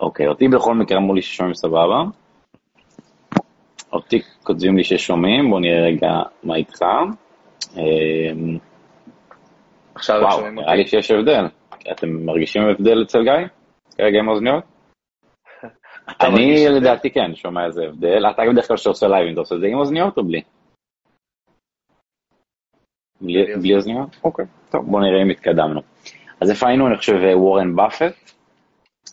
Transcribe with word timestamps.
אוקיי, 0.00 0.26
אותי 0.28 0.48
בכל 0.48 0.74
מקרה 0.74 0.98
אמרו 0.98 1.14
לי 1.14 1.22
ששומעים 1.22 1.54
סבבה. 1.54 2.04
אותי 3.92 4.20
כותבים 4.42 4.76
לי 4.76 4.84
ששומעים, 4.84 5.50
בוא 5.50 5.60
נראה 5.60 5.86
רגע 5.86 6.08
מה 6.42 6.56
איתך. 6.56 6.82
אמ, 7.76 8.58
עכשיו 9.94 10.20
וואו, 10.20 10.36
שומעים 10.36 10.54
נראה 10.54 10.74
לי 10.74 10.82
אותי? 10.82 10.90
שיש 10.90 11.10
הבדל. 11.10 11.44
אתם 11.92 12.08
מרגישים 12.08 12.62
הבדל 12.62 13.02
אצל 13.02 13.22
גיא? 13.22 13.48
כרגע 13.98 14.18
עם 14.18 14.28
אוזניות? 14.28 14.64
אני? 16.20 16.68
לדעתי 16.68 17.10
כן, 17.10 17.34
שומע 17.34 17.66
איזה 17.66 17.82
הבדל. 17.84 18.30
אתה 18.30 18.42
בדרך 18.52 18.68
כלל 18.68 18.76
כשאתה 18.76 18.90
עושה 18.90 19.08
לייבים, 19.08 19.32
אתה 19.32 19.40
עושה 19.40 19.54
את 19.54 19.60
זה 19.60 19.66
עם 19.66 19.78
אוזניות 19.78 20.18
או 20.18 20.24
בלי? 20.24 20.40
בלי 23.60 23.74
אוזניות? 23.74 24.16
אוקיי, 24.24 24.44
טוב, 24.70 24.90
בוא 24.90 25.00
נראה 25.00 25.22
אם 25.22 25.30
התקדמנו. 25.30 25.80
אז 26.40 26.50
איפה 26.50 26.68
היינו? 26.68 26.86
אני 26.86 26.96
חושב 26.96 27.12
וורן 27.34 27.76
באפט. 27.76 28.33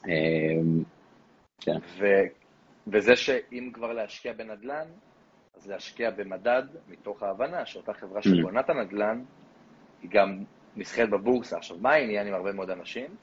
אמ, 0.07 0.83
כן. 1.61 1.77
ו... 1.99 2.05
וזה 2.87 3.15
שאם 3.15 3.69
כבר 3.73 3.93
להשקיע 3.93 4.33
בנדל"ן, 4.33 4.87
אז 5.57 5.67
להשקיע 5.67 6.11
במדד 6.11 6.63
מתוך 6.87 7.23
ההבנה 7.23 7.65
שאותה 7.65 7.93
חברה 7.93 8.21
שבונה 8.21 8.59
את 8.59 8.69
הנדל"ן, 8.69 9.23
היא 10.01 10.09
גם 10.13 10.43
נסחרת 10.75 11.09
בבורסה. 11.09 11.57
עכשיו, 11.57 11.77
מה 11.81 11.91
העניין 11.91 12.27
עם 12.27 12.33
הרבה 12.33 12.51
מאוד 12.51 12.69
אנשים? 12.69 13.15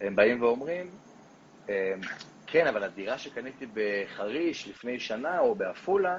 הם 0.00 0.16
באים 0.16 0.42
ואומרים, 0.42 0.86
אמ, 1.68 1.72
כן, 2.46 2.66
אבל 2.66 2.82
הדירה 2.82 3.18
שקניתי 3.18 3.66
בחריש 3.74 4.68
לפני 4.68 5.00
שנה 5.00 5.38
או 5.38 5.54
בעפולה, 5.54 6.18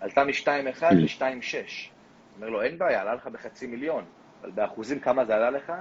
עלתה 0.00 0.24
מ-2.1 0.24 0.84
ל-2.6. 0.94 1.90
אומר 2.36 2.48
לו, 2.48 2.62
אין 2.62 2.78
בעיה, 2.78 3.00
עלה 3.00 3.14
לך 3.14 3.26
בחצי 3.26 3.66
מיליון, 3.66 4.04
אבל 4.42 4.50
באחוזים 4.50 5.00
כמה 5.00 5.24
זה 5.24 5.34
עלה 5.34 5.50
לך? 5.50 5.72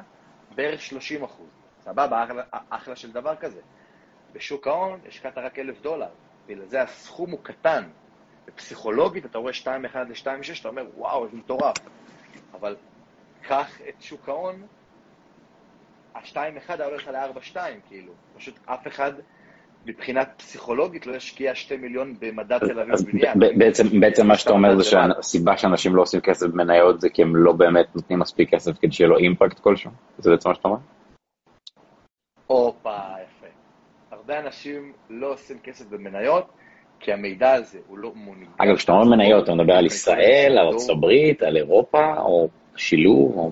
בערך 0.55 0.81
30 0.81 1.23
אחוז. 1.23 1.62
סבבה, 1.85 2.23
אחלה, 2.23 2.43
אחלה 2.69 2.95
של 2.95 3.11
דבר 3.11 3.35
כזה. 3.35 3.59
בשוק 4.33 4.67
ההון 4.67 4.99
השקעת 5.07 5.37
רק 5.37 5.59
אלף 5.59 5.81
דולר, 5.81 6.09
בגלל 6.47 6.65
זה 6.65 6.81
הסכום 6.81 7.31
הוא 7.31 7.39
קטן. 7.43 7.83
ופסיכולוגית 8.47 9.25
אתה 9.25 9.37
רואה 9.37 9.53
2.1 9.53 9.67
ל-2.6, 9.97 10.59
אתה 10.59 10.69
אומר, 10.69 10.85
וואו, 10.97 11.27
זה 11.27 11.37
מטורף. 11.37 11.75
אבל 12.53 12.75
קח 13.41 13.81
את 13.89 14.01
שוק 14.01 14.29
ההון, 14.29 14.55
ה-2.1 16.15 16.37
היה 16.67 16.85
הולך 16.85 17.07
ל-4.2, 17.07 17.57
כאילו. 17.87 18.13
פשוט 18.37 18.55
אף 18.65 18.87
אחד 18.87 19.11
מבחינת 19.85 20.29
פסיכולוגית 20.37 21.07
לא 21.07 21.15
ישקיע 21.15 21.55
2 21.55 21.81
מיליון 21.81 22.15
במדד 22.19 22.59
תל 22.59 22.79
אביב 22.79 22.93
אז 22.93 23.03
בבניין. 23.03 23.39
ב- 23.39 23.59
בעצם, 23.59 23.99
בעצם 23.99 24.27
מה 24.27 24.37
שאתה 24.37 24.51
אומר 24.51 24.77
זה. 24.77 24.83
שהסיבה 24.83 25.57
שאנשים 25.57 25.95
לא 25.95 26.01
עושים 26.01 26.21
כסף 26.21 26.45
במניות 26.45 27.01
זה 27.01 27.09
כי 27.09 27.21
הם 27.21 27.35
לא 27.35 27.51
באמת 27.51 27.95
נותנים 27.95 28.19
מספיק 28.19 28.53
כסף 28.53 28.71
כדי 28.81 28.91
שיהיה 28.91 29.07
לו 29.07 29.17
אימפקט 29.17 29.59
כלשהו? 29.59 29.91
זה 30.17 30.31
בעצם 30.31 30.49
מה 30.49 30.55
שאתה 30.55 30.67
אומר? 30.67 30.79
הופה, 32.47 32.97
יפה. 33.23 33.47
הרבה 34.11 34.39
אנשים 34.39 34.93
לא 35.09 35.33
עושים 35.33 35.59
כסף 35.59 35.85
במניות, 35.85 36.51
כי 36.99 37.13
המידע 37.13 37.53
הזה 37.53 37.79
הוא 37.87 37.97
לא 37.97 38.11
מונגש. 38.15 38.47
אגב, 38.57 38.75
כשאתה 38.75 38.91
אומר 38.91 39.15
מניות, 39.15 39.43
אתה 39.43 39.53
מדבר 39.53 39.73
על 39.73 39.85
ישראל, 39.85 40.57
על 40.59 40.67
ארצות 40.67 40.97
הברית, 40.97 41.41
על 41.41 41.57
אירופה, 41.57 42.17
או 42.17 42.47
שילוב, 42.75 43.37
או... 43.37 43.51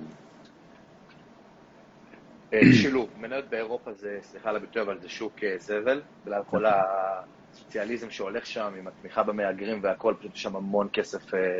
אה, 2.54 2.60
שילוב. 2.82 3.10
מניות 3.20 3.46
באירופה 3.50 3.94
זה, 3.94 4.18
סליחה 4.22 4.50
על 4.50 4.56
הביטוי, 4.56 4.82
אבל 4.82 5.00
זה 5.00 5.10
שוק 5.10 5.44
אה, 5.44 5.54
זבל, 5.58 6.02
בגלל 6.26 6.42
כל 6.50 6.66
הסוציאליזם 6.66 8.10
שהולך 8.10 8.46
שם, 8.46 8.74
עם 8.80 8.88
התמיכה 8.88 9.24
במהגרים 9.24 9.80
והכל, 9.84 10.14
פשוט 10.20 10.36
יש 10.36 10.42
שם 10.42 10.56
המון 10.56 10.88
כסף 10.94 11.34
אה, 11.34 11.60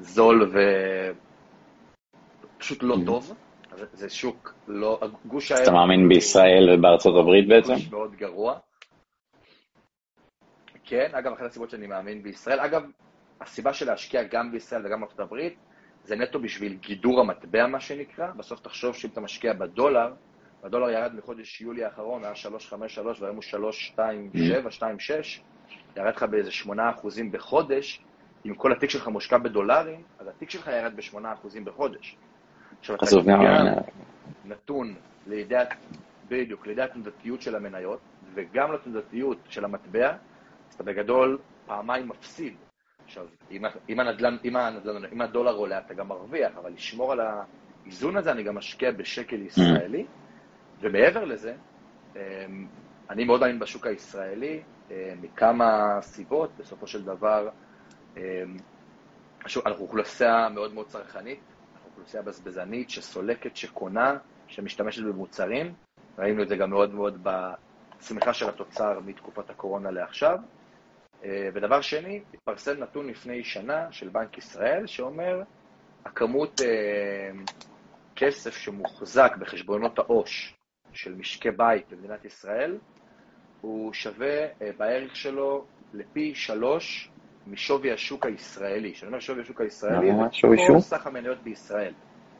זול 0.00 0.52
ופשוט 2.56 2.82
לא 2.82 2.96
טוב. 3.06 3.34
זה 3.92 4.10
שוק 4.10 4.54
לא... 4.68 5.00
גוש 5.26 5.52
אז 5.52 5.60
אתה 5.60 5.70
מאמין 5.70 6.08
בישראל 6.08 6.70
ובארצות 6.74 7.14
הברית 7.20 7.48
בעצם? 7.48 7.72
גוש 7.72 7.90
מאוד 7.90 8.14
גרוע. 8.14 8.58
כן, 10.84 11.10
אגב, 11.12 11.32
אחת 11.32 11.44
הסיבות 11.44 11.70
שאני 11.70 11.86
מאמין 11.86 12.22
בישראל, 12.22 12.60
אגב, 12.60 12.82
הסיבה 13.40 13.72
של 13.72 13.86
להשקיע 13.86 14.22
גם 14.22 14.52
בישראל 14.52 14.86
וגם 14.86 15.00
בארצות 15.00 15.20
הברית, 15.20 15.56
זה 16.04 16.16
נטו 16.16 16.40
בשביל 16.40 16.74
גידור 16.74 17.20
המטבע, 17.20 17.66
מה 17.66 17.80
שנקרא. 17.80 18.26
בסוף 18.36 18.60
תחשוב 18.60 18.94
שאם 18.94 19.10
אתה 19.10 19.20
משקיע 19.20 19.52
בדולר, 19.52 20.12
הדולר 20.64 20.90
ירד 20.90 21.14
מחודש 21.14 21.60
יולי 21.60 21.84
האחרון, 21.84 22.24
היה 22.24 22.32
3.53 22.32 23.00
והיום 23.20 23.36
הוא 23.36 23.70
3.27, 23.70 23.98
2.6, 24.80 25.40
ירד 25.96 26.14
לך 26.14 26.22
באיזה 26.22 26.50
8% 26.66 26.70
בחודש. 27.32 28.02
אם 28.46 28.54
כל 28.54 28.72
התיק 28.72 28.90
שלך 28.90 29.08
מושקע 29.08 29.38
בדולרים, 29.38 30.02
אז 30.18 30.28
התיק 30.28 30.50
שלך 30.50 30.66
ירד 30.66 30.96
ב-8% 30.96 31.60
בחודש. 31.64 32.16
עכשיו, 32.80 32.96
אתה 32.96 33.04
עזוב, 33.04 33.24
גם 33.28 33.38
גם- 33.44 33.66
נתון 34.44 34.94
לידי, 35.26 35.56
ה- 35.56 35.64
בדיוק, 36.28 36.66
לידי 36.66 36.82
התנודתיות 36.82 37.42
של 37.42 37.56
המניות, 37.56 38.00
וגם 38.34 38.72
לתנודתיות 38.72 39.38
של 39.48 39.64
המטבע, 39.64 40.08
אז 40.68 40.74
אתה 40.74 40.82
בגדול 40.84 41.38
פעמיים 41.66 42.08
מפסיד. 42.08 42.54
עכשיו, 43.04 43.26
אם, 43.50 43.62
אם, 43.88 44.00
הנדל"ן, 44.00 44.36
אם, 44.44 44.56
הנדל"ן, 44.56 45.04
אם 45.12 45.20
הדולר 45.20 45.54
עולה, 45.54 45.78
אתה 45.78 45.94
גם 45.94 46.08
מרוויח, 46.08 46.52
אבל 46.56 46.70
לשמור 46.72 47.12
על 47.12 47.20
האיזון 47.20 48.16
הזה, 48.16 48.32
אני 48.32 48.42
גם 48.42 48.54
משקיע 48.54 48.92
בשקל 48.92 49.40
ישראלי, 49.42 50.06
ומעבר 50.80 51.24
לזה, 51.24 51.54
אמ, 52.16 52.20
אני 53.10 53.24
מאוד 53.24 53.40
מאמין 53.40 53.58
בשוק 53.58 53.86
הישראלי, 53.86 54.60
אמ, 54.90 54.94
מכמה 55.22 55.98
סיבות, 56.02 56.50
בסופו 56.58 56.86
של 56.86 57.04
דבר, 57.04 57.48
אמ, 58.16 58.22
אנחנו 59.66 59.82
אוכלוסייה 59.84 60.48
מאוד 60.48 60.74
מאוד 60.74 60.86
צרכנית, 60.86 61.40
אוכלוסייה 62.00 62.22
בזבזנית, 62.22 62.90
שסולקת, 62.90 63.56
שקונה, 63.56 64.18
שמשתמשת 64.48 65.02
במוצרים, 65.02 65.74
ראינו 66.18 66.42
את 66.42 66.48
זה 66.48 66.56
גם 66.56 66.70
מאוד 66.70 66.94
מאוד 66.94 67.22
בצמיחה 67.22 68.34
של 68.34 68.48
התוצר 68.48 69.00
מתקופת 69.06 69.50
הקורונה 69.50 69.90
לעכשיו. 69.90 70.38
אה, 71.24 71.48
ודבר 71.54 71.80
שני, 71.80 72.20
התפרסם 72.34 72.80
נתון 72.80 73.06
לפני 73.06 73.44
שנה 73.44 73.92
של 73.92 74.08
בנק 74.08 74.38
ישראל, 74.38 74.86
שאומר, 74.86 75.42
הכמות 76.04 76.60
אה, 76.60 77.30
כסף 78.16 78.56
שמוחזק 78.56 79.32
בחשבונות 79.38 79.98
העו"ש 79.98 80.54
של 80.92 81.14
משקי 81.14 81.50
בית 81.50 81.88
במדינת 81.90 82.24
ישראל, 82.24 82.78
הוא 83.60 83.92
שווה 83.92 84.42
אה, 84.62 84.70
בערך 84.76 85.16
שלו 85.16 85.64
לפי 85.94 86.34
שלוש 86.34 87.10
משווי 87.50 87.92
השוק 87.92 88.26
הישראלי. 88.26 88.92
כשאני 88.92 89.08
אומר 89.08 89.20
שווי 89.20 89.42
השוק 89.42 89.60
הישראלי, 89.60 90.10
זה 90.12 90.56
כל? 90.68 90.80
סך 90.80 91.06
המניות 91.06 91.38
בישראל. 91.42 91.92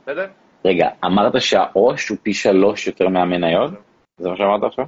בסדר? 0.03 0.27
רגע, 0.65 0.89
אמרת 1.05 1.33
שהעו"ש 1.39 2.09
הוא 2.09 2.19
פי 2.23 2.35
שלוש 2.35 2.87
יותר 2.87 3.09
מהמניות? 3.09 3.71
זה 4.17 4.29
מה 4.29 4.37
שאמרת 4.37 4.63
עכשיו? 4.65 4.85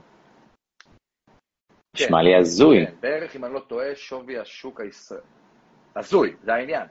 כן. 1.96 2.04
נשמע 2.04 2.22
לי 2.22 2.36
הזוי. 2.36 2.86
כן, 2.86 2.92
בערך, 3.00 3.36
אם 3.36 3.44
אני 3.44 3.54
לא 3.54 3.60
טועה, 3.60 3.94
שווי 3.94 4.38
השוק 4.38 4.80
הישראלי. 4.80 5.24
הזוי, 5.96 6.36
זה 6.42 6.54
העניין. 6.54 6.86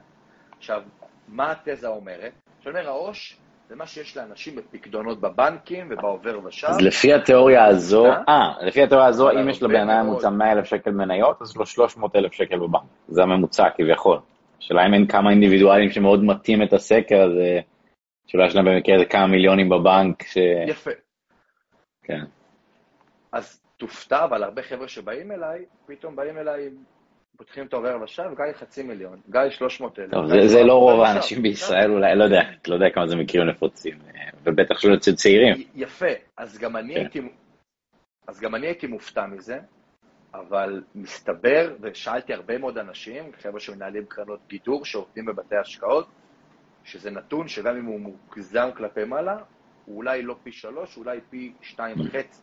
עכשיו, 0.58 0.82
מה 1.28 1.52
התזה 1.52 1.88
אומרת? 1.88 2.34
כשאני 2.60 2.80
אומר 2.80 2.90
העו"ש, 2.90 3.38
זה 3.72 3.78
מה 3.78 3.88
שיש 3.88 4.18
לאנשים 4.18 4.56
בפקדונות 4.56 5.22
בבנקים 5.22 5.88
ובעובר 5.90 6.40
ושב. 6.46 6.68
אז 6.68 6.82
לפי 6.82 7.14
התיאוריה 7.14 7.66
הזו, 7.66 8.06
אה? 8.06 8.24
אה, 8.30 8.66
לפי 8.68 8.84
התיאוריה 8.84 9.08
הזו, 9.08 9.32
אם 9.32 9.50
יש 9.50 9.64
לבן 9.64 9.90
אדם. 9.90 10.06
ממוצע 10.06 10.30
100 10.30 10.52
אלף 10.52 10.66
שקל 10.66 10.92
מניות, 10.92 11.42
אז 11.42 11.50
יש 11.50 11.56
לו 11.56 11.66
300 11.66 12.16
אלף 12.16 12.34
שקל 12.34 12.60
בבנק. 12.60 12.82
זה 13.08 13.24
הממוצע 13.24 13.64
כביכול. 13.78 14.20
השאלה 14.60 14.88
אם 14.88 14.94
אין 14.94 15.08
כמה 15.08 15.30
אינדיבידואלים 15.30 15.90
שמאוד 15.90 16.24
מטים 16.24 16.64
את 16.64 16.74
הסקר 16.74 17.22
הזה, 17.22 17.60
שאולי 18.28 18.48
יש 18.48 18.56
להם 18.56 18.66
במקרה 18.66 18.96
איזה 18.96 19.06
כמה 19.06 19.28
מיליונים 19.28 19.70
בבנק, 19.70 20.24
ש... 20.24 20.38
יפה. 20.68 20.92
כן. 22.04 22.24
אז 23.32 23.62
תופתע, 23.78 24.24
אבל 24.24 24.44
הרבה 24.44 24.62
חבר'ה 24.62 24.88
שבאים 24.88 25.32
אליי, 25.32 25.66
פתאום 25.86 26.16
באים 26.16 26.38
אליי, 26.38 26.70
פותחים 27.42 27.66
את 27.66 27.74
העובר 27.74 27.98
ושב, 28.04 28.24
גיא 28.24 28.54
חצי 28.54 28.84
מיליון, 28.84 29.22
גיא 29.30 29.50
300 29.50 30.00
אלף. 30.00 30.12
טוב, 30.12 30.28
זה, 30.28 30.48
זה 30.48 30.64
לא 30.64 30.74
רוב. 30.74 31.02
האנשים 31.02 31.42
בישראל, 31.42 31.92
אולי, 31.92 32.16
לא 32.16 32.24
יודע, 32.24 32.42
לא 32.68 32.74
יודע 32.74 32.90
כמה 32.90 33.08
זה 33.08 33.16
מקרים 33.16 33.48
נפוצים, 33.48 33.98
אה, 34.16 34.30
ובטח 34.44 34.80
שלא 34.80 34.96
אצל 34.96 35.16
צעירים. 35.16 35.56
יפה, 35.76 36.06
אז 36.38 36.60
גם 36.60 36.76
אני 36.76 36.94
כן. 36.94 37.00
הייתי, 37.00 37.22
אז 38.28 38.40
גם 38.40 38.56
אני 38.56 38.68
הייתי 38.68 38.88
מופתע 38.88 39.26
מזה, 39.26 39.60
אבל 40.34 40.84
מסתבר, 40.96 41.76
ושאלתי 41.82 42.34
הרבה 42.34 42.58
מאוד 42.58 42.78
אנשים, 42.78 43.32
חבר'ה 43.42 43.60
שמנהלים 43.60 44.06
קרנות 44.06 44.40
גידור, 44.50 44.86
שעובדים 44.86 45.26
בבתי 45.26 45.56
השקעות, 45.56 46.08
שזה 46.84 47.12
נתון 47.12 47.48
שגם 47.48 47.78
אם 47.78 47.86
הוא 47.86 48.00
מוגזם 48.00 48.70
כלפי 48.78 49.04
מעלה, 49.04 49.38
הוא 49.86 49.98
אולי 49.98 50.22
לא 50.22 50.36
פי 50.44 50.52
שלוש, 50.52 50.98
אולי 50.98 51.20
פי 51.30 51.54
שתיים 51.62 52.02
וחצי. 52.02 52.42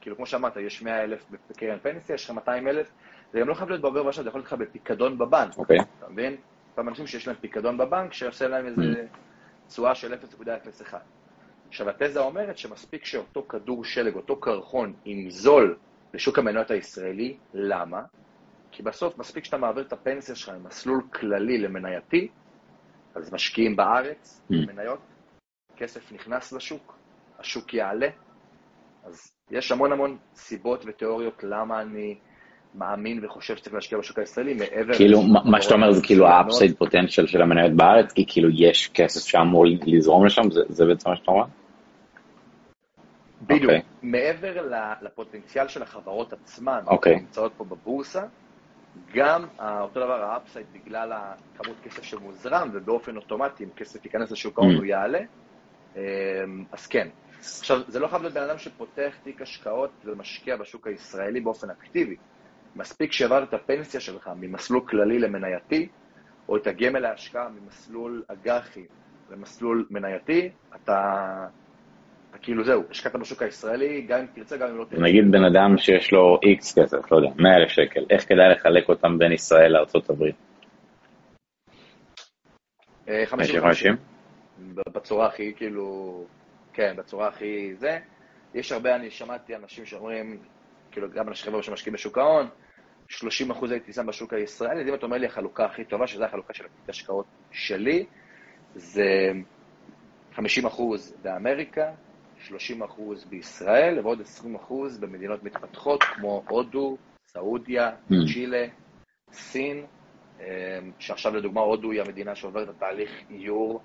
כאילו, 0.00 0.16
כמו 0.16 0.26
שאמרת, 0.26 0.56
יש 0.56 0.82
100 0.82 1.04
אלף 1.04 1.26
בקרן 1.50 1.78
פנסיה, 1.78 2.14
יש 2.14 2.24
לך 2.24 2.30
200 2.30 2.68
אלף, 2.68 2.90
זה 3.32 3.40
גם 3.40 3.48
לא 3.48 3.54
חייב 3.54 3.68
להיות 3.68 3.82
בעובר 3.82 4.06
ושב, 4.06 4.22
זה 4.22 4.28
יכול 4.28 4.40
להיות 4.40 4.52
לך 4.52 4.58
בפיקדון 4.58 5.18
בבנק. 5.18 5.58
אוקיי. 5.58 5.78
אתה 5.98 6.08
מבין? 6.08 6.36
אותם 6.70 6.88
אנשים 6.88 7.06
שיש 7.06 7.28
להם 7.28 7.36
פיקדון 7.40 7.78
בבנק, 7.78 8.12
שעושה 8.12 8.48
להם 8.48 8.66
איזה 8.66 9.06
תשואה 9.68 9.94
של 9.94 10.14
0.01. 10.14 10.94
עכשיו, 11.68 11.88
התזה 11.90 12.20
אומרת 12.20 12.58
שמספיק 12.58 13.04
שאותו 13.04 13.42
כדור 13.48 13.84
שלג, 13.84 14.14
אותו 14.16 14.40
קרחון, 14.40 14.94
ינזול 15.04 15.76
לשוק 16.14 16.38
המניות 16.38 16.70
הישראלי, 16.70 17.36
למה? 17.54 18.02
כי 18.70 18.82
בסוף 18.82 19.18
מספיק 19.18 19.44
שאתה 19.44 19.56
מעביר 19.56 19.84
את 19.84 19.92
הפנסיה 19.92 20.34
שלך 20.34 20.54
ממסלול 20.54 21.02
כללי 21.12 21.58
למנייתי, 21.58 22.28
אז 23.14 23.32
משקיעים 23.32 23.76
בארץ, 23.76 24.40
Mm. 24.50 24.54
מניות, 24.66 25.00
כסף 25.76 26.12
נכנס 26.12 26.52
לשוק, 26.52 26.98
השוק 27.38 27.74
יעלה, 27.74 28.08
אז 29.04 29.32
יש 29.50 29.72
המון 29.72 29.92
המון 29.92 30.18
סיבות 30.34 30.84
ותיאוריות 30.86 31.44
למה 31.44 31.80
אני 31.80 32.18
מאמין 32.74 33.24
וחושב 33.24 33.56
שצריך 33.56 33.74
להשקיע 33.74 33.98
בשוק 33.98 34.18
הישראלי, 34.18 34.54
מעבר... 34.54 34.94
כאילו, 34.94 35.22
מה 35.44 35.62
שאתה 35.62 35.74
אומר 35.74 35.92
זה 35.92 36.02
כאילו 36.02 36.26
האפסייד 36.26 36.76
פוטנציאל 36.78 37.26
של 37.26 37.42
המניות 37.42 37.72
בארץ, 37.72 38.12
כי 38.12 38.24
כאילו 38.28 38.48
יש 38.52 38.90
כסף 38.94 39.28
שאמור 39.28 39.64
לזרום 39.86 40.26
לשם, 40.26 40.42
זה 40.68 40.84
בעצם 40.86 41.10
מה 41.10 41.16
שאתה 41.16 41.30
אומר? 41.30 41.44
בדיוק. 43.42 43.62
Okay. 43.62 43.74
אוקיי. 43.74 43.80
מעבר 44.02 44.68
לפוטנציאל 45.02 45.68
של 45.68 45.82
החברות 45.82 46.32
עצמן, 46.32 46.80
okay. 46.86 46.90
אוקיי. 46.90 47.18
שנמצאות 47.18 47.52
פה 47.56 47.64
בבורסה, 47.64 48.22
גם 49.14 49.44
אותו 49.80 50.00
דבר 50.00 50.22
ה 50.22 50.28
upside 50.28 50.66
בגלל 50.72 51.12
הכמות 51.12 51.76
כסף 51.82 52.02
שמוזרם, 52.02 52.70
ובאופן 52.72 53.16
אוטומטי, 53.16 53.64
אם 53.64 53.68
כסף 53.76 54.04
ייכנס 54.04 54.30
לשוק 54.30 54.58
ההון 54.58 54.74
הוא 54.74 54.84
יעלה, 54.84 55.20
אמ, 55.96 56.00
אז 56.72 56.86
כן. 56.86 57.08
עכשיו, 57.38 57.80
זה 57.88 58.00
לא 58.00 58.08
חייב 58.08 58.22
להיות 58.22 58.34
בן 58.34 58.42
אדם 58.42 58.58
שפותח 58.58 59.14
תיק 59.22 59.42
השקעות 59.42 59.90
ומשקיע 60.04 60.56
בשוק 60.56 60.86
הישראלי 60.86 61.40
באופן 61.40 61.70
אקטיבי. 61.70 62.16
מספיק 62.76 63.12
שהעברת 63.12 63.48
את 63.48 63.54
הפנסיה 63.54 64.00
שלך 64.00 64.30
ממסלול 64.36 64.80
כללי 64.88 65.18
למנייתי, 65.18 65.88
או 66.48 66.56
את 66.56 66.66
הגמל 66.66 66.98
להשקעה 66.98 67.48
ממסלול 67.48 68.22
אג"חי 68.28 68.86
למסלול 69.30 69.86
מנייתי, 69.90 70.50
אתה 70.74 71.46
כאילו 72.42 72.64
זהו, 72.64 72.82
השקעת 72.90 73.16
בשוק 73.16 73.42
הישראלי, 73.42 74.02
גם 74.02 74.18
אם 74.20 74.26
תרצה, 74.34 74.56
גם 74.56 74.68
אם 74.68 74.78
לא 74.78 74.84
תרצה. 74.84 75.02
נגיד 75.02 75.30
בן 75.30 75.44
אדם 75.44 75.78
שיש 75.78 76.12
לו 76.12 76.38
איקס 76.42 76.78
כסף, 76.78 77.12
לא 77.12 77.16
יודע, 77.16 77.28
100 77.36 77.56
אלף 77.56 77.68
שקל, 77.68 78.04
איך 78.10 78.28
כדאי 78.28 78.48
לחלק 78.52 78.88
אותם 78.88 79.18
בין 79.18 79.32
ישראל 79.32 79.72
לארה"ב? 79.72 80.24
50-50? 83.06 83.08
אה, 83.08 83.92
בצורה 84.94 85.26
הכי, 85.26 85.52
כאילו, 85.56 86.24
כן, 86.72 86.94
בצורה 86.96 87.28
הכי 87.28 87.74
זה. 87.74 87.98
יש 88.54 88.72
הרבה, 88.72 88.96
אני 88.96 89.10
שמעתי 89.10 89.56
אנשים 89.56 89.86
שאומרים, 89.86 90.38
כאילו, 90.92 91.10
גם 91.10 91.28
אנשים 91.28 91.46
חבר'ה 91.46 91.62
שמשקיעים 91.62 91.94
בשוק 91.94 92.18
ההון, 92.18 92.48
30 93.08 93.50
אחוז 93.50 93.70
הייתי 93.70 93.92
שם 93.92 94.06
בשוק 94.06 94.32
הישראלי, 94.32 94.82
אז 94.82 94.88
אם 94.88 94.94
אתה 94.94 95.06
אומר 95.06 95.16
לי 95.16 95.26
החלוקה 95.26 95.64
הכי 95.64 95.84
טובה, 95.84 96.06
שזו 96.06 96.24
החלוקה 96.24 96.54
של 96.54 96.64
ההשקעות 96.88 97.26
שלי, 97.52 98.06
זה 98.74 99.32
50 100.34 100.66
אחוז 100.66 101.14
באמריקה, 101.22 101.92
30% 102.48 102.52
בישראל 103.28 103.98
ועוד 104.02 104.20
20% 104.20 104.72
במדינות 105.00 105.42
מתפתחות 105.42 106.02
כמו 106.02 106.44
הודו, 106.48 106.96
סעודיה, 107.26 107.90
mm. 107.90 108.14
צ'ילה, 108.32 108.66
סין, 109.32 109.86
אמ, 110.40 110.44
שעכשיו 110.98 111.36
לדוגמה 111.36 111.60
הודו 111.60 111.90
היא 111.90 112.00
המדינה 112.00 112.34
שעוברת 112.34 112.68
את 112.68 112.74
התהליך 112.76 113.10
איור 113.30 113.80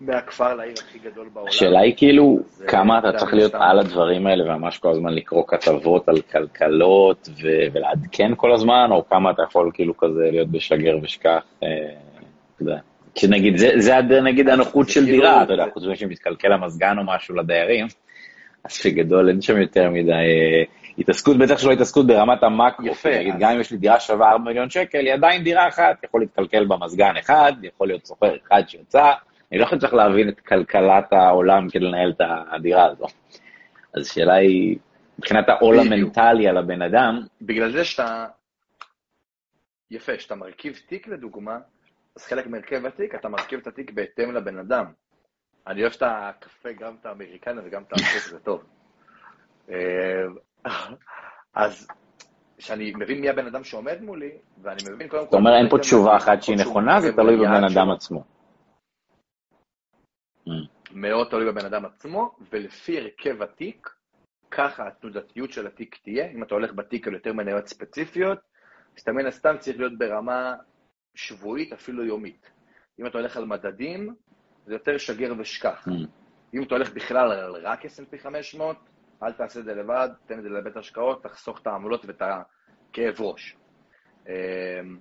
מהכפר 0.00 0.54
לעיר 0.54 0.74
הכי 0.88 0.98
גדול 0.98 1.28
בעולם. 1.32 1.48
השאלה 1.48 1.80
היא 1.80 1.94
כאילו, 1.96 2.38
כמה 2.68 2.98
אתה 2.98 3.12
צריך 3.12 3.34
להיות 3.34 3.54
על 3.54 3.78
הדברים 3.78 4.26
האלה 4.26 4.44
וממש 4.44 4.78
כל 4.78 4.90
הזמן 4.90 5.14
לקרוא 5.14 5.44
כתבות 5.46 6.08
על 6.08 6.20
כלכלות 6.20 7.28
ולעדכן 7.72 8.32
כל 8.36 8.52
הזמן, 8.52 8.88
או 8.90 9.08
כמה 9.08 9.30
אתה 9.30 9.42
יכול 9.42 9.70
כאילו 9.74 9.96
כזה 9.96 10.28
להיות 10.30 10.48
בשגר 10.48 10.98
ושכח, 11.02 11.42
אה, 11.62 11.68
אתה 12.54 12.62
יודע. 12.62 12.78
שנגיד, 13.14 13.56
זה, 13.56 13.70
זה 13.78 14.20
נגיד 14.24 14.48
הנוחות 14.48 14.88
של 14.88 15.04
כאילו- 15.04 15.22
דירה, 15.22 15.42
אתה 15.42 15.52
יודע, 15.52 15.64
חוץ 15.74 15.82
מזה 15.84 15.96
שמתקלקל 15.96 16.52
המזגן 16.52 16.98
או 16.98 17.04
משהו 17.04 17.34
לדיירים, 17.34 17.86
אז 18.64 18.80
בגדול 18.86 19.28
אין 19.28 19.40
שם 19.40 19.60
יותר 19.60 19.90
מדי 19.90 20.12
אה, 20.12 20.62
התעסקות, 20.98 21.38
בטח 21.38 21.58
שלא 21.58 21.72
התעסקות 21.72 22.06
ברמת 22.06 22.42
המאקרו. 22.42 22.86
יפה. 22.86 23.18
נגיד, 23.18 23.34
גם 23.38 23.50
אם 23.50 23.60
יש 23.60 23.70
לי 23.70 23.76
דירה 23.76 24.00
שווה 24.00 24.30
4 24.30 24.44
מיליון 24.44 24.70
שקל, 24.70 24.98
היא 24.98 25.12
עדיין 25.12 25.42
דירה 25.42 25.68
אחת, 25.68 26.04
יכול 26.04 26.20
להתקלקל 26.20 26.64
במזגן 26.64 27.14
אחד, 27.20 27.52
יכול 27.62 27.88
להיות 27.88 28.06
סוחר 28.06 28.36
אחד 28.46 28.62
שיצא, 28.68 29.12
אני 29.52 29.60
לא 29.60 29.64
חושב 29.64 29.76
שצריך 29.76 29.94
להבין 29.94 30.28
את 30.28 30.40
כלכלת 30.40 31.12
העולם 31.12 31.68
כדי 31.70 31.84
לנהל 31.84 32.10
את 32.10 32.20
הדירה 32.50 32.86
הזו. 32.86 33.06
אז 33.94 34.06
השאלה 34.06 34.34
היא, 34.34 34.78
מבחינת 35.18 35.48
העול 35.48 35.80
המנטלי 35.80 36.48
על 36.48 36.56
הבן 36.56 36.82
אדם... 36.82 37.20
בגלל 37.42 37.72
זה 37.72 37.84
שאתה... 37.84 38.26
יפה, 39.90 40.18
שאתה 40.18 40.34
מרכיב 40.34 40.78
תיק 40.88 41.08
לדוגמה, 41.08 41.58
אז 42.16 42.24
חלק 42.24 42.46
מהרכב 42.46 42.86
התיק, 42.86 43.14
אתה 43.14 43.28
מרכיב 43.28 43.60
את 43.60 43.66
התיק 43.66 43.90
בהתאם 43.90 44.34
לבן 44.34 44.58
אדם. 44.58 44.84
אני 45.66 45.82
אוהב 45.82 45.92
את 45.96 46.02
הקפה, 46.06 46.72
גם 46.72 46.94
את 47.00 47.06
האמריקני 47.06 47.60
וגם 47.64 47.82
את 47.82 47.92
האמריקני, 47.92 48.20
זה 48.30 48.38
טוב. 48.38 48.64
אה, 49.70 50.24
אז 51.54 51.88
כשאני 52.58 52.92
מבין 52.96 53.20
מי 53.20 53.28
הבן 53.28 53.46
אדם 53.46 53.64
שעומד 53.64 54.02
מולי, 54.02 54.30
ואני 54.62 54.82
מבין 54.94 55.08
קודם 55.08 55.22
כל... 55.24 55.30
זאת 55.30 55.34
אומרת, 55.34 55.54
אין 55.60 55.68
פה 55.68 55.78
תשובה 55.78 56.16
אחת 56.16 56.42
שהיא 56.42 56.56
נכונה, 56.58 57.00
זה 57.00 57.12
תלוי 57.12 57.36
בבן 57.36 57.64
אדם 57.64 57.90
עצמו. 57.90 58.24
מאוד 60.92 61.28
תלוי 61.30 61.46
בבן 61.46 61.66
אדם 61.66 61.84
עצמו, 61.84 62.36
ולפי 62.52 62.98
הרכב 62.98 63.42
התיק, 63.42 63.88
ככה 64.50 64.86
התנודתיות 64.86 65.52
של 65.52 65.66
התיק 65.66 65.96
תהיה. 66.02 66.30
אם 66.30 66.42
אתה 66.42 66.54
הולך 66.54 66.72
בתיק 66.72 67.08
על 67.08 67.14
יותר 67.14 67.32
מניות 67.32 67.66
ספציפיות, 67.66 68.38
אז 68.96 69.02
אתה 69.02 69.12
מן 69.12 69.26
הסתם 69.26 69.56
צריך 69.58 69.78
להיות 69.78 69.98
ברמה 69.98 70.54
שבועית, 71.14 71.72
אפילו 71.72 72.04
יומית. 72.04 72.50
אם 73.00 73.06
אתה 73.06 73.18
הולך 73.18 73.36
על 73.36 73.44
מדדים, 73.44 74.14
זה 74.66 74.74
יותר 74.74 74.98
שגר 74.98 75.32
ושכח. 75.38 75.88
Mm. 75.88 75.90
אם 76.54 76.62
אתה 76.62 76.74
הולך 76.74 76.92
בכלל 76.92 77.32
על 77.32 77.56
רק 77.66 77.84
S&P 77.84 78.18
500, 78.22 78.76
אל 79.22 79.32
תעשה 79.32 79.60
את 79.60 79.64
זה 79.64 79.74
לבד, 79.74 80.08
תן 80.26 80.38
את 80.38 80.42
זה 80.42 80.48
לבית 80.48 80.76
השקעות, 80.76 81.22
תחסוך 81.22 81.60
את 81.62 81.66
העמלות 81.66 82.04
ואת 82.04 82.22
הכאב 82.22 83.20
ראש. 83.20 83.56
אמ, 84.28 84.98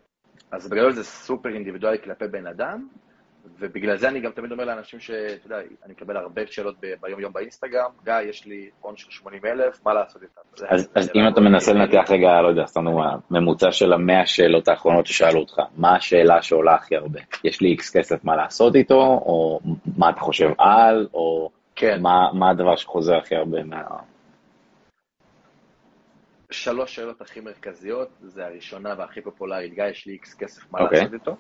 אז 0.52 0.70
בגלל 0.70 0.92
זה 0.92 1.04
סופר 1.04 1.50
אינדיבידואלי 1.50 2.00
כלפי 2.04 2.28
בן 2.28 2.48
אדם, 2.48 2.88
ובגלל 3.60 3.98
זה 3.98 4.10
אני 4.10 4.20
גם 4.20 4.32
תמיד 4.32 4.52
אומר 4.52 4.66
לאנשים 4.66 5.00
שאתה 5.00 5.46
יודע, 5.46 5.58
אני 5.86 5.94
מקבל 5.94 6.18
הרבה 6.18 6.42
שאלות 6.48 6.76
ביום-יום 7.02 7.34
באינסטגרם, 7.34 7.92
גיא, 8.04 8.14
יש 8.30 8.46
לי 8.46 8.70
הון 8.82 8.98
של 8.98 9.12
80 9.12 9.46
אלף, 9.46 9.86
מה 9.86 9.94
לעשות 9.94 10.22
איתם? 10.22 10.66
אז, 10.70 10.90
אז 10.96 11.10
אם 11.16 11.22
אתה 11.34 11.42
מנסה 11.42 11.74
לנתח 11.74 12.12
רגע, 12.12 12.42
לא 12.42 12.48
יודע, 12.48 12.66
סתם 12.66 12.86
ממוצע 13.32 13.72
של 13.72 13.94
המאה 13.94 14.26
שאלות 14.26 14.68
האחרונות 14.68 15.06
ששאלו 15.06 15.40
אותך, 15.40 15.62
מה 15.78 15.96
השאלה 15.96 16.42
שעולה 16.42 16.76
הכי 16.76 16.96
הרבה? 16.96 17.20
יש 17.44 17.62
לי 17.62 17.70
איקס 17.70 17.98
כסף, 17.98 18.24
מה 18.24 18.36
לעשות 18.36 18.76
איתו, 18.76 19.02
או 19.02 19.60
מה 19.98 20.10
אתה 20.10 20.20
חושב 20.20 20.50
על, 20.58 21.08
או 21.14 21.50
כן. 21.76 22.02
מה, 22.02 22.34
מה 22.34 22.50
הדבר 22.50 22.76
שחוזר 22.76 23.18
הכי 23.18 23.36
הרבה 23.36 23.64
מה... 23.64 23.82
שלוש 26.52 26.96
שאלות 26.96 27.22
הכי 27.22 27.40
מרכזיות, 27.40 28.10
זה 28.22 28.46
הראשונה 28.46 28.96
והכי 28.98 29.22
פופולרית, 29.22 29.74
גיא, 29.74 29.84
יש 29.84 30.06
לי 30.06 30.14
איקס 30.14 30.34
כסף, 30.34 30.72
מה 30.72 30.80
okay. 30.80 30.84
אוקיי. 30.84 31.00
לעשות 31.00 31.14
איתו? 31.14 31.36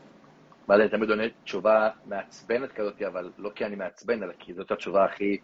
ואז 0.69 0.81
אני 0.81 0.89
תמיד 0.89 1.09
עונה 1.09 1.23
תשובה 1.43 1.89
מעצבנת 2.05 2.71
כזאת, 2.71 3.01
אבל 3.01 3.31
לא 3.37 3.51
כי 3.55 3.65
אני 3.65 3.75
מעצבן, 3.75 4.23
אלא 4.23 4.33
כי 4.39 4.53
זאת 4.53 4.71
התשובה 4.71 5.05
הכי 5.05 5.37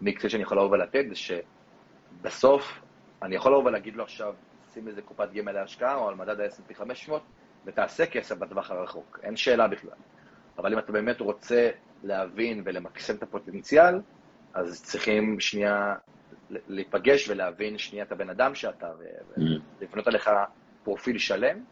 מקצועית 0.00 0.30
שאני 0.30 0.42
יכול 0.42 0.58
לבוא 0.58 0.70
ולתת, 0.70 1.04
זה 1.08 1.14
שבסוף 1.14 2.80
אני 3.22 3.36
יכול 3.36 3.52
לבוא 3.52 3.64
ולהגיד 3.64 3.96
לו 3.96 4.02
עכשיו, 4.02 4.34
שים 4.74 4.88
איזה 4.88 5.02
קופת 5.02 5.32
גמל 5.32 5.52
להשקעה 5.52 5.94
או 5.94 6.08
על 6.08 6.14
מדד 6.14 6.40
ה-S&P 6.40 6.74
500, 6.74 7.22
ותעשה 7.64 8.06
כסף 8.06 8.38
בטווח 8.38 8.70
הרחוק, 8.70 9.20
אין 9.22 9.36
שאלה 9.36 9.68
בכלל. 9.68 9.90
אבל 10.58 10.72
אם 10.72 10.78
אתה 10.78 10.92
באמת 10.92 11.20
רוצה 11.20 11.70
להבין 12.02 12.62
ולמקסם 12.64 13.16
את 13.16 13.22
הפוטנציאל, 13.22 14.00
אז 14.54 14.82
צריכים 14.82 15.40
שנייה 15.40 15.94
להיפגש 16.50 17.28
ולהבין 17.28 17.78
שנייה 17.78 18.04
את 18.04 18.12
הבן 18.12 18.30
אדם 18.30 18.54
שאתה, 18.54 18.90
ולבנות 19.80 20.06
עליך 20.06 20.30
פרופיל 20.84 21.18
שלם. 21.18 21.64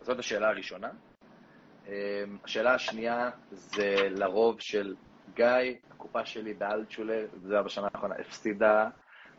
זאת 0.00 0.18
השאלה 0.18 0.48
הראשונה. 0.48 0.88
אמ, 1.88 2.36
השאלה 2.44 2.74
השנייה 2.74 3.30
זה 3.50 3.94
לרוב 4.10 4.60
של 4.60 4.94
גיא, 5.34 5.46
הקופה 5.90 6.26
שלי 6.26 6.54
באלטשולר, 6.54 7.26
זה 7.42 7.54
היה 7.54 7.62
בשנה 7.62 7.88
האחרונה, 7.94 8.14
הפסידה 8.18 8.88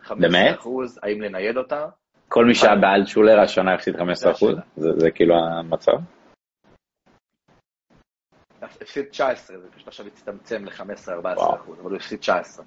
15%, 0.04 0.14
אחוז, 0.56 1.00
האם 1.04 1.22
לנייד 1.22 1.58
אותה? 1.58 1.86
כל 2.28 2.46
מי 2.46 2.56
שהיה 2.56 2.76
באלטשולר 2.76 3.40
השנה 3.40 3.74
הפסיד 3.74 3.96
15%? 3.96 4.00
אחוז? 4.32 4.56
זה, 4.76 4.90
זה 4.98 5.12
כאילו 5.12 5.36
המצב? 5.36 5.92
הפסיד 8.62 9.06
19, 9.06 9.60
זה 9.60 9.72
פשוט 9.72 9.88
עכשיו 9.88 10.08
הצטמצם 10.08 10.66
ל-15-14%, 10.66 11.56
אחוז, 11.56 11.80
אבל 11.80 11.90
הוא 11.90 11.98
הפסיד 11.98 12.20
19. 12.20 12.66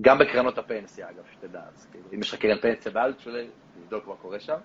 גם 0.00 0.18
בקרנות 0.18 0.58
הפנסיה, 0.58 1.10
אגב, 1.10 1.22
שתדע, 1.32 1.60
אז 1.74 1.86
כאילו, 1.90 2.04
אם 2.14 2.20
יש 2.20 2.34
לך 2.34 2.40
קרן 2.40 2.58
פנסיה 2.58 2.92
באלטשולר, 2.92 3.46
תבדוק 3.74 4.06
מה 4.06 4.16
קורה 4.16 4.40
שם. 4.40 4.58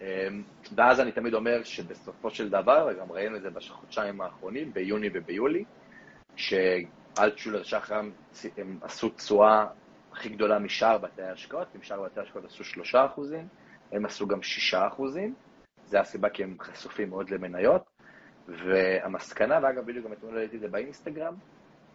אמ, 0.00 0.42
ואז 0.74 1.00
אני 1.00 1.12
תמיד 1.12 1.34
אומר 1.34 1.62
שבסופו 1.62 2.30
של 2.30 2.50
דבר, 2.50 2.88
וגם 2.90 3.12
ראינו 3.12 3.36
את 3.36 3.42
זה 3.42 3.50
בחודשיים 3.50 4.20
האחרונים, 4.20 4.72
ביוני 4.72 5.08
וביולי, 5.14 5.64
שאלטשולר 6.36 7.62
שחרם 7.62 8.10
הם 8.56 8.78
עשו 8.82 9.08
תשואה 9.08 9.66
הכי 10.12 10.28
גדולה 10.28 10.58
משאר 10.58 10.98
בתי 10.98 11.22
ההשקעות, 11.22 11.68
אם 11.76 11.82
שאר 11.82 12.02
בתי 12.02 12.20
ההשקעות 12.20 12.44
עשו 12.44 12.64
שלושה 12.64 13.06
אחוזים, 13.06 13.48
הם 13.92 14.06
עשו 14.06 14.26
גם 14.26 14.42
שישה 14.42 14.86
אחוזים, 14.86 15.34
זה 15.84 16.00
הסיבה 16.00 16.28
כי 16.28 16.42
הם 16.42 16.56
חשופים 16.60 17.08
מאוד 17.08 17.30
למניות, 17.30 17.82
והמסקנה, 18.48 19.58
ואגב 19.62 19.86
בדיוק 19.86 20.06
גם 20.06 20.12
אתמול 20.12 20.38
ראיתי 20.38 20.56
את 20.56 20.60
זה 20.60 20.68
באינסטגרם, 20.68 21.34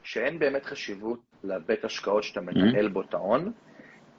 שאין 0.04 0.40
באמת 0.40 0.66
חשיבות 0.66 1.20
לבית 1.44 1.86
השקעות 1.86 2.24
שאתה 2.24 2.42
מנהל 2.42 2.88
בו 2.88 3.02
את 3.02 3.14
ההון, 3.14 3.52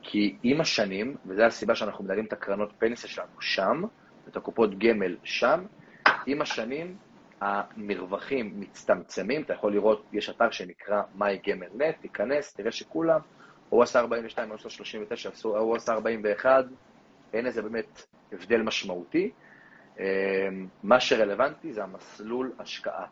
כי 0.04 0.36
עם 0.42 0.60
השנים, 0.60 1.16
וזו 1.26 1.42
הסיבה 1.42 1.74
שאנחנו 1.74 2.04
מנהלים 2.04 2.24
את 2.24 2.32
הקרנות 2.32 2.72
פנסיה 2.78 3.10
שלנו 3.10 3.40
שם, 3.40 3.82
את 4.28 4.36
הקופות 4.36 4.78
גמל 4.78 5.16
שם, 5.22 5.64
עם 6.26 6.42
השנים 6.42 6.96
המרווחים 7.40 8.60
מצטמצמים, 8.60 9.42
אתה 9.42 9.52
יכול 9.52 9.72
לראות, 9.72 10.04
יש 10.12 10.30
אתר 10.30 10.50
שנקרא 10.50 11.02
MyGamerNet, 11.18 12.00
תיכנס, 12.00 12.54
תראה 12.54 12.72
שכולם 12.72 13.20
הוא 13.68 13.82
עשה 13.82 14.00
42, 14.00 14.48
הוא 14.48 14.54
עשה 14.54 14.70
39, 14.70 15.30
הוא 15.42 15.76
עשה 15.76 15.92
41, 15.92 16.64
אין 17.32 17.46
איזה 17.46 17.62
באמת 17.62 18.06
הבדל 18.32 18.62
משמעותי. 18.62 19.30
מה 20.82 21.00
שרלוונטי 21.00 21.72
זה 21.72 21.82
המסלול 21.82 22.52
השקעה. 22.58 23.06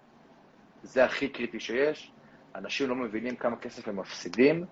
זה 0.82 1.04
הכי 1.04 1.28
קריטי 1.28 1.61
שיש. 1.61 2.12
אנשים 2.54 2.88
לא 2.88 2.94
מבינים 2.94 3.37
כמה 3.37 3.56
כסף 3.56 3.88
הם 3.88 3.96
מפסידים 3.96 4.64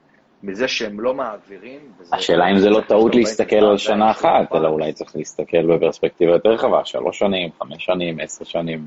מזה 0.42 0.68
שהם 0.68 1.00
לא 1.00 1.14
מעבירים. 1.14 1.92
השאלה 2.12 2.50
אם 2.50 2.58
זה 2.58 2.70
לא 2.70 2.80
טעות 2.88 3.14
להסתכל 3.14 3.64
על 3.64 3.78
שנה 3.78 4.10
אחת, 4.10 4.52
אלא 4.54 4.68
אולי 4.68 4.92
צריך 4.92 5.16
להסתכל 5.16 5.76
בפרספקטיבה 5.76 6.32
יותר 6.32 6.48
רחבה, 6.48 6.84
שלוש 6.84 7.18
שנים, 7.18 7.50
חמש 7.58 7.84
שנים, 7.84 8.20
עשר 8.20 8.44
שנים. 8.44 8.86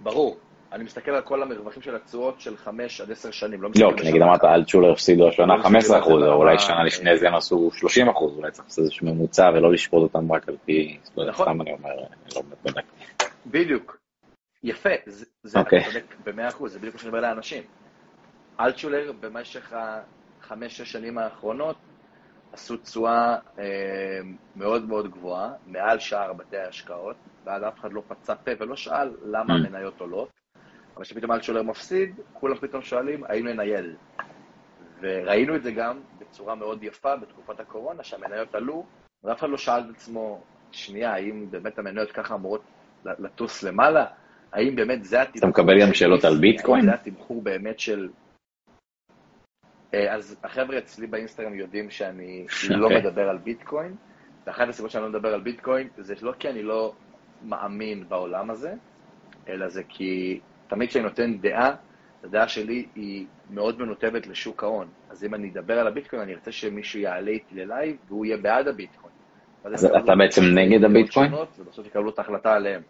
ברור. 0.00 0.36
אני 0.72 0.84
מסתכל 0.84 1.10
על 1.10 1.22
כל 1.22 1.42
המרווחים 1.42 1.82
של 1.82 1.96
התשואות 1.96 2.40
של 2.40 2.56
חמש 2.56 3.00
עד 3.00 3.10
עשר 3.10 3.30
שנים. 3.30 3.62
לא, 3.62 3.70
לא 3.80 3.92
כי 3.96 4.08
נגיד 4.08 4.22
אמרת 4.22 4.44
אלטשולר 4.44 4.92
הפסידו 4.92 5.28
השנה 5.28 5.62
15 5.62 5.96
לא 5.98 6.02
אחוז, 6.02 6.22
או 6.22 6.32
אולי 6.32 6.58
שנה 6.58 6.84
לפני 6.84 7.18
זה 7.18 7.28
הם 7.28 7.34
עשו 7.34 7.70
30 7.72 8.08
אחוז, 8.08 8.36
אולי 8.36 8.50
צריך 8.50 8.64
לעשות 8.64 8.78
איזשהו 8.84 9.06
ממוצע 9.06 9.50
ולא 9.54 9.72
לשפוט 9.72 10.02
אותם 10.02 10.32
רק 10.32 10.48
על 10.48 10.56
פי... 10.64 10.98
נכון. 11.28 11.46
סתם 11.46 11.60
אני 11.60 11.72
אומר, 11.72 11.90
לא 12.36 12.42
בדק. 12.64 12.84
בדיוק. 13.46 13.98
יפה, 14.62 14.90
זה 15.06 15.24
אתה 15.50 15.60
אוקיי. 15.60 15.84
צודק 15.84 16.14
במאה 16.24 16.48
אחוז, 16.48 16.72
זה 16.72 16.78
בדיוק 16.78 16.94
מה 16.94 17.00
שאני 17.00 17.08
אומר 17.08 17.20
לאנשים. 17.20 17.62
אלטשולר 18.60 19.12
במשך 19.20 19.72
החמש-שש 19.72 20.92
שנים 20.92 21.18
האחרונות 21.18 21.76
עשו 22.52 22.76
תשואה 22.76 23.36
אה, 23.58 23.64
מאוד 24.56 24.88
מאוד 24.88 25.10
גבוהה, 25.10 25.52
מעל 25.66 25.98
שער 25.98 26.32
בתי 26.32 26.56
ההשקעות, 26.56 27.16
ואז 27.44 27.62
אף 27.68 27.78
אחד 27.78 27.92
לא 27.92 28.02
פצע 28.08 28.34
פה 28.34 28.50
ולא 28.58 28.76
שאל 28.76 29.10
למה 29.24 29.54
mm. 29.54 29.66
המניות 29.66 30.00
עולות. 30.00 30.28
אבל 30.96 31.04
כשפתאום 31.04 31.32
אלטשולר 31.32 31.62
מפסיד, 31.62 32.20
כולם 32.32 32.54
פתאום 32.54 32.82
שואלים 32.82 33.24
האם 33.24 33.46
לנייל. 33.46 33.96
וראינו 35.00 35.56
את 35.56 35.62
זה 35.62 35.72
גם 35.72 36.00
בצורה 36.18 36.54
מאוד 36.54 36.82
יפה 36.82 37.16
בתקופת 37.16 37.60
הקורונה, 37.60 38.02
שהמניות 38.02 38.54
עלו, 38.54 38.86
ואף 39.24 39.38
אחד 39.38 39.48
לא 39.48 39.58
שאל 39.58 39.80
את 39.80 39.94
עצמו, 39.94 40.42
שנייה, 40.72 41.12
האם 41.12 41.46
באמת 41.50 41.78
המניות 41.78 42.12
ככה 42.12 42.34
אמורות 42.34 42.62
לטוס 43.04 43.62
למעלה? 43.62 44.06
האם 44.52 44.76
באמת 44.76 45.04
זה 45.04 45.22
התמחור... 45.22 45.38
אתה 45.38 45.62
מקבל 45.62 45.80
גם 45.80 45.94
שאלות 45.94 46.24
על 46.24 46.38
ביטקוין? 46.40 46.84
זה 46.84 46.94
התמחור 46.94 47.42
באמת 47.42 47.78
של... 47.78 48.08
אה, 49.94 50.14
אז 50.14 50.36
החבר'ה 50.44 50.78
אצלי 50.78 51.06
באינסטגרם 51.06 51.54
יודעים 51.54 51.90
שאני 51.90 52.46
לא 52.70 52.84
אוקיי. 52.84 53.00
מדבר 53.00 53.28
על 53.28 53.38
ביטקוין, 53.38 53.94
ואחת 54.46 54.68
הסיבות 54.68 54.90
שאני 54.90 55.02
לא 55.04 55.10
מדבר 55.10 55.34
על 55.34 55.40
ביטקוין 55.40 55.88
זה 55.96 56.14
לא 56.22 56.32
כי 56.38 56.48
אני 56.48 56.62
לא 56.62 56.92
מאמין 57.42 58.08
בעולם 58.08 58.50
הזה, 58.50 58.74
אלא 59.48 59.68
זה 59.68 59.82
כי 59.88 60.40
תמיד 60.68 60.88
כשאני 60.88 61.04
נותן 61.04 61.38
דעה, 61.38 61.74
הדעה 62.24 62.48
שלי 62.48 62.86
היא 62.94 63.26
מאוד 63.50 63.78
מנותבת 63.78 64.26
לשוק 64.26 64.62
ההון. 64.62 64.88
אז 65.10 65.24
אם 65.24 65.34
אני 65.34 65.50
אדבר 65.50 65.78
על 65.78 65.86
הביטקוין, 65.86 66.22
אני 66.22 66.34
ארצה 66.34 66.52
שמישהו 66.52 67.00
יעלה 67.00 67.30
איתי 67.30 67.54
ללייב 67.54 67.96
והוא 68.08 68.26
יהיה 68.26 68.36
בעד 68.36 68.68
הביטקוין. 68.68 69.14
אז 69.64 69.84
אתה 69.84 70.14
בעצם 70.18 70.42
נגד 70.54 70.84
הביטקוין? 70.84 71.32
ובסוף 71.58 71.86
יקבלו 71.86 72.10
את 72.10 72.18
ההחלטה 72.18 72.54
עליהם. 72.54 72.82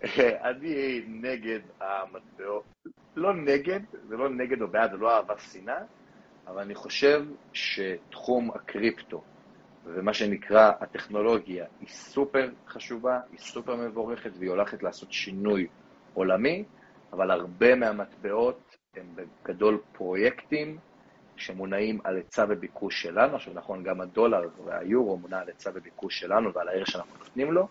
אני 0.48 1.04
נגד 1.08 1.60
המטבעות, 1.80 2.64
לא 3.16 3.34
נגד, 3.34 3.80
זה 4.08 4.16
לא 4.16 4.28
נגד 4.28 4.62
או 4.62 4.68
בעד, 4.68 4.90
זה 4.90 4.96
לא 4.96 5.16
אהבה 5.16 5.38
שנאה, 5.38 5.82
אבל 6.46 6.62
אני 6.62 6.74
חושב 6.74 7.24
שתחום 7.52 8.50
הקריפטו 8.50 9.22
ומה 9.84 10.14
שנקרא 10.14 10.72
הטכנולוגיה 10.80 11.66
היא 11.80 11.88
סופר 11.88 12.50
חשובה, 12.68 13.20
היא 13.32 13.38
סופר 13.38 13.76
מבורכת 13.76 14.30
והיא 14.38 14.50
הולכת 14.50 14.82
לעשות 14.82 15.12
שינוי 15.12 15.66
עולמי, 16.14 16.64
אבל 17.12 17.30
הרבה 17.30 17.74
מהמטבעות 17.74 18.76
הם 18.96 19.14
בגדול 19.14 19.80
פרויקטים 19.92 20.78
שמונעים 21.36 22.00
על 22.04 22.16
היצע 22.16 22.44
וביקוש 22.48 23.02
שלנו, 23.02 23.36
עכשיו 23.36 23.54
נכון, 23.54 23.82
גם 23.82 24.00
הדולר 24.00 24.48
והיורו 24.64 25.16
מונע 25.16 25.38
על 25.40 25.48
היצע 25.48 25.70
וביקוש 25.74 26.20
שלנו 26.20 26.52
ועל 26.54 26.68
הערך 26.68 26.86
שאנחנו 26.86 27.18
נותנים 27.18 27.52
לו, 27.52 27.68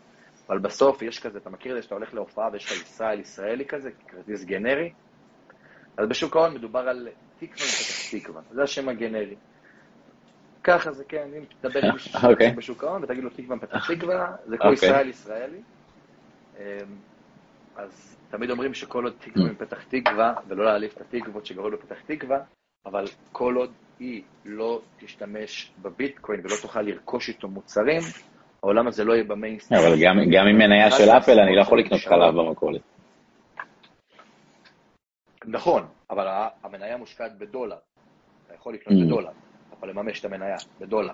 אבל 0.49 0.59
בסוף 0.59 1.01
יש 1.01 1.19
כזה, 1.19 1.37
אתה 1.37 1.49
מכיר 1.49 1.71
את 1.71 1.77
זה 1.77 1.83
שאתה 1.83 1.95
הולך 1.95 2.13
להופעה 2.13 2.49
ויש 2.53 2.65
לך 2.65 2.71
ישראל 2.71 3.19
ישראלי 3.19 3.65
כזה, 3.65 3.89
כרטיס 4.07 4.45
גנרי? 4.45 4.93
אז 5.97 6.07
בשוק 6.09 6.35
ההון 6.35 6.53
מדובר 6.53 6.79
על 6.79 7.07
תקווה 7.37 7.65
מפתח 7.65 8.19
תקווה, 8.19 8.41
זה 8.51 8.63
השם 8.63 8.89
הגנרי. 8.89 9.35
ככה 10.63 10.91
זה 10.91 11.03
כן, 11.03 11.29
אם 11.37 11.43
תדבר 11.61 11.79
עם 11.85 11.93
מישהו 11.93 12.29
אוקיי. 12.29 12.51
בשוק 12.51 12.83
ההון 12.83 13.03
ותגיד 13.03 13.23
לו 13.23 13.29
תקווה 13.29 13.55
מפתח 13.55 13.91
תקווה, 13.91 14.35
זה 14.45 14.57
כמו 14.57 14.69
אוקיי. 14.69 14.89
ישראל 14.89 15.09
ישראלי. 15.09 15.61
אמ, 16.57 16.63
אז 17.75 18.17
תמיד 18.29 18.49
אומרים 18.49 18.73
שכל 18.73 19.03
עוד 19.03 19.13
תקווה 19.19 19.45
mm. 19.45 19.51
מפתח 19.51 19.83
תקווה, 19.83 20.33
ולא 20.47 20.65
להעליף 20.65 20.97
את 20.97 21.01
התקוות 21.01 21.45
שגרו 21.45 21.71
בפתח 21.71 22.01
תקווה, 22.05 22.39
אבל 22.85 23.05
כל 23.31 23.55
עוד 23.55 23.71
היא 23.99 24.23
לא 24.45 24.81
תשתמש 24.99 25.71
בביטקוין 25.81 26.39
ולא 26.39 26.55
תוכל 26.61 26.81
לרכוש 26.81 27.29
איתו 27.29 27.47
מוצרים, 27.47 28.01
העולם 28.63 28.87
הזה 28.87 29.03
לא 29.03 29.13
יהיה 29.13 29.23
במיינסטרים. 29.23 29.81
אבל 29.81 29.95
גם 30.31 30.47
עם 30.47 30.57
מניה 30.57 30.91
של 30.91 31.09
אפל 31.09 31.39
אני 31.39 31.55
לא 31.55 31.61
יכול 31.61 31.79
לקנות 31.79 32.01
חלב 32.01 32.35
במכולת. 32.35 32.81
נכון, 35.45 35.85
אבל 36.09 36.27
המניה 36.63 36.97
מושקעת 36.97 37.37
בדולר. 37.37 37.77
אתה 38.45 38.53
יכול 38.53 38.73
לקנות 38.73 38.99
mm. 38.99 39.05
בדולר, 39.05 39.29
אתה 39.29 39.75
יכול 39.75 39.89
לממש 39.89 40.19
את 40.19 40.25
המניה 40.25 40.55
בדולר. 40.79 41.13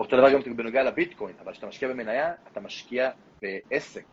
אותו 0.00 0.16
דבר 0.16 0.32
גם 0.32 0.56
בנוגע 0.56 0.82
לביטקוין, 0.82 1.34
אבל 1.44 1.52
כשאתה 1.52 1.66
משקיע 1.66 1.88
במניה, 1.88 2.32
אתה 2.52 2.60
משקיע 2.60 3.10
בעסק, 3.42 4.04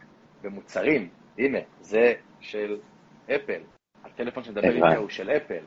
במוצרים. 0.41 1.09
הנה, 1.37 1.59
זה 1.81 2.13
של 2.39 2.77
אפל. 3.25 3.61
הטלפון 4.03 4.43
שנדבר 4.43 4.75
איתו 4.75 4.99
הוא 4.99 5.09
של 5.09 5.29
אפל. 5.29 5.63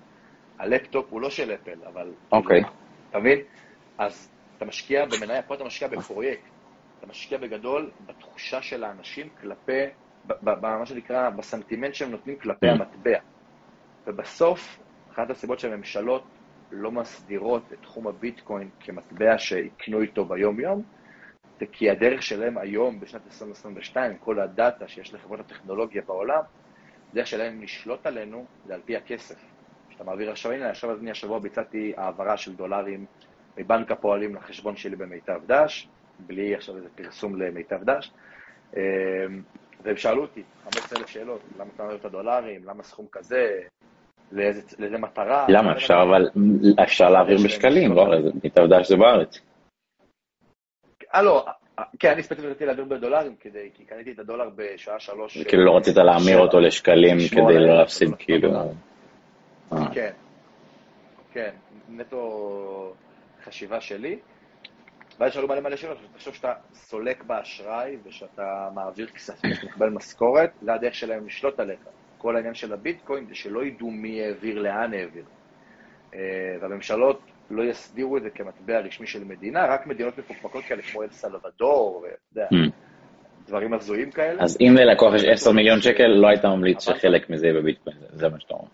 הלפטופ 0.59 1.07
הוא 1.11 1.21
לא 1.21 1.31
של 1.31 1.55
אפל, 1.55 1.85
אבל... 1.87 2.13
אוקיי. 2.33 2.61
אתה 3.11 3.19
מבין? 3.19 3.39
אז 3.99 4.31
אתה 4.61 4.69
משקיע 4.69 5.07
במניה, 5.07 5.43
פה 5.43 5.55
אתה 5.55 5.65
משקיע 5.65 5.89
בפרויקט. 5.89 6.43
אתה 6.99 7.07
משקיע 7.07 7.39
בגדול 7.39 7.91
בתחושה 8.07 8.63
של 8.63 8.85
האנשים 8.85 9.29
כלפי, 9.41 9.85
במה 10.25 10.87
שנקרא, 10.87 11.31
בסנטימנט 11.31 11.95
שהם 11.95 12.11
נותנים 12.11 12.37
כלפי 12.37 12.67
mm. 12.67 12.71
המטבע. 12.71 13.19
ובסוף, 14.07 14.79
אחת 15.13 15.31
הסיבות 15.31 15.61
שהממשלות 15.61 16.25
לא 16.71 16.93
מסדירות 16.93 17.73
את 17.73 17.79
תחום 17.83 18.07
הביטקוין 18.07 18.69
כמטבע 18.81 19.39
שיקנו 19.39 20.01
איתו 20.01 20.25
ביום-יום, 20.25 20.83
זה 21.61 21.67
כי 21.67 21.91
הדרך 21.91 22.23
שלהם 22.23 22.59
היום, 22.59 23.01
בשנת 23.01 23.23
2022, 23.27 24.19
כל 24.19 24.41
הדאטה 24.41 24.89
שיש 24.89 25.15
לחברות 25.15 25.41
הטכנולוגיה 25.41 26.03
בעולם, 26.07 26.43
הדרך 27.13 27.27
שלהם 27.27 27.63
לשלוט 27.63 28.07
עלינו 28.07 28.47
זה 28.67 28.75
על 28.75 28.81
פי 28.85 28.97
הכסף. 28.97 29.39
כשאתה 29.89 30.05
מעביר 30.05 30.31
עכשיו, 30.31 30.53
הנה, 30.53 30.71
עכשיו 30.71 30.99
אני 30.99 31.11
השבוע 31.11 31.39
ביצעתי 31.39 31.93
העברה 31.97 32.37
של 32.37 32.57
דולרים 32.57 33.07
מבנק 33.59 33.91
הפועלים 33.91 34.35
לחשבון 34.35 34.77
שלי 34.77 34.97
במיטב 34.97 35.41
דש, 35.47 35.89
בלי 36.19 36.55
עכשיו 36.55 36.77
איזה 36.77 36.89
פרסום 36.95 37.43
למיטב 37.43 37.85
דש, 37.85 38.11
אמ, 38.77 38.81
והם 39.83 39.97
שאלו 39.97 40.23
אותי 40.23 40.43
15,000 40.65 41.07
שאלות, 41.07 41.41
למה 41.59 41.69
אתה 41.75 41.83
מעביר 41.83 41.99
את 41.99 42.05
הדולרים, 42.05 42.65
למה 42.65 42.83
סכום 42.83 43.07
כזה, 43.13 43.61
לאיזה, 44.33 44.77
לאיזה 44.79 44.99
מטרה. 44.99 45.47
למה? 45.49 45.73
אפשר 45.73 46.03
אבל, 46.09 46.29
אפשר 46.83 47.11
להעביר 47.11 47.39
בשקלים, 47.45 47.93
לא? 47.93 48.07
מיטב 48.45 48.63
דש 48.67 48.89
זה 48.89 48.97
בארץ. 48.97 49.41
אה, 51.15 51.23
לא, 51.23 51.45
כן, 51.99 52.11
אני 52.11 52.23
ספציפית 52.23 52.51
רציתי 52.51 52.67
להעביר 52.67 52.85
בדולרים, 52.85 53.35
כדי, 53.41 53.71
כי 53.75 53.85
קניתי 53.85 54.13
את 54.13 54.19
הדולר 54.19 54.51
בשעה 54.57 55.01
שלוש... 55.01 55.39
כאילו 55.39 55.65
לא 55.65 55.77
רצית 55.77 55.97
להמיר 55.97 56.39
אותו 56.39 56.61
לשקלים 56.61 57.19
כדי 57.31 57.59
לא 57.59 57.79
להפסיד, 57.79 58.09
כאילו... 58.19 58.51
אה. 59.73 59.95
כן, 59.95 60.11
כן, 61.33 61.51
נטו 61.89 62.95
חשיבה 63.45 63.81
שלי. 63.81 64.19
ואז 65.19 65.33
שאלו 65.33 65.49
מלא 65.49 65.61
מלא 65.61 65.77
שאלות, 65.77 65.99
תחשוב 66.15 66.35
שאתה 66.35 66.53
סולק 66.75 67.25
באשראי 67.25 67.97
ושאתה 68.05 68.69
מעביר 68.75 69.07
כספים, 69.07 69.53
אתה 69.53 69.67
מקבל 69.67 69.89
משכורת, 69.89 70.51
זה 70.63 70.75
הדרך 70.75 70.95
שלהם 70.95 71.27
לשלוט 71.27 71.61
עליך. 71.61 71.81
כל 72.19 72.37
העניין 72.37 72.55
של 72.55 72.73
הביטקוין 72.73 73.27
זה 73.27 73.35
שלא 73.35 73.65
ידעו 73.65 73.91
מי 73.91 74.23
העביר, 74.23 74.59
לאן 74.59 74.95
העביר. 74.95 75.25
אה, 76.15 76.21
והממשלות 76.61 77.21
לא 77.51 77.63
יסדירו 77.63 78.17
את 78.17 78.23
זה 78.23 78.31
כמטבע 78.31 78.81
רשמי 78.81 79.07
של 79.07 79.25
מדינה, 79.25 79.67
רק 79.67 79.87
מדינות 79.87 80.19
מפוקפקות 80.19 80.65
כאלה 80.65 80.83
כמו 80.83 81.03
אל 81.03 81.11
סלבדור, 81.11 82.05
ואתה 82.05 82.17
יודע, 82.33 82.47
mm. 82.53 82.71
דברים 83.47 83.75
הזויים 83.75 84.11
כאלה. 84.11 84.43
אז 84.43 84.59
אם 84.61 84.75
ללקוח 84.77 85.15
יש 85.15 85.25
10 85.25 85.53
מיליון 85.53 85.81
שקל, 85.81 86.07
לא 86.07 86.29
היית 86.29 86.45
ממליץ 86.45 86.81
שחלק 86.85 87.31
מזה 87.31 87.47
יהיה 87.47 87.61
בביטקוין, 87.61 87.97
זה 88.13 88.29
מה 88.29 88.41
שאתה 88.41 88.55
אומר. 88.55 88.69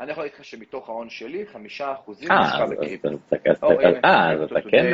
אני 0.00 0.10
יכול 0.10 0.24
להגיד 0.24 0.38
לך 0.38 0.44
שמתוך 0.44 0.88
ההון 0.88 1.10
שלי, 1.10 1.46
חמישה 1.46 1.92
אחוזים 1.92 2.28
נשמע 2.32 2.66
בקריפטו. 2.66 3.08
אה, 4.04 4.32
אז 4.32 4.42
אתה 4.42 4.60
כן, 4.70 4.86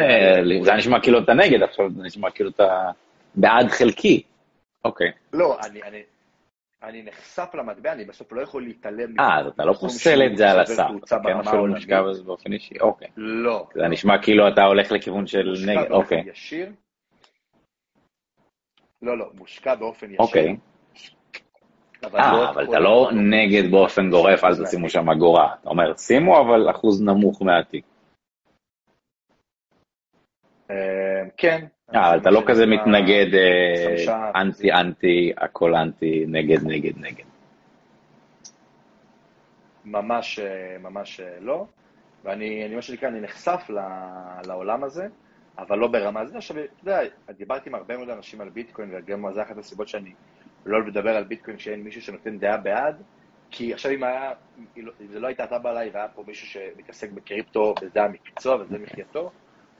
זה 0.64 0.74
נשמע 0.74 1.00
כאילו 1.02 1.18
אתה 1.18 1.34
נגד, 1.34 1.62
עכשיו 1.62 1.90
זה 1.90 2.02
נשמע 2.02 2.30
כאילו 2.30 2.50
אתה 2.50 2.90
בעד 3.34 3.68
חלקי. 3.68 4.22
אוקיי. 4.84 5.12
לא, 5.32 5.58
אני 6.82 7.02
נחשף 7.02 7.54
למטבע, 7.54 7.92
אני 7.92 8.04
בסוף 8.04 8.32
לא 8.32 8.42
יכול 8.42 8.62
להתעלם. 8.62 9.20
אה, 9.20 9.40
אז 9.40 9.46
אתה 9.46 9.64
לא 9.64 9.72
פוסל 9.72 10.26
את 10.26 10.36
זה 10.36 10.50
על 10.50 10.60
הסף, 10.60 10.88
אתה 11.04 11.16
כן 11.24 11.38
אפילו 11.48 11.66
מושקע 11.66 12.02
בזה 12.02 12.22
באופן 12.22 12.52
אישי, 12.52 12.74
אוקיי. 12.80 13.08
לא. 13.16 13.66
זה 13.74 13.88
נשמע 13.88 14.22
כאילו 14.22 14.48
אתה 14.48 14.62
הולך 14.62 14.92
לכיוון 14.92 15.26
של 15.26 15.54
נגד, 15.66 15.90
אוקיי. 15.90 16.22
ישיר. 16.26 16.72
לא, 19.02 19.18
לא, 19.18 19.30
מושקע 19.34 19.74
באופן 19.74 20.06
ישיר. 20.06 20.20
אוקיי. 20.20 20.56
אה, 22.04 22.50
אבל 22.50 22.64
אתה 22.64 22.78
לא 22.78 23.10
נגד 23.14 23.70
באופן 23.70 24.10
גורף, 24.10 24.44
אל 24.44 24.64
תשימו 24.64 24.88
שם 24.88 25.10
אגורה. 25.10 25.54
אתה 25.60 25.68
אומר, 25.68 25.96
שימו, 25.96 26.40
אבל 26.40 26.70
אחוז 26.70 27.02
נמוך 27.02 27.42
מהתיק. 27.42 27.84
כן. 31.36 31.66
אה, 31.94 32.10
אבל 32.10 32.18
אתה 32.18 32.30
לא 32.30 32.42
כזה 32.46 32.66
מתנגד 32.66 33.26
אנטי 34.34 34.72
אנטי, 34.72 35.32
הכל 35.36 35.74
אנטי, 35.74 36.24
נגד 36.28 36.64
נגד 36.64 36.98
נגד. 36.98 37.24
ממש, 39.84 40.40
ממש 40.80 41.20
לא. 41.40 41.66
ואני, 42.24 42.74
מה 42.74 42.82
שנקרא, 42.82 43.08
אני 43.08 43.20
נחשף 43.20 43.70
לעולם 44.46 44.84
הזה, 44.84 45.06
אבל 45.58 45.78
לא 45.78 45.88
ברמה 45.88 46.20
הזאת. 46.20 46.36
עכשיו, 46.36 46.56
אתה 46.56 46.66
יודע, 46.82 47.00
דיברתי 47.38 47.68
עם 47.68 47.74
הרבה 47.74 47.96
מאוד 47.96 48.10
אנשים 48.10 48.40
על 48.40 48.48
ביטקוין, 48.48 48.90
וגם 48.92 49.32
זה 49.34 49.42
אחת 49.42 49.58
הסיבות 49.58 49.88
שאני 49.88 50.12
לא 50.66 50.86
לדבר 50.86 51.16
על 51.16 51.24
ביטקוין 51.24 51.56
כשאין 51.56 51.82
מישהו 51.82 52.02
שנותן 52.02 52.38
דעה 52.38 52.56
בעד, 52.56 53.02
כי 53.50 53.74
עכשיו 53.74 53.92
אם 53.92 54.04
היה, 54.04 54.32
אם 54.76 54.84
זה 55.12 55.20
לא 55.20 55.26
הייתה 55.26 55.44
אתה 55.44 55.58
בלילה 55.58 55.90
והיה 55.94 56.08
פה 56.08 56.24
מישהו 56.26 56.46
שמתעסק 56.46 57.10
בקריפטו, 57.10 57.74
וזה 57.82 58.02
המקצוע 58.02 58.56
וזה 58.56 58.78
מחייתו, 58.78 59.30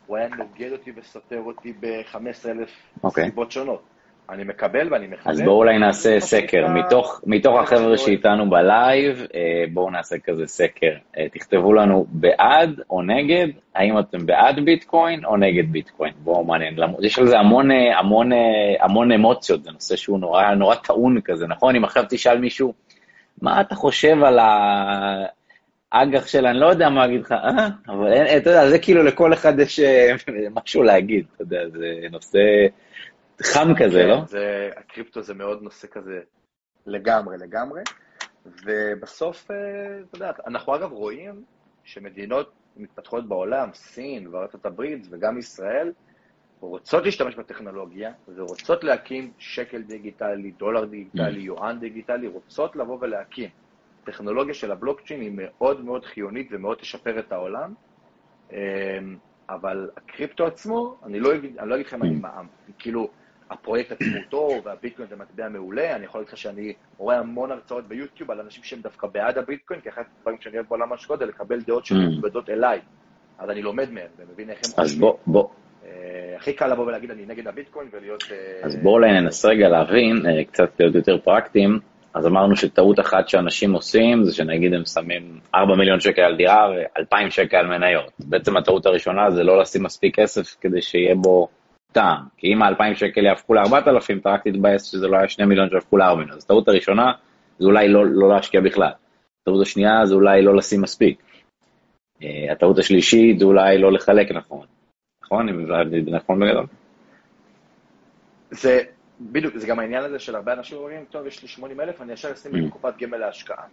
הוא 0.06 0.16
היה 0.16 0.28
נוגד 0.28 0.72
אותי 0.72 0.92
וסותר 0.96 1.40
אותי 1.40 1.72
ב-15,000 1.72 2.16
okay. 2.16 3.04
אוקיי. 3.04 3.24
סיבות 3.24 3.52
שונות. 3.52 3.82
אני 4.30 4.44
מקבל 4.44 4.92
ואני 4.92 5.06
מחבר. 5.06 5.30
אז 5.30 5.40
בואו 5.40 5.56
אולי 5.56 5.78
נעשה 5.78 6.20
סקר. 6.20 6.66
מתוך, 6.68 7.20
מתוך 7.26 7.60
החבר'ה 7.60 7.98
שאיתנו 7.98 8.50
ב 8.50 8.63
live, 8.63 9.26
אה, 9.34 9.64
בואו 9.72 9.90
נעשה 9.90 10.16
כזה 10.18 10.46
סקר. 10.46 10.92
אה, 11.18 11.28
תכתבו 11.32 11.72
לנו 11.72 12.06
בעד 12.08 12.80
או 12.90 13.02
נגד, 13.02 13.48
האם 13.74 13.98
אתם 13.98 14.26
בעד 14.26 14.64
ביטקוין 14.64 15.24
או 15.24 15.36
נגד 15.36 15.72
ביטקוין. 15.72 16.12
בואו 16.18 16.44
מעניין. 16.44 16.76
יש 17.02 17.18
על 17.18 17.26
זה 17.26 17.38
המון, 17.38 17.70
אה, 17.70 17.98
המון, 17.98 18.30
המון 18.80 19.12
אמוציות, 19.12 19.64
זה 19.64 19.70
נושא 19.70 19.96
שהוא 19.96 20.18
נורא, 20.18 20.54
נורא 20.54 20.74
טעון 20.74 21.20
כזה, 21.24 21.46
נכון? 21.46 21.76
אם 21.76 21.84
עכשיו 21.84 22.04
תשאל 22.08 22.38
מישהו, 22.38 22.72
מה 23.42 23.60
אתה 23.60 23.74
חושב 23.74 24.24
על 24.24 24.38
האג"ח 25.92 26.26
של, 26.26 26.46
אני 26.46 26.58
לא 26.60 26.66
יודע 26.66 26.88
מה 26.88 27.06
להגיד 27.06 27.20
לך, 27.20 27.32
אה? 27.32 27.68
אבל 27.88 28.12
אתה 28.12 28.50
יודע, 28.50 28.68
זה 28.68 28.78
כאילו 28.78 29.02
לכל 29.02 29.32
אחד 29.32 29.60
יש 29.60 29.80
משהו 30.62 30.82
להגיד, 30.82 31.24
אתה 31.34 31.42
יודע, 31.42 31.68
זה 31.68 31.86
נושא... 32.10 32.38
חם 33.42 33.68
כזה, 33.78 33.98
כן, 33.98 34.08
לא? 34.08 34.24
זה, 34.26 34.70
הקריפטו 34.76 35.22
זה 35.22 35.34
מאוד 35.34 35.62
נושא 35.62 35.88
כזה 35.90 36.20
לגמרי, 36.86 37.36
לגמרי. 37.38 37.82
ובסוף, 38.66 39.50
אה, 39.50 39.56
אתה 40.08 40.16
יודע, 40.16 40.32
אנחנו 40.46 40.76
אגב 40.76 40.92
רואים 40.92 41.44
שמדינות 41.84 42.52
מתפתחות 42.76 43.28
בעולם, 43.28 43.70
סין 43.74 44.26
וארצות 44.26 44.66
הברית 44.66 45.06
וגם 45.10 45.38
ישראל, 45.38 45.92
רוצות 46.60 47.04
להשתמש 47.04 47.34
בטכנולוגיה 47.34 48.12
ורוצות 48.34 48.84
להקים 48.84 49.32
שקל 49.38 49.82
דיגיטלי, 49.82 50.50
דולר 50.50 50.84
דיגיטלי, 50.84 51.40
mm. 51.40 51.44
יואן 51.44 51.78
דיגיטלי, 51.80 52.26
רוצות 52.26 52.76
לבוא 52.76 52.98
ולהקים. 53.00 53.50
הטכנולוגיה 54.02 54.54
של 54.54 54.72
הבלוקצ'יין 54.72 55.20
היא 55.20 55.32
מאוד 55.34 55.84
מאוד 55.84 56.04
חיונית 56.04 56.48
ומאוד 56.50 56.78
תשפר 56.78 57.18
את 57.18 57.32
העולם, 57.32 57.74
אה, 58.52 58.98
אבל 59.50 59.90
הקריפטו 59.96 60.46
עצמו, 60.46 60.96
אני 61.06 61.20
לא 61.20 61.34
אגיד, 61.34 61.56
לא 61.64 61.76
לכם, 61.76 62.02
אני 62.02 62.16
mm. 62.16 62.20
מע"מ, 62.20 62.46
כאילו, 62.78 63.10
הפרויקט 63.50 63.92
עצמו 63.92 64.18
טוב, 64.28 64.52
והביטקוין 64.64 65.08
זה 65.08 65.16
מטבע 65.16 65.48
מעולה, 65.48 65.96
אני 65.96 66.04
יכול 66.04 66.20
להגיד 66.20 66.32
לך 66.32 66.38
שאני 66.38 66.72
רואה 66.98 67.18
המון 67.18 67.52
הרצאות 67.52 67.88
ביוטיוב 67.88 68.30
על 68.30 68.40
אנשים 68.40 68.64
שהם 68.64 68.80
דווקא 68.80 69.06
בעד 69.06 69.38
הביטקוין, 69.38 69.80
כי 69.80 69.88
אחד 69.88 70.02
הדברים 70.18 70.38
שאני 70.40 70.56
אוהב 70.56 70.66
בעולם 70.68 70.92
ההשקעות 70.92 71.18
זה 71.18 71.26
לקבל 71.26 71.60
דעות 71.60 71.84
mm. 72.48 72.52
אליי, 72.52 72.80
אז 73.38 73.50
אני 73.50 73.62
לומד 73.62 73.90
מהם 73.90 74.08
ומבין 74.18 74.50
איך 74.50 74.58
הם 74.58 74.70
חושבים. 74.70 74.84
אז 74.84 74.98
בוא, 74.98 75.16
בוא. 75.26 75.48
אה, 75.86 76.36
הכי 76.36 76.52
קל 76.52 76.66
לבוא 76.66 76.86
ולהגיד 76.86 77.10
אני 77.10 77.26
נגד 77.26 77.48
הביטקוין 77.48 77.88
ולהיות... 77.92 78.24
אה, 78.32 78.66
אז 78.66 78.76
בואו 78.76 78.94
אולי 78.94 79.20
ננסה 79.20 79.48
רגע 79.48 79.68
להבין, 79.68 80.26
אה, 80.26 80.44
קצת 80.44 80.70
להיות 80.80 80.94
יותר 80.94 81.18
פרקטיים. 81.18 81.78
אז 82.14 82.26
אמרנו 82.26 82.56
שטעות 82.56 83.00
אחת 83.00 83.28
שאנשים 83.28 83.72
עושים 83.72 84.22
זה 84.24 84.34
שנגיד 84.34 84.74
הם 84.74 84.84
שמים 84.84 85.40
4 85.54 85.76
מיליון 85.76 86.00
שקל 86.00 86.22
על 86.22 86.36
דירה 86.36 86.70
ו-2,000 86.70 87.30
שקל 87.30 87.56
על 87.56 87.66
מניות. 87.66 88.12
בעצם 88.18 88.56
הטעות 88.56 88.86
הראשונה 88.86 89.30
זה 89.30 89.44
לא 89.44 89.60
לשים 89.60 89.82
מספיק 89.82 90.20
כסף 90.20 90.56
כדי 90.60 90.82
שיהיה 90.82 91.14
בו 91.14 91.48
טעם, 91.98 92.22
כי 92.36 92.52
אם 92.52 92.62
ה-2,000 92.62 92.94
שקל 92.94 93.24
יהפכו 93.24 93.54
ל-4,000, 93.54 94.20
אתה 94.20 94.30
רק 94.30 94.48
תתבאס 94.48 94.84
שזה 94.84 95.08
לא 95.08 95.16
היה 95.16 95.28
2 95.28 95.48
מיליון 95.48 95.70
שהפכו 95.70 95.96
ל-4 95.96 96.14
מיליון. 96.14 96.36
אז 96.36 96.44
הטעות 96.44 96.68
הראשונה 96.68 97.12
זה 97.58 97.66
אולי 97.66 97.88
לא, 97.88 98.06
לא 98.06 98.28
להשקיע 98.28 98.60
בכלל. 98.60 98.90
הטעות 99.42 99.62
השנייה 99.62 100.06
זה 100.06 100.14
אולי 100.14 100.42
לא 100.42 100.56
לשים 100.56 100.82
מספיק. 100.82 101.22
Uh, 102.20 102.52
הטעות 102.52 102.78
השלישית 102.78 103.38
זה 103.38 103.44
אולי 103.44 103.78
לא 103.78 103.92
לחלק 103.92 104.32
נכון. 104.32 104.66
נכון? 105.24 105.48
אם 105.48 105.66
זה 106.04 106.10
נכון 106.10 106.40
בגדול? 106.40 106.66
זה 108.50 108.80
בדיוק, 109.20 109.56
זה 109.56 109.66
גם 109.66 109.78
העניין 109.78 110.04
הזה 110.04 110.18
של 110.18 110.36
הרבה 110.36 110.52
אנשים 110.52 110.78
אומרים, 110.78 111.04
טוב, 111.10 111.26
יש 111.26 111.42
לי 111.42 111.48
80 111.48 111.80
אלף, 111.80 112.02
אני 112.02 112.12
ישר 112.12 112.32
אשים 112.32 112.52
mm. 112.52 112.68
בקופת 112.68 112.96
גמל 112.98 113.16
להשקעה. 113.16 113.64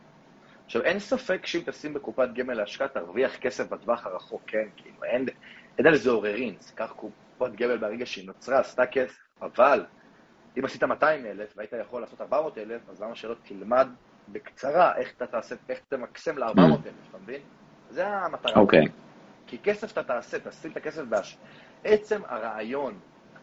עכשיו, 0.65 0.81
אין 0.81 0.99
ספק 0.99 1.45
שאם 1.45 1.61
תשים 1.65 1.93
בקופת 1.93 2.29
גמל 2.33 2.53
להשקעה, 2.53 2.87
תרוויח 2.87 3.35
כסף 3.35 3.69
בטווח 3.69 4.05
הרחוק, 4.05 4.41
כן? 4.47 4.67
כאילו, 4.77 5.03
אין, 5.03 5.25
אין 5.77 5.87
על 5.87 5.95
זה 5.95 6.09
עוררין, 6.09 6.53
זה 6.59 6.73
כך 6.75 6.91
קופת 7.37 7.55
גמל 7.55 7.77
ברגע 7.77 8.05
שהיא 8.05 8.27
נוצרה, 8.27 8.59
עשתה 8.59 8.85
כסף, 8.85 9.17
אבל 9.41 9.85
אם 10.57 10.65
עשית 10.65 10.83
200 10.83 11.25
אלף 11.25 11.53
והיית 11.57 11.73
יכול 11.81 12.01
לעשות 12.01 12.21
400 12.21 12.57
אלף, 12.57 12.89
אז 12.89 13.01
למה 13.01 13.15
שלא 13.15 13.35
תלמד 13.43 13.87
בקצרה 14.27 14.97
איך 14.97 15.13
אתה 15.17 15.27
תעשה, 15.27 15.55
איך 15.69 15.79
תמקסם 15.89 16.37
ל-400 16.37 16.59
אלף, 16.59 17.09
אתה 17.09 17.17
מבין? 17.23 17.41
זה 17.89 18.07
המטרה. 18.07 18.61
אוקיי. 18.61 18.83
Okay. 18.83 18.89
כי 19.47 19.57
כסף 19.59 19.91
אתה 19.91 20.03
תעשה, 20.03 20.39
תשים 20.39 20.71
את 20.71 20.77
הכסף 20.77 21.01
בהש... 21.01 21.37
עצם 21.83 22.21
הרעיון 22.27 22.99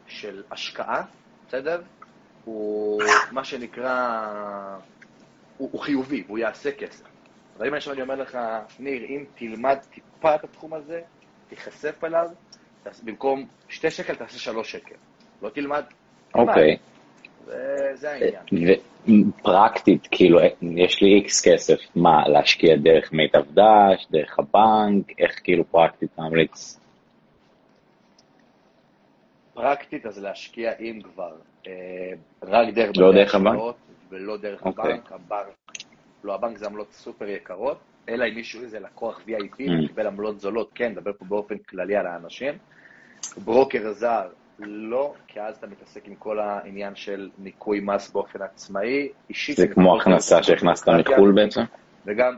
של 0.07 0.43
השקעה, 0.51 1.05
בסדר? 1.49 1.83
הוא 2.45 3.03
מה 3.31 3.45
שנקרא, 3.45 4.27
הוא, 5.57 5.69
הוא 5.73 5.81
חיובי, 5.81 6.25
והוא 6.27 6.39
יעשה 6.39 6.73
כסף. 6.73 7.05
אבל 7.59 7.67
אם 7.67 7.75
עכשיו 7.75 7.93
אני 7.93 8.03
אומר 8.03 8.15
לך, 8.15 8.39
ניר, 8.79 9.05
אם 9.05 9.25
תלמד 9.35 9.79
טיפה 9.91 10.35
את 10.35 10.45
התחום 10.45 10.75
הזה, 10.75 11.01
תיחשף 11.49 12.05
אליו, 12.05 12.31
במקום 13.05 13.47
שתי 13.69 13.91
שקל 13.91 14.15
תעשה 14.15 14.39
שלוש 14.39 14.73
שקל. 14.73 14.95
לא 15.43 15.49
תלמד? 15.49 15.85
אוקיי. 16.35 16.77
זה 17.95 18.11
העניין. 18.11 18.81
פרקטית, 19.43 20.09
כאילו, 20.11 20.39
יש 20.77 21.03
לי 21.03 21.15
איקס 21.15 21.49
כסף, 21.49 21.79
מה, 21.97 22.29
להשקיע 22.29 22.77
דרך 22.77 23.13
מיטב 23.13 23.45
דש, 23.55 24.07
דרך 24.11 24.39
הבנק, 24.39 25.07
איך 25.19 25.41
כאילו 25.45 25.65
פרקטית 25.65 26.19
ממליץ? 26.19 26.81
פרקטית, 29.55 30.07
אז 30.07 30.23
להשקיע 30.23 30.73
אם 30.81 31.01
כבר, 31.03 31.33
אה, 31.67 31.73
רק 32.43 32.75
דרך 32.75 32.91
לא 32.97 33.13
דרך 33.13 33.35
הבנק? 33.35 33.61
ולא 34.09 34.37
דרך 34.37 34.67
אוקיי. 34.67 34.93
הבנק, 34.93 35.13
הבנק, 35.13 35.55
לא, 36.25 36.35
הבנק 36.35 36.59
זה 36.59 36.67
עמלות 36.67 36.93
סופר 36.93 37.29
יקרות, 37.29 37.79
אלא 38.09 38.25
אם 38.29 38.35
מישהו 38.35 38.63
איזה 38.63 38.81
לקוח 38.81 39.21
VIP 39.21 39.61
mm. 39.61 39.85
וקיבל 39.85 40.07
עמלות 40.07 40.41
זולות, 40.41 40.71
כן, 40.75 40.93
נדבר 40.93 41.13
פה 41.19 41.25
באופן 41.25 41.59
כללי 41.59 41.97
על 41.97 42.07
האנשים. 42.07 42.55
ברוקר 43.45 43.93
זר, 43.93 44.29
לא, 44.59 45.15
כי 45.27 45.41
אז 45.41 45.57
אתה 45.57 45.67
מתעסק 45.67 46.07
עם 46.07 46.15
כל 46.15 46.39
העניין 46.41 46.95
של 46.95 47.31
ניכוי 47.39 47.81
מס 47.83 48.11
באופן 48.11 48.43
עצמאי. 48.43 49.09
אישית... 49.29 49.57
זה 49.57 49.69
כמו 49.69 49.97
הכנסה 49.97 50.43
שהכנסת 50.43 50.89
מחו"ל 50.89 51.33
בעצם? 51.33 51.61
וגם... 52.07 52.37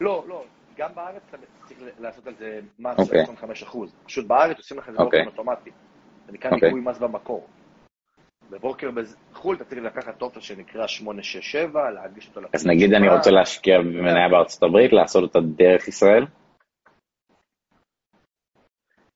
לא, 0.00 0.24
לא, 0.28 0.44
גם 0.76 0.90
בארץ 0.94 1.22
אתה 1.30 1.36
צריך 1.66 1.80
לעשות 1.98 2.26
על 2.26 2.34
זה 2.38 2.60
מס 2.78 2.96
של 3.06 3.66
25%. 3.66 3.76
פשוט 4.06 4.26
בארץ 4.26 4.56
עושים 4.56 4.78
לך 4.78 4.88
את 4.88 4.92
זה 4.92 4.98
באופן 4.98 5.16
אוקיי. 5.16 5.26
אוטומטי. 5.26 5.70
זה 6.26 6.32
נקרא 6.32 6.50
אוקיי. 6.50 6.68
ניכוי 6.68 6.80
מס 6.80 6.98
במקור. 6.98 7.46
בברוקר 8.50 8.90
בחו"ל 9.32 9.56
אתה 9.56 9.64
צריך 9.64 9.82
לקחת 9.82 10.22
אופציה 10.22 10.42
שנקרא 10.42 10.86
867, 10.86 11.90
להגיש 11.90 12.28
אותו... 12.28 12.40
אז 12.54 12.66
נגיד 12.66 12.94
אני 12.94 13.08
רוצה 13.08 13.30
להשקיע 13.30 13.78
במניה 13.78 14.28
בארצות 14.28 14.62
הברית, 14.62 14.92
לעשות 14.92 15.22
אותה 15.22 15.38
דרך 15.40 15.88
ישראל? 15.88 16.26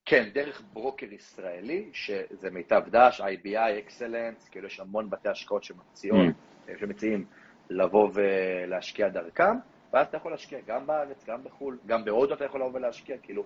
כן, 0.05 0.29
דרך 0.35 0.63
ברוקר 0.73 1.13
ישראלי, 1.13 1.91
שזה 1.93 2.51
מיטב 2.51 2.83
דש, 2.89 3.21
IBI, 3.21 3.79
אקסלנס, 3.79 4.49
כאילו 4.49 4.67
יש 4.67 4.81
המון 4.81 5.11
בתי 5.11 5.29
השקעות 5.29 5.65
mm. 5.65 6.79
שמציעים 6.81 7.25
לבוא 7.71 8.11
ולהשקיע 8.15 9.09
דרכם, 9.09 9.57
ואז 9.93 10.07
אתה 10.07 10.17
יכול 10.17 10.31
להשקיע 10.33 10.59
גם 10.67 10.87
בארץ, 10.87 11.25
גם 11.25 11.45
בחו"ל, 11.45 11.79
גם 11.87 12.05
בהודו 12.05 12.35
אתה 12.35 12.45
יכול 12.45 12.61
לבוא 12.61 12.75
ולהשקיע, 12.75 13.17
כאילו, 13.23 13.45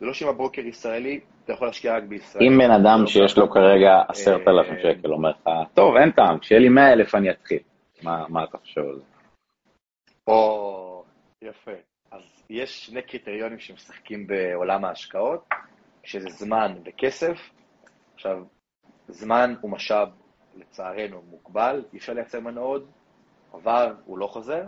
זה 0.00 0.06
לא 0.06 0.12
שאם 0.12 0.28
הברוקר 0.28 0.60
ישראלי, 0.60 1.20
אתה 1.44 1.52
יכול 1.52 1.66
להשקיע 1.66 1.96
רק 1.96 2.02
בישראל. 2.02 2.44
אם 2.44 2.58
בן 2.58 2.70
אדם 2.70 3.06
שיש 3.06 3.38
לו 3.38 3.50
כרגע 3.50 4.02
עשרת 4.08 4.48
אלפים 4.48 4.74
אה, 4.74 4.82
שקל 4.82 5.12
אומר 5.12 5.30
לך, 5.30 5.50
טוב, 5.74 5.96
אין 5.96 6.10
טעם, 6.10 6.38
כשיהיה 6.38 6.60
לי 6.60 6.68
מאה 6.68 6.92
אלף 6.92 7.14
אני 7.14 7.30
אתחיל. 7.30 7.58
מה 8.02 8.44
אתה 8.44 8.58
חושב 8.58 8.80
על 8.80 8.96
זה? 8.96 9.02
או, 10.26 11.04
יפה. 11.42 11.72
אז 12.10 12.22
יש 12.50 12.86
שני 12.86 13.02
קריטריונים 13.02 13.58
שמשחקים 13.58 14.26
בעולם 14.26 14.84
ההשקעות. 14.84 15.44
שזה 16.08 16.28
זמן 16.28 16.74
וכסף. 16.84 17.50
עכשיו, 18.14 18.42
זמן 19.08 19.54
הוא 19.60 19.70
משאב, 19.70 20.08
לצערנו, 20.56 21.22
מוגבל, 21.30 21.84
אי 21.92 21.98
אפשר 21.98 22.12
לייצר 22.12 22.40
ממנו 22.40 22.60
עוד, 22.60 22.90
עבר, 23.52 23.94
הוא 24.04 24.18
לא 24.18 24.26
חוזר, 24.26 24.62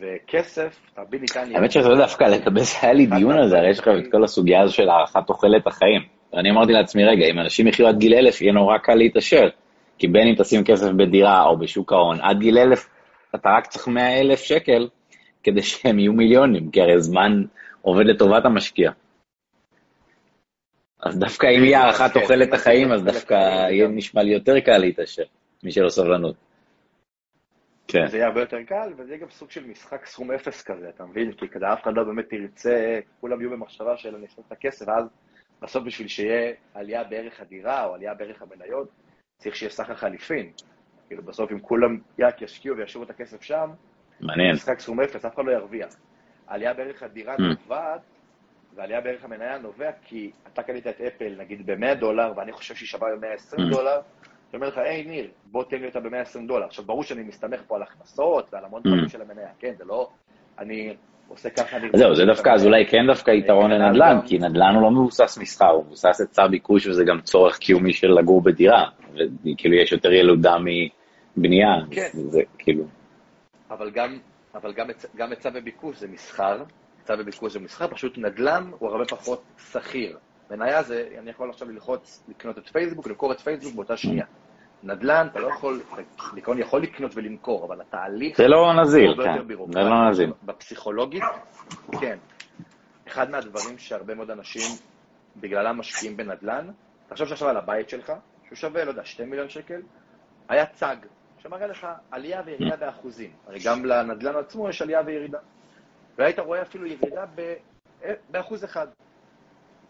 וכסף, 0.00 0.80
תרבי 0.94 1.18
ניתן... 1.18 1.54
האמת 1.54 1.72
שזה 1.72 1.88
לא 1.88 1.96
דווקא 1.96 2.24
לגבי 2.24 2.60
זה 2.60 2.76
היה 2.82 2.92
לי 2.92 3.06
דיון 3.06 3.38
על 3.38 3.48
זה, 3.48 3.58
הרי 3.58 3.70
יש 3.70 3.78
לך 3.78 3.88
את 3.88 4.12
כל 4.12 4.24
הסוגיה 4.24 4.62
הזו 4.62 4.74
של 4.74 4.88
הארכת 4.88 5.20
תוחלת 5.26 5.66
החיים. 5.66 6.02
ואני 6.32 6.50
אמרתי 6.50 6.72
לעצמי, 6.72 7.04
רגע, 7.04 7.26
אם 7.26 7.38
אנשים 7.38 7.66
יחיו 7.66 7.88
עד 7.88 7.98
גיל 7.98 8.14
אלף, 8.14 8.42
יהיה 8.42 8.52
נורא 8.52 8.78
קל 8.78 8.94
להתעשר. 8.94 9.48
כי 9.98 10.08
בין 10.08 10.28
אם 10.28 10.34
תשים 10.38 10.64
כסף 10.64 10.90
בדירה 10.90 11.44
או 11.44 11.58
בשוק 11.58 11.92
ההון, 11.92 12.20
עד 12.20 12.38
גיל 12.38 12.58
אלף 12.58 12.88
אתה 13.34 13.48
רק 13.48 13.66
צריך 13.66 13.88
100 13.88 14.20
אלף 14.20 14.40
שקל 14.40 14.88
כדי 15.42 15.62
שהם 15.62 15.98
יהיו 15.98 16.12
מיליונים, 16.12 16.70
כי 16.70 16.80
הרי 16.80 17.00
זמן 17.00 17.42
עובד 17.82 18.06
לטובת 18.06 18.44
המשקיע. 18.44 18.90
אז 21.02 21.18
דווקא 21.18 21.46
אם 21.46 21.64
יהיה 21.64 21.80
הארכת 21.80 22.10
תוחלת 22.12 22.54
החיים, 22.54 22.92
אז 22.92 23.04
דווקא 23.04 23.34
יהיה 23.70 23.88
נשמע 23.88 24.22
לי 24.22 24.32
יותר 24.32 24.60
קל 24.60 24.78
להתעשר, 24.78 25.22
מי 25.62 25.72
שלא 25.72 25.88
סבלנות. 25.88 26.45
כן. 27.88 28.06
זה 28.06 28.16
יהיה 28.16 28.26
הרבה 28.26 28.40
יותר 28.40 28.62
קל, 28.62 28.92
וזה 28.96 29.12
יהיה 29.12 29.22
גם 29.22 29.30
סוג 29.30 29.50
של 29.50 29.66
משחק 29.66 30.06
סכום 30.06 30.30
אפס 30.32 30.62
כזה, 30.62 30.88
אתה 30.88 31.04
מבין? 31.04 31.32
כי 31.32 31.48
כזה 31.48 31.72
אף 31.72 31.82
אחד 31.82 31.94
לא 31.96 32.04
באמת 32.04 32.32
ירצה, 32.32 33.00
כולם 33.20 33.40
יהיו 33.40 33.50
במחשבה 33.50 33.96
של 33.96 34.14
אני 34.14 34.26
אשים 34.26 34.44
את 34.46 34.52
הכסף, 34.52 34.88
ואז 34.88 35.04
בסוף 35.62 35.84
בשביל 35.84 36.08
שיהיה 36.08 36.52
עלייה 36.74 37.04
בערך 37.04 37.40
הדירה 37.40 37.84
או 37.84 37.94
עלייה 37.94 38.14
בערך 38.14 38.42
המניות, 38.42 38.88
צריך 39.38 39.56
שיהיה 39.56 39.70
סחר 39.70 39.94
חליפין. 39.94 40.52
כאילו 41.06 41.22
בסוף 41.22 41.52
אם 41.52 41.60
כולם 41.60 41.98
יק 42.18 42.42
ישקיעו 42.42 42.76
וישאירו 42.76 43.04
את 43.04 43.10
הכסף 43.10 43.42
שם, 43.42 43.70
מעניין. 44.20 44.52
משחק 44.54 44.80
סכום 44.80 45.00
אפס, 45.00 45.24
אף 45.24 45.34
אחד 45.34 45.44
לא 45.44 45.52
ירוויח. 45.52 45.96
עלייה 46.46 46.74
בערך 46.74 47.02
הדירה 47.02 47.34
mm. 47.34 47.42
נובעת, 47.42 48.00
ועלייה 48.74 49.00
בערך 49.00 49.24
המניה 49.24 49.58
נובע 49.58 49.90
כי 50.02 50.30
אתה 50.52 50.62
קנית 50.62 50.86
את 50.86 51.00
אפל 51.00 51.34
נגיד 51.38 51.66
ב-100 51.66 51.94
דולר, 51.94 52.32
ואני 52.36 52.52
חושב 52.52 52.74
שהיא 52.74 52.86
שווה 52.86 53.08
ב-120 53.20 53.58
mm. 53.58 53.70
דולר, 53.70 54.00
אני 54.50 54.56
אומר 54.56 54.68
לך, 54.68 54.78
היי 54.78 55.04
ניר, 55.04 55.28
בוא 55.44 55.64
תן 55.64 55.76
לי 55.76 55.86
אותה 55.86 56.00
ב-120 56.00 56.46
דולר. 56.46 56.66
עכשיו, 56.66 56.84
ברור 56.84 57.02
שאני 57.02 57.22
מסתמך 57.22 57.60
פה 57.66 57.76
על 57.76 57.82
הכנסות 57.82 58.48
ועל 58.52 58.64
המון 58.64 58.82
דברים 58.82 59.04
mm. 59.04 59.08
של 59.08 59.22
המניה, 59.22 59.48
כן, 59.58 59.72
זה 59.78 59.84
לא, 59.84 60.08
אני 60.58 60.94
עושה 61.28 61.50
ככה. 61.50 61.76
זהו, 61.96 62.14
זה 62.14 62.24
דווקא, 62.24 62.50
אז 62.50 62.66
אולי 62.66 62.86
כן 62.86 63.06
דווקא 63.06 63.30
יתרון 63.30 63.70
לנדל"ן, 63.70 64.18
כי 64.26 64.38
נדל"ן 64.38 64.74
הוא 64.74 64.82
לא 64.82 64.90
מבוסס 64.90 65.38
מסחר, 65.38 65.70
הוא 65.70 65.84
מבוסס 65.84 66.20
היצע 66.20 66.46
ביקוש 66.46 66.86
וזה 66.86 67.04
גם 67.04 67.20
צורך 67.20 67.58
קיומי 67.58 67.92
של 67.92 68.08
לגור 68.08 68.42
בדירה, 68.42 68.84
וכאילו 69.14 69.74
יש 69.74 69.92
יותר 69.92 70.12
ילודה 70.12 70.56
מבנייה, 71.36 71.68
כן. 71.90 72.08
זה 72.12 72.42
כאילו... 72.58 72.84
אבל 73.70 73.90
גם, 73.90 74.18
אבל 74.54 74.72
גם, 74.72 74.86
גם 75.16 75.30
היצע 75.30 75.50
וביקוש 75.54 75.96
זה 75.96 76.08
מסחר, 76.08 76.62
היצע 76.98 77.14
וביקוש 77.18 77.52
זה 77.52 77.60
מסחר, 77.60 77.86
פשוט 77.88 78.18
נדל"ן 78.18 78.70
הוא 78.78 78.88
הרבה 78.88 79.04
פחות 79.04 79.42
שכיר. 79.72 80.16
מניה 80.50 80.82
זה, 80.82 81.08
אני 81.18 81.30
יכול 81.30 81.50
עכשיו 81.50 81.68
ללחוץ, 81.70 82.24
לקנות 82.28 82.58
את 82.58 82.68
פייסבוק, 82.68 83.06
למכור 83.06 83.32
את 83.32 83.40
פייסבוק 83.40 83.74
באותה 83.74 83.96
שנייה. 83.96 84.26
נדל"ן, 84.82 85.26
אתה 85.32 85.40
לא 85.40 85.48
יכול, 85.48 85.82
בעיקרון 86.32 86.58
יכול 86.58 86.82
לקנות 86.82 87.12
ולמכור, 87.14 87.64
אבל 87.66 87.80
התהליך... 87.80 88.36
זה 88.36 88.48
לא 88.48 88.72
נזיל, 88.82 89.14
כן, 89.24 89.38
זה 89.72 89.80
לא 89.80 90.10
נזיל. 90.10 90.32
בפסיכולוגית, 90.42 91.22
כן. 92.00 92.18
אחד 93.08 93.30
מהדברים 93.30 93.78
שהרבה 93.78 94.14
מאוד 94.14 94.30
אנשים 94.30 94.70
בגללם 95.36 95.78
משקיעים 95.78 96.16
בנדל"ן, 96.16 96.70
תחשוב 97.08 97.28
שעכשיו 97.28 97.48
על 97.48 97.56
הבית 97.56 97.88
שלך, 97.88 98.12
שהוא 98.46 98.56
שווה, 98.56 98.84
לא 98.84 98.90
יודע, 98.90 99.04
2 99.04 99.30
מיליון 99.30 99.48
שקל, 99.48 99.82
היה 100.48 100.66
צג, 100.66 100.96
שמראה 101.38 101.66
לך 101.66 101.86
עלייה 102.10 102.42
וירידה 102.46 102.76
באחוזים. 102.76 103.30
הרי 103.46 103.58
גם 103.64 103.84
לנדל"ן 103.84 104.36
עצמו 104.36 104.68
יש 104.68 104.82
עלייה 104.82 105.00
וירידה. 105.06 105.38
והיית 106.18 106.38
רואה 106.38 106.62
אפילו 106.62 106.86
ירידה 106.86 107.24
באחוז 108.30 108.64
אחד. 108.64 108.86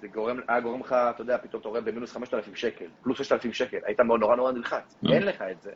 זה 0.01 0.09
גורם, 0.09 0.41
היה 0.49 0.61
גורם 0.61 0.81
לך, 0.81 0.93
אתה 0.93 1.23
יודע, 1.23 1.39
פתאום 1.39 1.61
אתה 1.61 1.69
רואה 1.69 1.81
במינוס 1.81 2.13
5,000 2.13 2.55
שקל, 2.55 2.87
פלוס 3.03 3.19
6,000 3.19 3.53
שקל, 3.53 3.79
היית 3.85 4.01
מאוד 4.01 4.21
נורא 4.21 4.37
נורא 4.37 4.53
נלחץ. 4.53 4.97
Mm. 5.05 5.13
אין 5.13 5.23
לך 5.23 5.43
את 5.43 5.63
זה, 5.63 5.73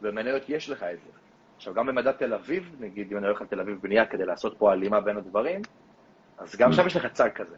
במניות 0.00 0.42
יש 0.48 0.70
לך 0.70 0.82
את 0.82 0.98
זה. 1.04 1.10
עכשיו, 1.56 1.74
גם 1.74 1.86
במדד 1.86 2.12
תל 2.12 2.34
אביב, 2.34 2.76
נגיד, 2.80 3.12
אם 3.12 3.18
אני 3.18 3.26
הולך 3.26 3.40
על 3.40 3.46
תל 3.46 3.60
אביב 3.60 3.78
בנייה 3.82 4.06
כדי 4.06 4.24
לעשות 4.24 4.58
פה 4.58 4.72
הלימה 4.72 5.00
בין 5.00 5.16
הדברים, 5.16 5.62
אז 6.38 6.56
גם 6.56 6.70
mm. 6.70 6.74
שם 6.74 6.86
יש 6.86 6.96
לך 6.96 7.06
צג 7.12 7.28
כזה. 7.34 7.56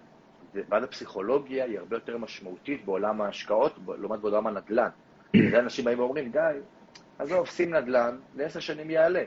ואז 0.68 0.84
הפסיכולוגיה 0.84 1.64
היא 1.64 1.78
הרבה 1.78 1.96
יותר 1.96 2.18
משמעותית 2.18 2.84
בעולם 2.84 3.20
ההשקעות, 3.20 3.78
לעומת 3.98 4.20
בעולם 4.20 4.46
הנדל"ן. 4.46 4.88
זה 5.50 5.58
אנשים 5.58 5.84
באים 5.84 5.98
ואומרים, 5.98 6.32
גיא, 6.32 6.40
עזוב, 7.18 7.46
שים 7.46 7.74
נדל"ן, 7.74 8.18
לעשר 8.34 8.60
שנים 8.60 8.90
יעלה. 8.90 9.22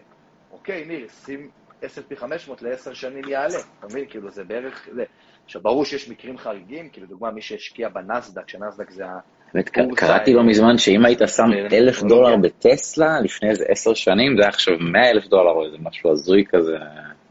אוקיי, 0.52 0.86
ניר, 0.86 1.08
שים 1.08 1.50
S&P 1.82 2.16
500 2.16 2.62
לעשר 2.62 2.94
שנים 2.94 3.24
יעלה. 3.28 3.60
אתה 3.80 3.88
מבין? 3.88 4.06
כאילו, 4.10 4.32
זה 4.32 4.44
בערך... 4.44 4.90
זה. 4.92 5.04
עכשיו, 5.46 5.62
ברור 5.62 5.86
שיש 5.86 6.10
מקרים 6.10 6.38
חריגים, 6.38 6.90
כי 6.90 7.02
לדוגמה, 7.02 7.32
מי 7.32 7.42
שהשקיע 7.42 7.90
בנסדק, 7.90 8.50
שנסדק 8.50 8.90
זה 8.90 9.06
ה... 9.06 9.20
באמת, 9.54 9.70
קראתי 9.96 10.34
לא 10.34 10.44
מזמן 10.44 10.78
שאם 10.78 11.06
היית 11.06 11.20
שם 11.28 11.44
אלף 11.72 12.04
דולר 12.04 12.36
בטסלה 12.38 13.20
לפני 13.24 13.50
איזה 13.50 13.66
עשר 13.68 13.94
שנים, 13.94 14.36
זה 14.38 14.42
היה 14.42 14.50
עכשיו 14.50 14.74
מאה 14.80 15.10
אלף 15.10 15.28
דולר 15.28 15.52
או 15.52 15.66
איזה 15.66 15.78
משהו 15.80 16.12
הזוי 16.12 16.44
כזה. 16.50 16.78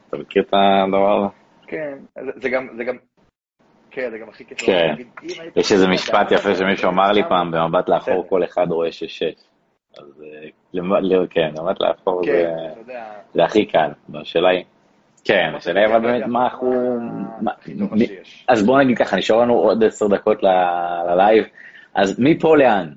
אתה 0.09 0.17
מכיר 0.17 0.43
את 0.43 0.55
הדבר 0.55 1.19
הזה? 1.19 1.29
כן, 1.67 1.99
זה 2.37 2.49
גם, 2.49 2.69
זה 2.77 2.85
גם, 2.85 2.97
כן, 3.91 4.11
זה 4.11 4.19
גם 4.19 4.29
הכי 4.29 4.45
כיף. 4.45 4.59
כן, 4.59 4.95
יש 5.57 5.73
איזה 5.73 5.87
משפט 5.89 6.33
יפה 6.33 6.55
שמישהו 6.55 6.91
אמר 6.91 7.13
לי 7.13 7.23
פעם, 7.29 7.51
במבט 7.51 7.89
לאחור 7.89 8.29
כל 8.29 8.45
אחד 8.45 8.67
רואה 8.71 8.93
שש-שש. 8.93 9.35
אז 9.99 10.23
אה, 10.23 10.49
כן, 11.31 11.55
במבט 11.55 11.81
לאחור 11.81 12.23
כן, 12.25 12.55
זה 13.35 13.45
הכי 13.45 13.67
קל. 13.67 13.91
השאלה 14.15 14.49
היא... 14.49 14.65
כן, 15.25 15.53
השאלה 15.57 15.81
היא 15.81 15.89
אבל 15.89 16.01
באמת 16.01 16.27
מה 16.27 16.45
אנחנו... 16.45 16.99
אז 18.49 18.67
בואו 18.67 18.79
נגיד 18.79 18.99
ככה, 18.99 19.17
נשאר 19.17 19.37
לנו 19.37 19.55
עוד 19.55 19.85
עשר 19.85 20.09
דקות 20.09 20.39
ללייב, 20.43 21.45
אז 21.95 22.21
מפה 22.21 22.57
לאן? 22.57 22.95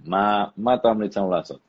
מה 0.57 0.75
אתה 0.75 0.87
ממליץ 0.87 1.17
לנו 1.17 1.31
לעשות? 1.31 1.59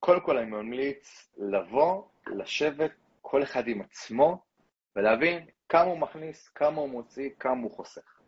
קודם 0.00 0.20
כל 0.20 0.38
אני 0.38 0.50
ממליץ 0.50 1.32
לבוא, 1.38 2.02
לשבת, 2.26 2.90
כל 3.22 3.42
אחד 3.42 3.68
עם 3.68 3.80
עצמו, 3.80 4.38
ולהבין 4.96 5.46
כמה 5.68 5.82
הוא 5.82 5.98
מכניס, 5.98 6.48
כמה 6.48 6.80
הוא 6.80 6.88
מוציא, 6.88 7.30
כמה 7.38 7.62
הוא 7.62 7.70
חוסך. 7.70 8.20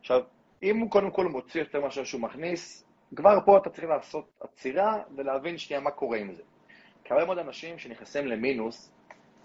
עכשיו, 0.00 0.20
אם 0.62 0.78
הוא 0.78 0.90
קודם 0.90 1.10
כל 1.10 1.26
מוציא 1.26 1.60
יותר 1.60 1.80
מאשר 1.80 2.04
שהוא 2.04 2.20
מכניס, 2.20 2.86
כבר 3.16 3.38
פה 3.44 3.58
אתה 3.58 3.70
צריך 3.70 3.88
לעשות 3.88 4.30
עצירה 4.40 5.02
ולהבין 5.16 5.58
שנייה 5.58 5.80
מה 5.80 5.90
קורה 5.90 6.18
עם 6.18 6.34
זה. 6.34 6.42
כי 7.04 7.14
הרבה 7.14 7.24
מאוד 7.26 7.38
אנשים 7.38 7.78
שנכנסים 7.78 8.26
למינוס, 8.26 8.92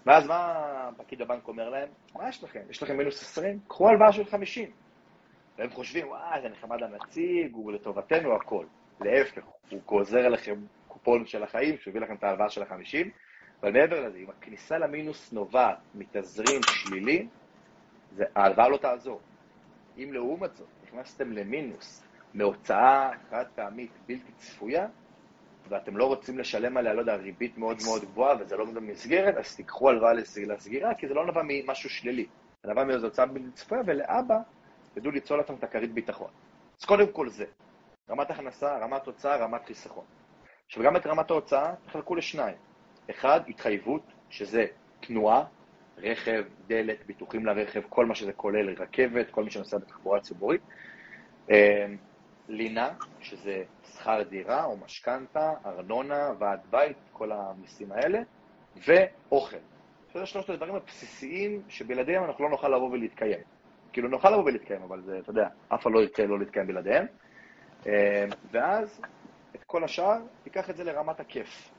ואז 0.06 0.26
מה 0.26 0.90
פקיד 0.96 1.22
הבנק 1.22 1.48
אומר 1.48 1.68
להם? 1.68 1.88
מה 2.14 2.28
יש 2.28 2.44
לכם? 2.44 2.60
יש 2.70 2.82
לכם 2.82 2.96
מינוס 2.96 3.22
20? 3.22 3.58
קחו 3.68 3.88
הלוואה 3.88 4.12
של 4.12 4.24
50. 4.24 4.70
והם 5.58 5.70
חושבים, 5.70 6.08
וואי, 6.08 6.40
זה 6.42 6.48
נחמד 6.48 6.80
לנציג, 6.80 7.54
הוא 7.54 7.72
לטובתנו, 7.72 8.36
הכל. 8.36 8.66
להפך, 9.00 9.44
הוא 9.70 9.80
גוזר 9.86 10.18
עליכם 10.18 10.54
קופון 10.88 11.26
של 11.26 11.42
החיים, 11.42 11.78
שהוא 11.78 12.00
לכם 12.00 12.14
את 12.14 12.24
ההלוואה 12.24 12.48
של 12.48 12.62
ה-50, 12.62 13.08
אבל 13.62 13.72
מעבר 13.72 14.00
לזה, 14.06 14.18
אם 14.18 14.30
הכניסה 14.30 14.78
למינוס 14.78 15.32
נובעת 15.32 15.78
מתזרים 15.94 16.60
שלילי, 16.62 17.26
ההלוואה 18.36 18.68
לא 18.68 18.76
תעזור. 18.76 19.20
אם 19.98 20.10
לעומת 20.12 20.54
זאת 20.56 20.68
נכנסתם 20.84 21.32
למינוס 21.32 22.04
מהוצאה 22.34 23.10
חד 23.30 23.44
פעמית 23.54 23.90
בלתי 24.06 24.32
צפויה, 24.32 24.86
ואתם 25.68 25.96
לא 25.96 26.04
רוצים 26.04 26.38
לשלם 26.38 26.76
עליה, 26.76 26.92
לא 26.92 27.00
יודע, 27.00 27.14
ריבית 27.14 27.58
מאוד 27.58 27.76
מאוד 27.84 28.02
גבוהה, 28.04 28.36
וזה 28.40 28.56
לא 28.56 28.64
במסגרת, 28.64 29.36
אז 29.36 29.56
תיקחו 29.56 29.90
הלוואה 29.90 30.12
לסגירה, 30.12 30.94
כי 30.94 31.08
זה 31.08 31.14
לא 31.14 31.26
נבע 31.26 31.42
ממשהו 31.44 31.90
שלילי. 31.90 32.26
זה 32.62 32.70
נבע 32.70 32.84
מאיזו 32.84 33.06
הוצאה 33.06 33.26
בלתי 33.26 33.50
צפויה, 33.54 33.82
ולאבא 33.86 34.38
תדעו 34.94 35.10
ליצור 35.10 35.36
לעצמם 35.36 35.56
את 35.56 35.64
הכרית 35.64 35.92
ביטחון. 35.92 36.30
אז 36.80 36.84
קודם 36.84 37.12
כל 37.12 37.28
זה, 37.28 37.44
רמת 38.10 38.30
הכנסה, 38.30 38.78
רמת 38.78 39.06
הוצאה, 39.06 39.36
רמת 39.36 39.66
חיסכון. 39.66 40.04
עכשיו, 40.66 40.82
גם 40.82 40.96
את 40.96 41.06
רמת 41.06 41.30
ההוצאה 41.30 41.74
תחלקו 41.86 42.14
לשניים. 42.14 42.56
אחד, 43.10 43.40
התחייבות, 43.48 44.02
שזה 44.30 44.66
תנועה, 45.00 45.44
רכב, 45.98 46.44
דלק, 46.66 47.06
ביטוחים 47.06 47.46
לרכב, 47.46 47.82
כל 47.88 48.06
מה 48.06 48.14
שזה 48.14 48.32
כולל, 48.32 48.74
רכבת, 48.74 49.30
כל 49.30 49.44
מי 49.44 49.50
שנוסע 49.50 49.78
בתחבורה 49.78 50.20
ציבורית. 50.20 50.60
לינה, 52.48 52.90
שזה 53.20 53.62
שכר 53.84 54.22
דירה 54.22 54.64
או 54.64 54.76
משכנתה, 54.76 55.52
ארנונה, 55.66 56.30
ועד 56.38 56.60
בית, 56.70 56.96
כל 57.12 57.32
המיסים 57.32 57.92
האלה, 57.92 58.18
ואוכל. 58.76 59.56
שזה 60.12 60.26
שלושת 60.26 60.50
הדברים 60.50 60.74
הבסיסיים 60.74 61.62
שבלעדיהם 61.68 62.24
אנחנו 62.24 62.44
לא 62.44 62.50
נוכל 62.50 62.68
לבוא 62.68 62.90
ולהתקיים. 62.90 63.40
כאילו 63.92 64.08
נוכל 64.08 64.30
לבוא 64.30 64.44
ולהתקיים, 64.44 64.82
אבל 64.82 65.02
זה, 65.02 65.18
אתה 65.18 65.30
יודע, 65.30 65.48
אף 65.74 65.82
אחד 65.82 65.90
לא 65.90 66.00
ירצה 66.00 66.26
לא 66.26 66.38
להתקיים 66.38 66.66
בלעדיהם. 66.66 67.06
אה, 67.86 68.24
ואז 68.50 69.00
את 69.54 69.64
כל 69.64 69.84
השאר, 69.84 70.18
תיקח 70.42 70.70
את 70.70 70.76
זה 70.76 70.84
לרמת 70.84 71.20
הכיף. 71.20 71.70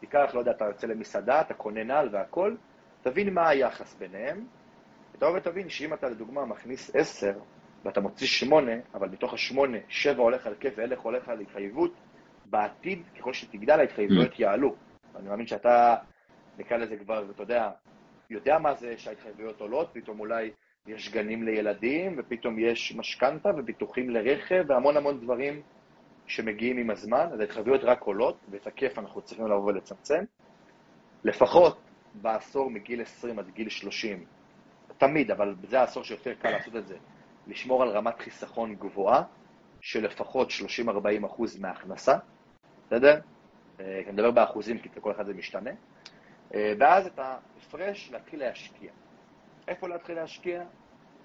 תיקח, 0.00 0.30
לא 0.34 0.38
יודע, 0.38 0.50
אתה 0.50 0.64
יוצא 0.64 0.86
למסעדה, 0.86 1.40
אתה 1.40 1.54
קונה 1.54 1.84
נעל 1.84 2.08
והכל, 2.12 2.54
תבין 3.02 3.34
מה 3.34 3.48
היחס 3.48 3.94
ביניהם, 3.94 4.46
ותבוא 5.14 5.36
ותבין 5.36 5.68
שאם 5.68 5.94
אתה 5.94 6.08
לדוגמה 6.08 6.44
מכניס 6.44 6.90
עשר, 6.94 7.32
ואתה 7.84 8.00
מוציא 8.00 8.26
שמונה, 8.26 8.72
אבל 8.94 9.08
מתוך 9.08 9.34
השמונה, 9.34 9.78
שבע 9.88 10.22
הולך 10.22 10.46
על 10.46 10.54
כיף 10.60 10.74
ואלך 10.76 11.00
הולך 11.00 11.28
על 11.28 11.40
התחייבות, 11.40 11.94
בעתיד, 12.46 13.02
ככל 13.18 13.32
שתגדל 13.32 13.80
ההתחייבויות 13.80 14.32
mm. 14.32 14.42
יעלו. 14.42 14.74
אני 15.16 15.28
מאמין 15.28 15.46
שאתה, 15.46 15.96
נקרא 16.58 16.76
לזה 16.76 16.96
כבר, 16.96 17.30
אתה 17.30 17.42
יודע, 17.42 17.70
יודע 18.30 18.58
מה 18.58 18.74
זה 18.74 18.98
שההתחייבויות 18.98 19.60
עולות, 19.60 19.90
פתאום 19.92 20.20
אולי 20.20 20.50
יש 20.86 21.12
גנים 21.12 21.42
לילדים, 21.42 22.16
ופתאום 22.18 22.58
יש 22.58 22.94
משכנתה 22.96 23.48
וביטוחים 23.58 24.10
לרכב, 24.10 24.64
והמון 24.68 24.96
המון 24.96 25.20
דברים 25.20 25.62
שמגיעים 26.26 26.78
עם 26.78 26.90
הזמן, 26.90 27.26
אז 27.32 27.40
ההתחייבויות 27.40 27.84
רק 27.84 28.00
עולות, 28.02 28.36
ואת 28.50 28.66
הכיף 28.66 28.98
אנחנו 28.98 29.22
צריכים 29.22 29.46
לבוא 29.46 29.64
ולצמצם. 29.64 30.24
לפחות 31.24 31.78
בעשור 32.14 32.70
מגיל 32.70 33.02
20 33.02 33.38
עד 33.38 33.50
גיל 33.50 33.68
30, 33.68 34.24
תמיד, 34.98 35.30
אבל 35.30 35.54
זה 35.68 35.80
העשור 35.80 36.04
שיותר 36.04 36.34
קל 36.34 36.50
לעשות 36.50 36.76
את 36.76 36.86
זה, 36.86 36.96
לשמור 37.50 37.82
על 37.82 37.88
רמת 37.88 38.20
חיסכון 38.20 38.74
גבוהה, 38.74 39.22
של 39.80 40.04
לפחות 40.04 40.48
30-40 40.50 41.26
אחוז 41.26 41.60
מההכנסה, 41.60 42.16
בסדר? 42.86 43.20
אה, 43.80 44.00
אני 44.04 44.12
מדבר 44.12 44.30
באחוזים, 44.30 44.78
כי 44.78 44.88
לכל 44.96 45.12
אחד 45.12 45.26
זה 45.26 45.34
משתנה. 45.34 45.70
אה, 46.54 46.74
ואז 46.78 47.06
את 47.06 47.18
ההפרש 47.18 48.10
להתחיל 48.12 48.40
להשקיע. 48.40 48.90
איפה 49.68 49.88
להתחיל 49.88 50.16
להשקיע? 50.16 50.62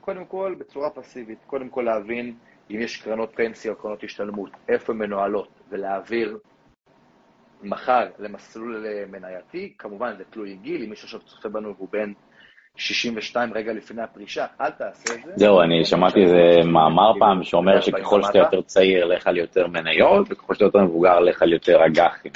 קודם 0.01 0.25
כל, 0.25 0.55
בצורה 0.57 0.89
פסיבית. 0.89 1.39
קודם 1.47 1.69
כל 1.69 1.81
להבין 1.81 2.35
אם 2.71 2.79
יש 2.79 3.01
קרנות 3.01 3.31
פנסיה 3.35 3.71
או 3.71 3.75
קרנות 3.75 4.03
השתלמות, 4.03 4.51
איפה 4.67 4.93
הן 4.93 4.99
מנוהלות, 4.99 5.49
ולהעביר 5.69 6.39
מחר 7.63 8.09
למסלול 8.19 8.85
מנייתי. 9.11 9.73
כמובן, 9.77 10.17
זה 10.17 10.23
תלוי 10.29 10.55
גיל, 10.55 10.83
אם 10.83 10.89
מישהו 10.89 11.05
עכשיו 11.05 11.21
צופה 11.21 11.49
בנו 11.49 11.75
והוא 11.75 11.89
בן 11.91 12.13
62 12.77 13.53
רגע 13.53 13.73
לפני 13.73 14.01
הפרישה, 14.01 14.45
אל 14.61 14.69
תעשה 14.69 15.13
את 15.13 15.23
זה. 15.25 15.31
זהו, 15.35 15.61
אני 15.61 15.85
שמעתי 15.85 16.19
איזה 16.23 16.69
מאמר 16.71 17.11
פעם 17.19 17.43
שאומר 17.43 17.81
שככל 17.81 18.23
שאתה 18.23 18.37
יותר 18.37 18.61
צעיר, 18.61 19.05
לך 19.05 19.27
על 19.27 19.37
יותר 19.37 19.67
מניות, 19.67 20.27
וככל 20.29 20.53
שאתה 20.53 20.65
יותר 20.65 20.79
מבוגר, 20.79 21.19
לך 21.19 21.41
על 21.41 21.53
יותר 21.53 21.85
אג"חים. 21.85 22.31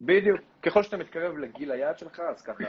בדיוק. 0.00 0.40
ככל 0.62 0.82
שאתה 0.82 0.96
מתקרב 0.96 1.38
לגיל 1.38 1.72
היעד 1.72 1.98
שלך, 1.98 2.20
אז 2.20 2.42
ככה 2.42 2.64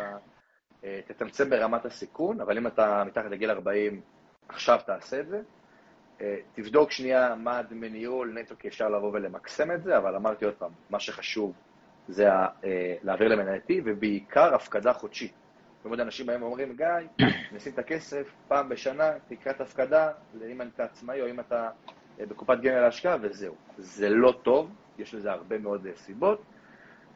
אה, 0.83 0.99
תצמצם 1.07 1.49
ברמת 1.49 1.85
הסיכון, 1.85 2.41
אבל 2.41 2.57
אם 2.57 2.67
אתה 2.67 3.03
מתחת 3.07 3.31
לגיל 3.31 3.51
40, 3.51 4.01
עכשיו 4.49 4.79
תעשה 4.85 5.19
את 5.19 5.27
זה. 5.27 5.41
אה, 6.21 6.35
תבדוק 6.53 6.91
שנייה 6.91 7.35
מה 7.35 7.61
דמי 7.61 7.89
ניהול, 7.89 8.37
נטו 8.39 8.55
כי 8.59 8.67
אפשר 8.67 8.89
לבוא 8.89 9.11
ולמקסם 9.13 9.71
את 9.71 9.83
זה, 9.83 9.97
אבל 9.97 10.15
אמרתי 10.15 10.45
עוד 10.45 10.53
פעם, 10.53 10.71
מה 10.89 10.99
שחשוב 10.99 11.53
זה 12.07 12.29
אה, 12.29 12.95
להעביר 13.03 13.27
למנייתי, 13.27 13.81
ובעיקר 13.85 14.55
הפקדה 14.55 14.93
חודשית. 14.93 15.33
זאת 15.77 15.85
אומרת, 15.85 15.99
אנשים 15.99 16.25
באים 16.25 16.41
ואומרים, 16.41 16.75
גיא, 16.75 17.25
נשים 17.55 17.73
את 17.73 17.79
הכסף 17.79 18.31
פעם 18.47 18.69
בשנה, 18.69 19.11
תקרא 19.27 19.51
את 19.51 19.61
הפקדה, 19.61 20.11
אם 20.51 20.61
אתה 20.61 20.83
עצמאי 20.83 21.21
או 21.21 21.29
אם 21.29 21.39
אתה 21.39 21.69
בקופת 22.19 22.57
גמל 22.61 22.79
להשקעה, 22.79 23.17
וזהו. 23.21 23.55
זה 23.77 24.09
לא 24.09 24.33
טוב, 24.43 24.71
יש 24.99 25.13
לזה 25.13 25.31
הרבה 25.31 25.57
מאוד 25.57 25.87
סיבות. 25.95 26.41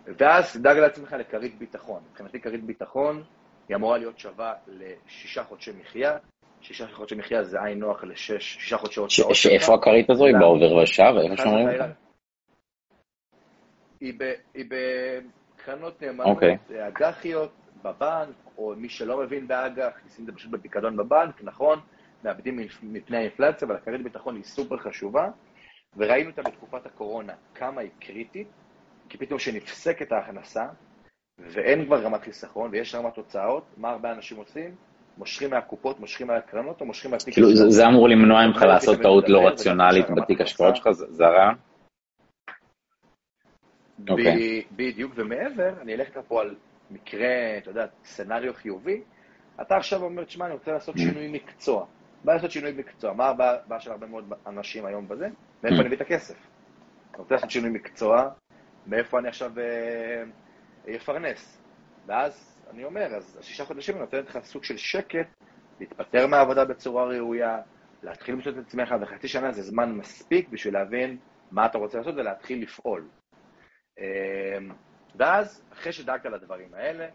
ואז 0.06 0.54
תדאג 0.54 0.78
לעצמך 0.78 1.16
לכרית 1.20 1.58
ביטחון. 1.58 2.02
מבחינתי 2.12 2.40
כרית 2.40 2.64
ביטחון 2.64 3.24
היא 3.70 3.76
אמורה 3.76 3.98
להיות 3.98 4.20
שווה 4.20 4.54
לשישה 4.68 5.44
חודשי 5.44 5.72
מחיה. 5.82 6.18
שישה 6.62 6.88
חודשי 6.88 7.16
מחיה 7.16 7.44
זה 7.44 7.64
עין 7.64 7.80
נוח 7.80 8.04
לשש, 8.04 8.58
שישה 8.60 8.78
חודשי 8.78 9.00
הוצאות. 9.00 9.36
שאיפה 9.36 9.76
הכרית 9.76 10.10
הזו? 10.10 10.26
היא 10.26 10.36
בעובר 10.40 10.76
ושב? 10.76 11.14
היא 14.02 14.66
בקרנות 14.70 16.02
נאמנות 16.02 16.28
אוקיי. 16.28 16.58
אג"חיות 16.88 17.52
בבנק, 17.84 18.36
או 18.58 18.74
מי 18.78 18.90
שלא 18.90 19.20
מבין 19.24 19.48
באג"ח, 19.48 19.94
נשים 20.06 20.26
את 20.26 20.26
זה 20.26 20.36
פשוט 20.38 20.52
בפיקדון 20.52 20.98
בבנק, 20.98 21.44
נכון, 21.44 21.80
מאבדים 22.24 22.60
מפני 22.84 23.18
האינפלציה, 23.18 23.68
אבל 23.68 23.76
הכרית 23.76 24.04
ביטחון 24.04 24.36
היא 24.36 24.44
סופר 24.44 24.78
חשובה, 24.78 25.30
וראינו 25.98 26.30
אותה 26.30 26.42
בתקופת 26.42 26.86
הקורונה, 26.86 27.34
כמה 27.56 27.82
היא 27.82 27.90
קריטית, 28.00 28.48
כי 29.10 29.18
פתאום 29.18 29.38
כשנפסקת 29.38 30.12
ההכנסה, 30.12 30.66
ואין 31.40 31.86
כבר 31.86 32.02
רמת 32.02 32.22
חיסכון 32.22 32.70
ויש 32.72 32.96
רמת 32.96 33.18
הוצאות, 33.18 33.64
מה 33.78 33.90
הרבה 33.90 34.12
אנשים 34.12 34.38
עושים? 34.38 34.76
מושכים 35.18 35.50
מהקופות, 35.50 36.00
מושכים 36.00 36.28
מהקרנות 36.28 36.82
או 36.82 36.86
מושכים 36.86 37.12
מהתיק 37.12 37.34
כאילו 37.34 37.56
זה, 37.56 37.70
זה 37.70 37.88
אמור 37.88 38.10
למנוע 38.10 38.48
ממך 38.48 38.62
לעשות 38.62 39.02
טעות 39.02 39.30
לא 39.30 39.48
רציונלית 39.48 40.06
בתיק 40.10 40.42
השקעות 40.42 40.76
שלך? 40.76 40.92
זה 40.92 41.26
הרעיון? 41.26 41.56
אוקיי. 44.10 44.64
בדיוק, 44.72 45.12
ומעבר, 45.16 45.82
אני 45.82 45.94
אלך 45.94 46.10
לך 46.10 46.20
פה 46.28 46.42
על 46.42 46.56
מקרה, 46.92 47.58
אתה 47.58 47.70
יודע, 47.70 47.86
סצנריו 48.04 48.54
חיובי, 48.54 49.02
אתה 49.62 49.78
עכשיו 49.78 50.04
אומר, 50.04 50.24
תשמע, 50.24 50.46
אני 50.46 50.54
רוצה 50.54 50.72
לעשות 50.72 50.98
שינוי 50.98 51.28
מקצוע. 51.32 51.86
בא 52.24 52.34
לעשות 52.34 52.52
שינוי 52.52 52.72
מקצוע. 52.72 53.14
מה 53.14 53.26
הבעיה 53.28 53.80
של 53.80 53.92
הרבה 53.92 54.08
מאוד 54.08 54.34
אנשים 54.48 54.86
היום 54.86 55.08
בזה? 55.08 55.28
מאיפה 55.64 55.76
אני 55.76 55.86
מביא 55.86 55.98
את 55.98 56.02
הכסף? 56.02 56.36
אני 57.14 57.18
רוצה 57.18 57.36
לעשות 57.36 57.52
שינוי 57.52 57.70
מקצוע, 57.70 58.30
מאיפה 58.88 59.20
אני 59.20 59.28
עכשיו 59.28 59.52
אה, 59.60 60.96
אפרנס? 60.96 61.62
ואז 62.06 62.58
אני 62.74 62.84
אומר, 62.84 63.16
אז 63.16 63.38
השישה 63.40 63.66
חודשים 63.66 63.96
אני 63.96 64.04
נותן 64.04 64.18
לך 64.18 64.40
סוג 64.44 64.64
של 64.64 64.78
שקט, 64.78 65.28
להתפטר 65.80 66.28
מהעבודה 66.28 66.66
בצורה 66.66 67.06
ראויה, 67.06 67.60
להתחיל 68.04 68.36
לשאול 68.36 68.60
את 68.60 68.66
עצמך, 68.66 68.96
וחצי 69.02 69.28
שנה 69.28 69.52
זה 69.52 69.62
זמן 69.62 69.92
מספיק 69.92 70.50
בשביל 70.50 70.74
להבין 70.74 71.18
מה 71.52 71.66
אתה 71.66 71.78
רוצה 71.78 71.98
לעשות 71.98 72.16
ולהתחיל 72.16 72.62
לפעול. 72.62 73.08
אה, 74.02 74.58
ואז, 75.16 75.64
אחרי 75.74 75.92
שדאגת 75.92 76.26
לדברים 76.26 76.74
האלה, 76.74 77.08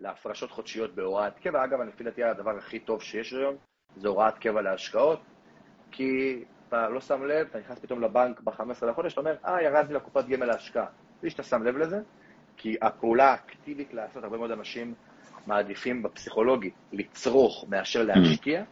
להפרשות 0.00 0.50
חודשיות 0.50 0.94
בהוראת 0.94 1.38
קבע, 1.38 1.64
אגב, 1.64 1.80
לפי 1.80 2.04
דעתי 2.04 2.24
הדבר 2.24 2.56
הכי 2.58 2.78
טוב 2.78 3.02
שיש 3.02 3.32
היום, 3.32 3.54
זה 3.96 4.08
הוראת 4.08 4.38
קבע 4.38 4.62
להשקעות, 4.62 5.20
כי 5.90 6.44
אתה 6.68 6.88
לא 6.88 7.00
שם 7.00 7.24
לב, 7.24 7.46
אתה 7.50 7.58
נכנס 7.58 7.78
פתאום 7.78 8.02
לבנק 8.02 8.40
ב-15 8.40 8.86
לחודש, 8.86 9.12
אתה 9.12 9.20
אומר, 9.20 9.34
אה, 9.46 9.62
ירדתי 9.62 9.94
לקופת 9.94 10.26
גמל 10.26 10.46
להשקעה. 10.46 10.86
בלי 11.20 11.30
שאתה 11.30 11.42
שם 11.42 11.62
לב 11.62 11.76
לזה, 11.76 12.00
כי 12.56 12.76
הפעולה 12.82 13.30
האקטיבית 13.30 13.94
לעשות, 13.94 14.24
הרבה 14.24 14.38
מאוד 14.38 14.50
אנשים 14.50 14.94
מעדיפים 15.46 16.02
בפסיכולוגית 16.02 16.74
לצרוך 16.92 17.64
מאשר 17.68 18.02
להשקיע. 18.02 18.62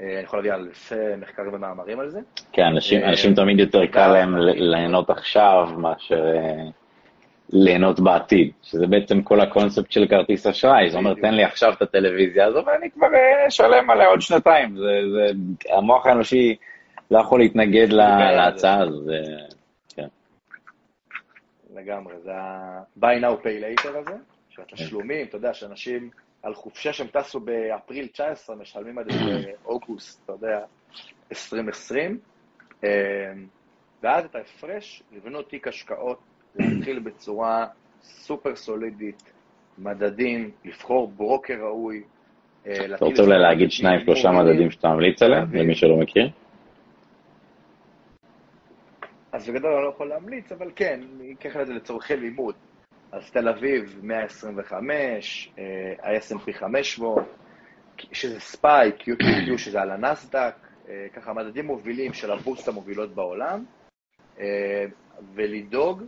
אה, 0.00 0.14
אני 0.14 0.22
יכול 0.22 0.38
להביא 0.38 0.54
אלפי 0.54 0.94
מחקרים 1.18 1.54
ומאמרים 1.54 2.00
על 2.00 2.08
זה. 2.08 2.20
כן, 2.52 2.62
אנשים, 2.62 3.02
אה, 3.02 3.34
תמיד 3.36 3.58
יותר 3.58 3.86
קל 3.86 4.06
להם 4.06 4.36
ליהנות 4.36 5.10
עכשיו 5.10 5.66
מאשר 5.78 6.26
אה, 6.34 6.70
ליהנות 7.50 8.00
בעתיד, 8.00 8.50
שזה 8.62 8.86
בעצם 8.86 9.22
כל 9.22 9.40
הקונספט 9.40 9.90
של 9.90 10.06
כרטיס 10.06 10.46
אשראי. 10.46 10.90
זאת 10.90 10.98
אומרת, 10.98 11.16
תן 11.20 11.34
לי 11.34 11.44
עכשיו 11.44 11.72
את 11.72 11.82
הטלוויזיה 11.82 12.46
הזו 12.46 12.62
ואני 12.66 12.90
כבר 12.90 13.08
אשלם 13.48 13.90
עליה 13.90 14.06
עוד 14.08 14.20
שנתיים. 14.20 14.76
זה, 14.76 15.00
זה, 15.12 15.32
המוח 15.76 16.06
האנושי 16.06 16.56
לא 17.10 17.18
יכול 17.18 17.40
להתנגד 17.40 17.92
להצעה 17.92 18.82
הזו. 18.82 19.00
לגמרי, 21.74 22.14
זה 22.24 22.34
ה-buy 22.34 23.20
now 23.22 23.44
pay 23.44 23.82
later 23.82 23.88
הזה, 23.88 24.16
של 24.48 24.62
התשלומים, 24.62 25.26
אתה 25.26 25.36
יודע, 25.36 25.54
שאנשים 25.54 26.10
על 26.42 26.54
חופשה 26.54 26.92
שהם 26.92 27.06
טסו 27.06 27.40
באפריל 27.40 28.06
19, 28.06 28.56
משלמים 28.56 28.98
עד 28.98 29.06
אוגוסט, 29.64 30.24
אתה 30.24 30.32
יודע, 30.32 30.60
2020, 31.30 32.18
אמ, 32.84 32.88
ואז 34.02 34.24
את 34.24 34.34
ההפרש, 34.34 35.02
לבנות 35.12 35.50
תיק 35.50 35.68
השקעות, 35.68 36.18
להתחיל 36.58 36.98
בצורה 36.98 37.66
סופר 38.02 38.56
סולידית, 38.56 39.32
מדדים, 39.78 40.50
לבחור 40.64 41.08
ברוקר 41.08 41.54
ראוי. 41.54 42.02
אה, 42.66 42.94
אתה 42.94 43.04
רוצה 43.04 43.22
אולי 43.22 43.38
להגיד 43.38 43.70
שניים, 43.70 44.00
שלושה 44.04 44.30
מדדים 44.30 44.70
שאתה 44.70 44.88
ממליץ 44.88 45.22
עליהם, 45.22 45.54
למי 45.54 45.74
שלא 45.74 45.96
מכיר? 45.96 46.30
אז 49.32 49.48
בגדול 49.48 49.72
אני 49.72 49.84
לא 49.84 49.88
יכול 49.88 50.08
להמליץ, 50.08 50.52
אבל 50.52 50.70
כן, 50.76 51.00
אני 51.16 51.32
אקח 51.32 51.56
את 51.56 51.66
זה 51.66 51.72
לצורכי 51.72 52.16
לימוד. 52.16 52.54
אז 53.12 53.30
תל 53.30 53.48
אביב 53.48 54.00
125, 54.02 55.52
ה-S&P 56.02 56.52
500, 56.52 57.24
שזה 58.12 58.40
ספיי, 58.40 58.92
QQQ 58.98 59.58
שזה 59.58 59.82
על 59.82 59.90
הנסדק, 59.90 60.54
אה, 60.88 61.06
ככה 61.14 61.32
מדדים 61.32 61.66
מובילים 61.66 62.12
של 62.12 62.32
הבוסט 62.32 62.68
המובילות 62.68 63.14
בעולם, 63.14 63.64
אה, 64.40 64.84
ולדאוג 65.34 66.02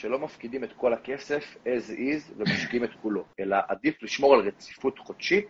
שלא 0.00 0.18
מפקידים 0.18 0.64
את 0.64 0.72
כל 0.72 0.92
הכסף 0.92 1.56
as 1.64 1.90
is 1.90 2.32
ומשקיעים 2.36 2.84
את 2.84 2.90
כולו, 3.02 3.24
אלא 3.40 3.56
עדיף 3.68 4.02
לשמור 4.02 4.34
על 4.34 4.40
רציפות 4.40 4.98
חודשית 4.98 5.46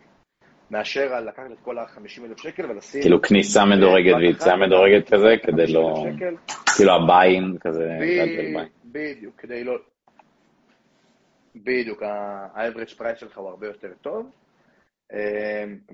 מאשר 0.71 1.15
על 1.15 1.29
לקחת 1.29 1.51
את 1.53 1.59
כל 1.65 1.79
ה-50 1.79 2.25
אלף 2.25 2.39
שקל 2.39 2.71
ולשים... 2.71 3.03
כאילו 3.03 3.23
כניסה 3.23 3.65
מדורגת 3.65 4.15
ויציאה 4.17 4.57
מדורגת 4.57 5.09
כזה, 5.15 5.35
כדי 5.43 5.73
לא... 5.73 6.05
כאילו 6.77 6.93
הביין 6.93 7.57
כזה... 7.61 7.99
בדיוק, 8.85 9.35
כדי 9.41 9.65
לא... 9.65 9.77
בדיוק, 11.57 12.03
ה-average 12.03 13.01
price 13.01 13.17
שלך 13.17 13.39
הוא 13.39 13.49
הרבה 13.49 13.67
יותר 13.67 13.93
טוב. 14.01 14.31
אמ, 15.13 15.19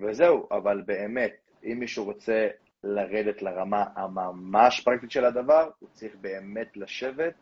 וזהו, 0.00 0.48
אבל 0.50 0.82
באמת, 0.86 1.36
אם 1.64 1.76
מישהו 1.80 2.04
רוצה 2.04 2.46
לרדת 2.84 3.42
לרמה 3.42 3.84
הממש 3.96 4.80
פרקטית 4.80 5.10
של 5.10 5.24
הדבר, 5.24 5.70
הוא 5.78 5.88
צריך 5.92 6.12
באמת 6.20 6.76
לשבת, 6.76 7.34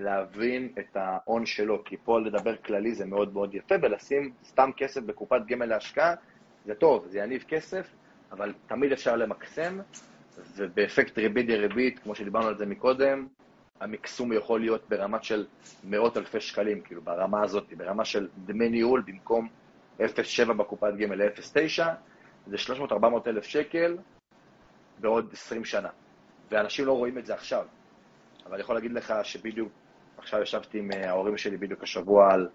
להבין 0.00 0.72
את 0.78 0.96
ההון 0.96 1.46
שלו, 1.46 1.84
כי 1.84 1.96
פה 1.96 2.20
לדבר 2.20 2.56
כללי 2.56 2.94
זה 2.94 3.06
מאוד 3.06 3.32
מאוד 3.32 3.54
יפה, 3.54 3.74
ולשים 3.82 4.32
סתם 4.44 4.70
כסף 4.76 5.00
בקופת 5.00 5.40
גמל 5.46 5.66
להשקעה, 5.66 6.14
זה 6.64 6.74
טוב, 6.74 7.06
זה 7.06 7.18
יניב 7.18 7.44
כסף, 7.48 7.88
אבל 8.32 8.54
תמיד 8.66 8.92
אפשר 8.92 9.16
למקסם, 9.16 9.78
ובאפקט 10.56 11.18
ריבית 11.18 11.46
דריבית, 11.46 11.98
כמו 11.98 12.14
שדיברנו 12.14 12.46
על 12.46 12.58
זה 12.58 12.66
מקודם, 12.66 13.26
המקסום 13.80 14.32
יכול 14.32 14.60
להיות 14.60 14.88
ברמה 14.88 15.22
של 15.22 15.46
מאות 15.84 16.16
אלפי 16.16 16.40
שקלים, 16.40 16.80
כאילו 16.80 17.02
ברמה 17.02 17.42
הזאת, 17.42 17.72
ברמה 17.76 18.04
של 18.04 18.28
דמי 18.44 18.68
ניהול 18.68 19.02
במקום 19.06 19.48
0.7 20.00 20.52
בקופת 20.52 20.94
גמל 20.98 21.24
ל-0.9, 21.24 21.82
זה 22.46 22.56
300-400 22.56 22.94
אלף 23.26 23.44
שקל 23.44 23.98
בעוד 24.98 25.30
20 25.32 25.64
שנה. 25.64 25.88
ואנשים 26.50 26.86
לא 26.86 26.92
רואים 26.92 27.18
את 27.18 27.26
זה 27.26 27.34
עכשיו. 27.34 27.66
אבל 28.46 28.54
אני 28.54 28.62
יכול 28.62 28.74
להגיד 28.74 28.92
לך 28.92 29.14
שבדיוק, 29.22 29.72
עכשיו 30.18 30.42
ישבתי 30.42 30.78
עם 30.78 30.90
ההורים 31.04 31.36
שלי 31.36 31.56
בדיוק 31.56 31.82
השבוע 31.82 32.32
על 32.34 32.48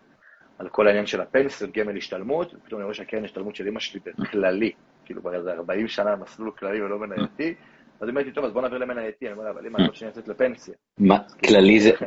על 0.59 0.69
כל 0.69 0.87
העניין 0.87 1.05
של 1.05 1.21
הפנסיות, 1.21 1.71
גמל 1.71 1.97
השתלמות, 1.97 2.53
ופתאום 2.53 2.79
אני 2.79 2.83
רואה 2.83 2.93
שהקרן 2.93 3.25
השתלמות 3.25 3.55
של 3.55 3.67
אמא 3.67 3.79
שלי 3.79 3.99
בכללי 4.17 4.71
כאילו 5.05 5.21
כבר 5.21 5.35
איזה 5.35 5.51
40 5.51 5.87
שנה 5.87 6.15
מסלול 6.15 6.51
כללי 6.51 6.81
ולא 6.81 6.99
מנייתי, 6.99 7.53
אז 7.99 8.09
אמרתי, 8.09 8.31
טוב, 8.31 8.45
אז 8.45 8.51
בוא 8.51 8.61
נעביר 8.61 8.77
למנייתי, 8.77 9.27
אני 9.27 9.33
אומר, 9.33 9.49
אבל 9.51 9.65
אם 9.67 9.75
אני 9.75 9.87
שאני 9.93 10.09
יוצאת 10.09 10.27
לפנסיה. 10.27 10.73
מה, 10.97 11.19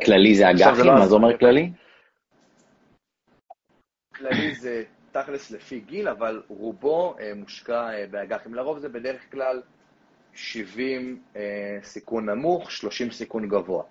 כללי 0.04 0.34
זה 0.34 0.50
אג"חים? 0.50 0.84
לא 0.84 0.94
מה 0.94 1.06
זה 1.06 1.14
אומר 1.14 1.38
כללי? 1.38 1.72
כללי 4.16 4.54
זה 4.54 4.82
תכלס 5.12 5.50
לפי 5.50 5.80
גיל, 5.80 6.08
אבל 6.08 6.42
רובו 6.48 7.16
אה, 7.20 7.32
מושקע 7.36 7.90
אה, 7.94 8.04
באג"חים. 8.10 8.54
לרוב 8.54 8.78
זה 8.78 8.88
בדרך 8.88 9.30
כלל 9.32 9.62
70 10.34 11.22
אה, 11.36 11.78
סיכון 11.82 12.30
נמוך, 12.30 12.70
30 12.70 13.10
סיכון 13.10 13.48
גבוה. 13.48 13.84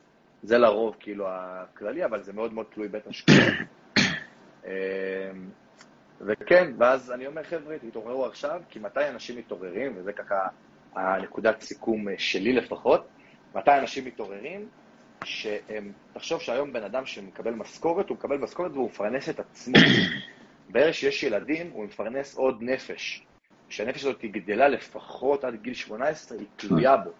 זה 0.43 0.57
לרוב 0.57 0.95
כאילו 0.99 1.25
הכללי, 1.29 2.05
אבל 2.05 2.23
זה 2.23 2.33
מאוד 2.33 2.53
מאוד 2.53 2.65
תלוי 2.73 2.87
בית 2.87 3.07
השקעות. 3.07 3.39
וכן, 6.21 6.73
ואז 6.77 7.11
אני 7.11 7.27
אומר, 7.27 7.43
חבר'ה, 7.43 7.79
תתעוררו 7.79 8.25
עכשיו, 8.25 8.61
כי 8.69 8.79
מתי 8.79 9.09
אנשים 9.09 9.37
מתעוררים, 9.37 9.93
וזה 9.97 10.13
ככה 10.13 10.47
הנקודת 10.95 11.61
סיכום 11.61 12.05
שלי 12.17 12.53
לפחות, 12.53 13.07
מתי 13.55 13.71
אנשים 13.71 14.05
מתעוררים, 14.05 14.69
שהם, 15.23 15.91
תחשוב 16.13 16.41
שהיום 16.41 16.73
בן 16.73 16.83
אדם 16.83 17.05
שמקבל 17.05 17.53
משכורת, 17.53 18.09
הוא 18.09 18.17
מקבל 18.17 18.37
משכורת 18.37 18.71
והוא 18.71 18.85
מפרנס 18.85 19.29
את 19.29 19.39
עצמו. 19.39 19.73
ברגע 20.71 20.93
שיש 20.93 21.23
ילדים, 21.23 21.71
הוא 21.71 21.85
מפרנס 21.85 22.37
עוד 22.37 22.57
נפש. 22.61 23.25
כשהנפש 23.69 24.05
הזאת 24.05 24.21
היא 24.21 24.31
גדלה 24.33 24.67
לפחות 24.67 25.43
עד 25.43 25.55
גיל 25.61 25.73
18, 25.73 26.37
היא 26.37 26.47
תלויה 26.55 26.97
בו. 26.97 27.11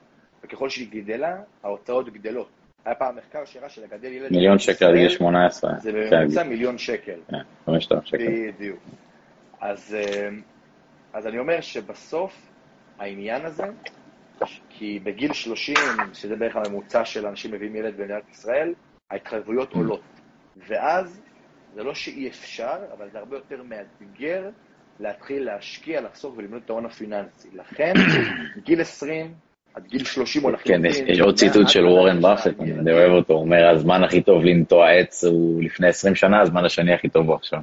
וככל 0.44 0.70
שהיא 0.70 0.88
גדלה, 0.92 1.36
ההוצאות 1.64 2.10
גדלות. 2.14 2.50
היה 2.86 2.96
פעם 2.96 3.16
מחקר 3.16 3.46
שהראה 3.46 3.70
שלגדל 3.70 4.12
ילד... 4.12 4.32
מיליון 4.32 4.60
שקל 4.60 4.86
עד 4.86 4.96
גיל 4.96 5.10
18. 5.10 5.80
זה 5.80 5.92
בממוצע 5.92 6.44
מיליון 6.44 6.78
שקל. 6.78 7.20
כן, 7.30 7.38
5,000 7.66 8.06
שקל. 8.06 8.52
בדיוק. 8.52 8.80
אז, 9.62 9.96
אה, 10.00 10.30
אז 11.14 11.28
אני 11.28 11.40
אומר 11.40 11.62
שבסוף 11.62 12.52
העניין 13.00 13.46
הזה, 13.46 13.64
כי 14.70 15.00
בגיל 15.04 15.34
30, 15.34 15.76
שזה 16.14 16.36
בערך 16.36 16.56
הממוצע 16.56 17.06
של 17.06 17.26
אנשים 17.26 17.52
מביאים 17.52 17.76
ילד 17.76 17.98
במדינת 17.98 18.30
ישראל, 18.30 18.74
ההתחייבויות 19.12 19.74
עולות. 19.74 20.02
ואז 20.68 21.22
זה 21.74 21.84
לא 21.84 21.94
שאי 21.94 22.28
אפשר, 22.28 22.78
אבל 22.94 23.10
זה 23.10 23.20
הרבה 23.20 23.36
יותר 23.36 23.64
מאתגר 23.64 24.50
להתחיל 25.00 25.46
להשקיע, 25.46 26.02
לחסוך 26.02 26.38
ולבנות 26.38 26.66
את 26.66 26.70
ההון 26.70 26.86
הפיננסי. 26.86 27.50
לכן, 27.54 27.94
גיל 28.66 28.82
20 28.82 29.34
עד 29.76 29.88
גיל 29.88 30.04
30 30.04 30.46
או 30.46 30.52
לחלוטין... 30.52 30.92
כן, 30.92 31.12
יש 31.12 31.20
עוד 31.20 31.36
ציטוט 31.36 31.68
של 31.68 31.86
וורן 31.86 32.22
באפט, 32.22 32.60
אני 32.60 32.92
אוהב 32.92 33.12
אותו, 33.12 33.34
הוא 33.34 33.42
אומר, 33.42 33.70
הזמן 33.76 34.04
הכי 34.04 34.24
טוב 34.24 34.44
לנטוע 34.44 34.90
עץ 34.92 35.24
הוא 35.24 35.64
לפני 35.64 35.88
20 35.88 36.16
שנה, 36.16 36.42
הזמן 36.42 36.66
השני 36.66 36.94
הכי 36.94 37.10
טוב 37.10 37.28
הוא 37.28 37.36
עכשיו. 37.36 37.60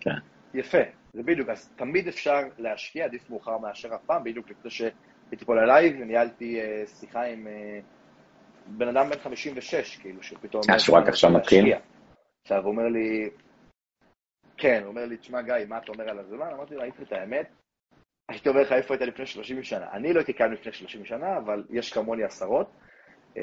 כן. 0.00 0.10
יפה, 0.54 0.78
זה 1.12 1.22
בדיוק, 1.22 1.48
אז 1.48 1.70
תמיד 1.76 2.08
אפשר 2.08 2.40
להשקיע, 2.58 3.04
עדיף 3.04 3.30
מאוחר 3.30 3.58
מאשר 3.58 3.94
אף 3.94 4.04
פעם, 4.06 4.24
בדיוק 4.24 4.50
לפני 4.50 4.70
שהייתי 4.70 5.44
פה 5.44 5.54
ללייב, 5.54 5.96
וניהלתי 6.00 6.60
אה, 6.60 6.86
שיחה 6.86 7.22
עם 7.22 7.46
אה, 7.46 7.80
בן 8.66 8.88
אדם 8.88 9.10
בן 9.10 9.18
56, 9.18 9.96
כאילו, 9.96 10.22
שפתאום... 10.22 10.62
אה, 10.70 10.78
שהוא 10.78 10.98
רק 10.98 11.08
עכשיו 11.08 11.30
מתחיל? 11.30 11.74
עכשיו, 12.42 12.62
הוא 12.62 12.70
אומר 12.70 12.88
לי, 12.88 13.30
כן, 14.56 14.80
הוא 14.82 14.88
אומר 14.88 15.06
לי, 15.06 15.16
תשמע, 15.16 15.42
גיא, 15.42 15.54
מה 15.68 15.78
אתה 15.78 15.92
אומר 15.92 16.10
על 16.10 16.18
הזמן? 16.18 16.46
אמרתי 16.52 16.74
לו, 16.74 16.82
הייתי 16.82 17.02
את 17.02 17.12
האמת, 17.12 17.46
הייתי 18.30 18.48
אומר 18.48 18.60
לך 18.60 18.72
איפה 18.72 18.94
היית 18.94 19.02
לפני 19.02 19.26
30 19.26 19.62
שנה. 19.62 19.86
אני 19.92 20.12
לא 20.12 20.18
הייתי 20.18 20.34
כאן 20.34 20.52
לפני 20.52 20.72
30 20.72 21.04
שנה, 21.04 21.36
אבל 21.36 21.64
יש 21.70 21.92
כמוני 21.92 22.24
עשרות. 22.24 22.70
אמ, 23.36 23.42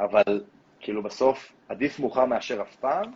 אבל 0.00 0.40
כאילו 0.80 1.02
בסוף, 1.02 1.52
עדיף 1.68 2.00
מאוחר 2.00 2.24
מאשר 2.24 2.62
אף 2.62 2.76
פעם, 2.76 3.12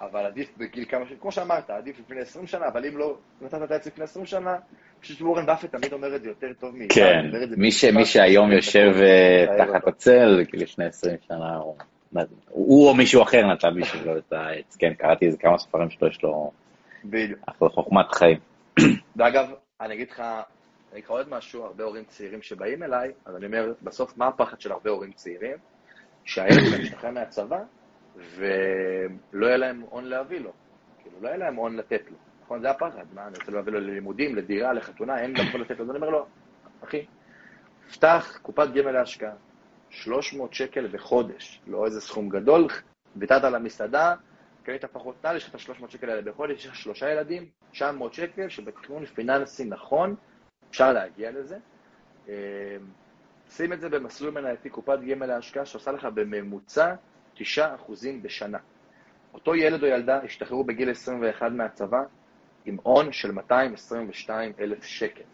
אבל 0.00 0.26
עדיף 0.26 0.48
בגיל 0.58 0.84
כמה 0.88 1.06
ש... 1.06 1.12
כמו 1.20 1.32
שאמרת, 1.32 1.70
עדיף 1.70 2.00
לפני 2.00 2.20
20 2.20 2.46
שנה, 2.46 2.68
אבל 2.68 2.86
אם 2.86 2.98
לא 2.98 3.16
נתת 3.40 3.62
את 3.62 3.70
העץ 3.70 3.86
לפני 3.86 4.04
20 4.04 4.26
שנה, 4.26 4.56
פשוט 5.00 5.20
וורן 5.20 5.46
באפט 5.46 5.72
תמיד 5.72 5.92
אומר 5.92 6.16
את 6.16 6.22
זה 6.22 6.28
יותר 6.28 6.52
טוב 6.60 6.76
מאיתנו. 6.76 7.04
כן, 7.04 7.30
מי, 7.56 7.72
ש, 7.72 7.84
מי 7.84 8.04
שהיום 8.04 8.52
יושב 8.52 8.92
אה, 9.02 9.66
תחת 9.66 9.88
הצל, 9.88 10.44
לפני 10.52 10.84
20 10.84 11.16
שנה, 11.28 11.56
הוא, 11.56 11.76
הוא 12.48 12.88
או 12.88 12.94
מישהו 12.94 13.22
אחר 13.22 13.46
נתן 13.52 13.80
בשבילו 13.80 14.18
את 14.18 14.32
העץ. 14.32 14.76
כן, 14.76 14.94
קראתי 14.94 15.26
איזה 15.26 15.38
כמה 15.38 15.58
ספרים 15.58 15.90
שלו, 15.90 16.08
יש 16.08 16.22
לו 16.22 16.50
אחלה 17.46 17.68
חוכמת 17.68 18.12
חיים. 18.12 18.51
ואגב, 19.16 19.50
אני 19.80 19.94
אגיד 19.94 20.10
לך, 20.10 20.22
אני 20.92 21.02
לך 21.02 21.10
עוד 21.10 21.28
משהו, 21.28 21.64
הרבה 21.64 21.84
הורים 21.84 22.04
צעירים 22.04 22.42
שבאים 22.42 22.82
אליי, 22.82 23.12
אז 23.24 23.36
אני 23.36 23.46
אומר, 23.46 23.72
בסוף, 23.82 24.16
מה 24.16 24.26
הפחד 24.28 24.60
של 24.60 24.72
הרבה 24.72 24.90
הורים 24.90 25.12
צעירים? 25.12 25.56
שהילד 26.24 26.60
שלהם 26.66 26.80
ישתחרר 26.80 27.10
מהצבא, 27.10 27.60
ולא 28.16 29.46
יהיה 29.46 29.56
להם 29.56 29.80
הון 29.80 30.04
להביא 30.04 30.40
לו. 30.40 30.52
כאילו, 30.98 31.16
לא 31.20 31.28
יהיה 31.28 31.36
להם 31.36 31.54
הון 31.54 31.76
לתת 31.76 32.02
לו. 32.10 32.16
נכון? 32.42 32.60
זה 32.60 32.70
הפחד. 32.70 33.04
מה, 33.14 33.26
אני 33.26 33.38
רוצה 33.38 33.52
להביא 33.52 33.72
לו 33.72 33.80
ללימודים, 33.80 34.36
לדירה, 34.36 34.72
לחתונה, 34.72 35.20
אין 35.20 35.32
גם 35.32 35.60
לתת 35.60 35.78
לו. 35.78 35.84
אז 35.84 35.90
אני 35.90 35.96
אומר 35.96 36.10
לו, 36.10 36.26
אחי, 36.84 37.06
פתח 37.92 38.38
קופת 38.42 38.68
גמל 38.74 38.90
להשקעה, 38.90 39.32
300 39.90 40.54
שקל 40.54 40.86
בחודש, 40.86 41.60
לא 41.66 41.86
איזה 41.86 42.00
סכום 42.00 42.28
גדול, 42.28 42.66
ויתרת 43.16 43.44
על 43.44 43.54
המסעדה, 43.54 44.14
קנית 44.62 44.84
פחות 44.84 45.24
נעל, 45.24 45.36
יש 45.36 45.44
לך 45.44 45.50
את 45.50 45.70
ה-300 45.70 45.90
שקל 45.90 46.10
האלה 46.10 46.22
בחודש, 46.22 46.58
יש 46.58 46.66
לך 46.66 46.76
שלושה 46.76 47.10
ילדים, 47.10 47.46
900 47.70 48.14
שקל, 48.14 48.48
שבתכנון 48.48 49.04
פיננסי 49.04 49.64
נכון, 49.64 50.14
אפשר 50.70 50.92
להגיע 50.92 51.30
לזה. 51.30 51.58
אמ, 52.28 52.32
שים 53.50 53.72
את 53.72 53.80
זה 53.80 53.88
במסלול 53.88 54.30
מנייתי 54.30 54.70
קופת 54.70 54.98
גמל 55.08 55.26
להשקעה 55.26 55.66
שעושה 55.66 55.92
לך 55.92 56.04
בממוצע 56.04 56.94
9% 57.36 57.42
בשנה. 58.22 58.58
אותו 59.34 59.54
ילד 59.54 59.82
או 59.82 59.88
ילדה 59.88 60.22
השתחררו 60.22 60.64
בגיל 60.64 60.90
21 60.90 61.52
מהצבא 61.52 62.02
עם 62.64 62.76
הון 62.82 63.12
של 63.12 63.32
222 63.32 64.52
אלף 64.60 64.84
שקל. 64.84 65.24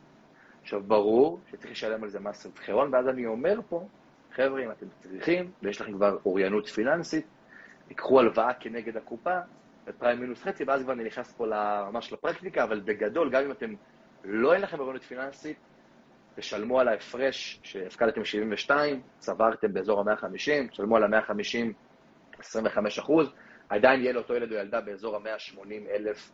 עכשיו, 0.62 0.82
ברור 0.82 1.40
שצריך 1.50 1.70
לשלם 1.70 2.02
על 2.02 2.08
זה 2.08 2.20
מס 2.20 2.46
רווחי 2.46 2.72
הון, 2.72 2.94
ואז 2.94 3.08
אני 3.08 3.26
אומר 3.26 3.60
פה, 3.68 3.86
חבר'ה, 4.32 4.64
אם 4.64 4.70
אתם 4.70 4.86
צריכים, 5.02 5.50
ויש 5.62 5.80
לכם 5.80 5.92
כבר 5.92 6.16
אוריינות 6.26 6.66
פיננסית, 6.66 7.26
תיקחו 7.88 8.20
הלוואה 8.20 8.54
כנגד 8.54 8.96
הקופה, 8.96 9.38
בפריים 9.86 10.20
מינוס 10.20 10.42
חצי, 10.42 10.64
ואז 10.64 10.82
כבר 10.82 10.92
אני 10.92 11.04
נכנס 11.04 11.32
פה 11.32 11.46
ממש 11.92 12.12
לפרקטיקה, 12.12 12.64
אבל 12.64 12.80
בגדול, 12.80 13.30
גם 13.30 13.44
אם 13.44 13.50
אתם, 13.50 13.74
לא 14.24 14.54
אין 14.54 14.62
לכם 14.62 14.80
אוריינות 14.80 15.02
פיננסית, 15.02 15.56
תשלמו 16.34 16.80
על 16.80 16.88
ההפרש 16.88 17.60
שהפקדתם 17.62 18.24
72, 18.24 19.02
צברתם 19.18 19.72
באזור 19.72 20.10
ה-150, 20.10 20.70
תשלמו 20.70 20.96
על 20.96 21.14
ה-150 21.14 21.72
25 22.38 22.98
אחוז, 22.98 23.32
עדיין 23.68 24.00
יהיה 24.00 24.12
לאותו 24.12 24.34
ילד 24.34 24.52
או 24.52 24.56
ילדה 24.56 24.80
באזור 24.80 25.16
ה-180 25.16 25.90
אלף 25.90 26.30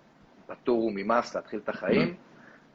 פטור 0.47 0.91
ממס 0.95 1.37
להתחיל 1.37 1.61
את 1.65 1.69
החיים, 1.69 2.17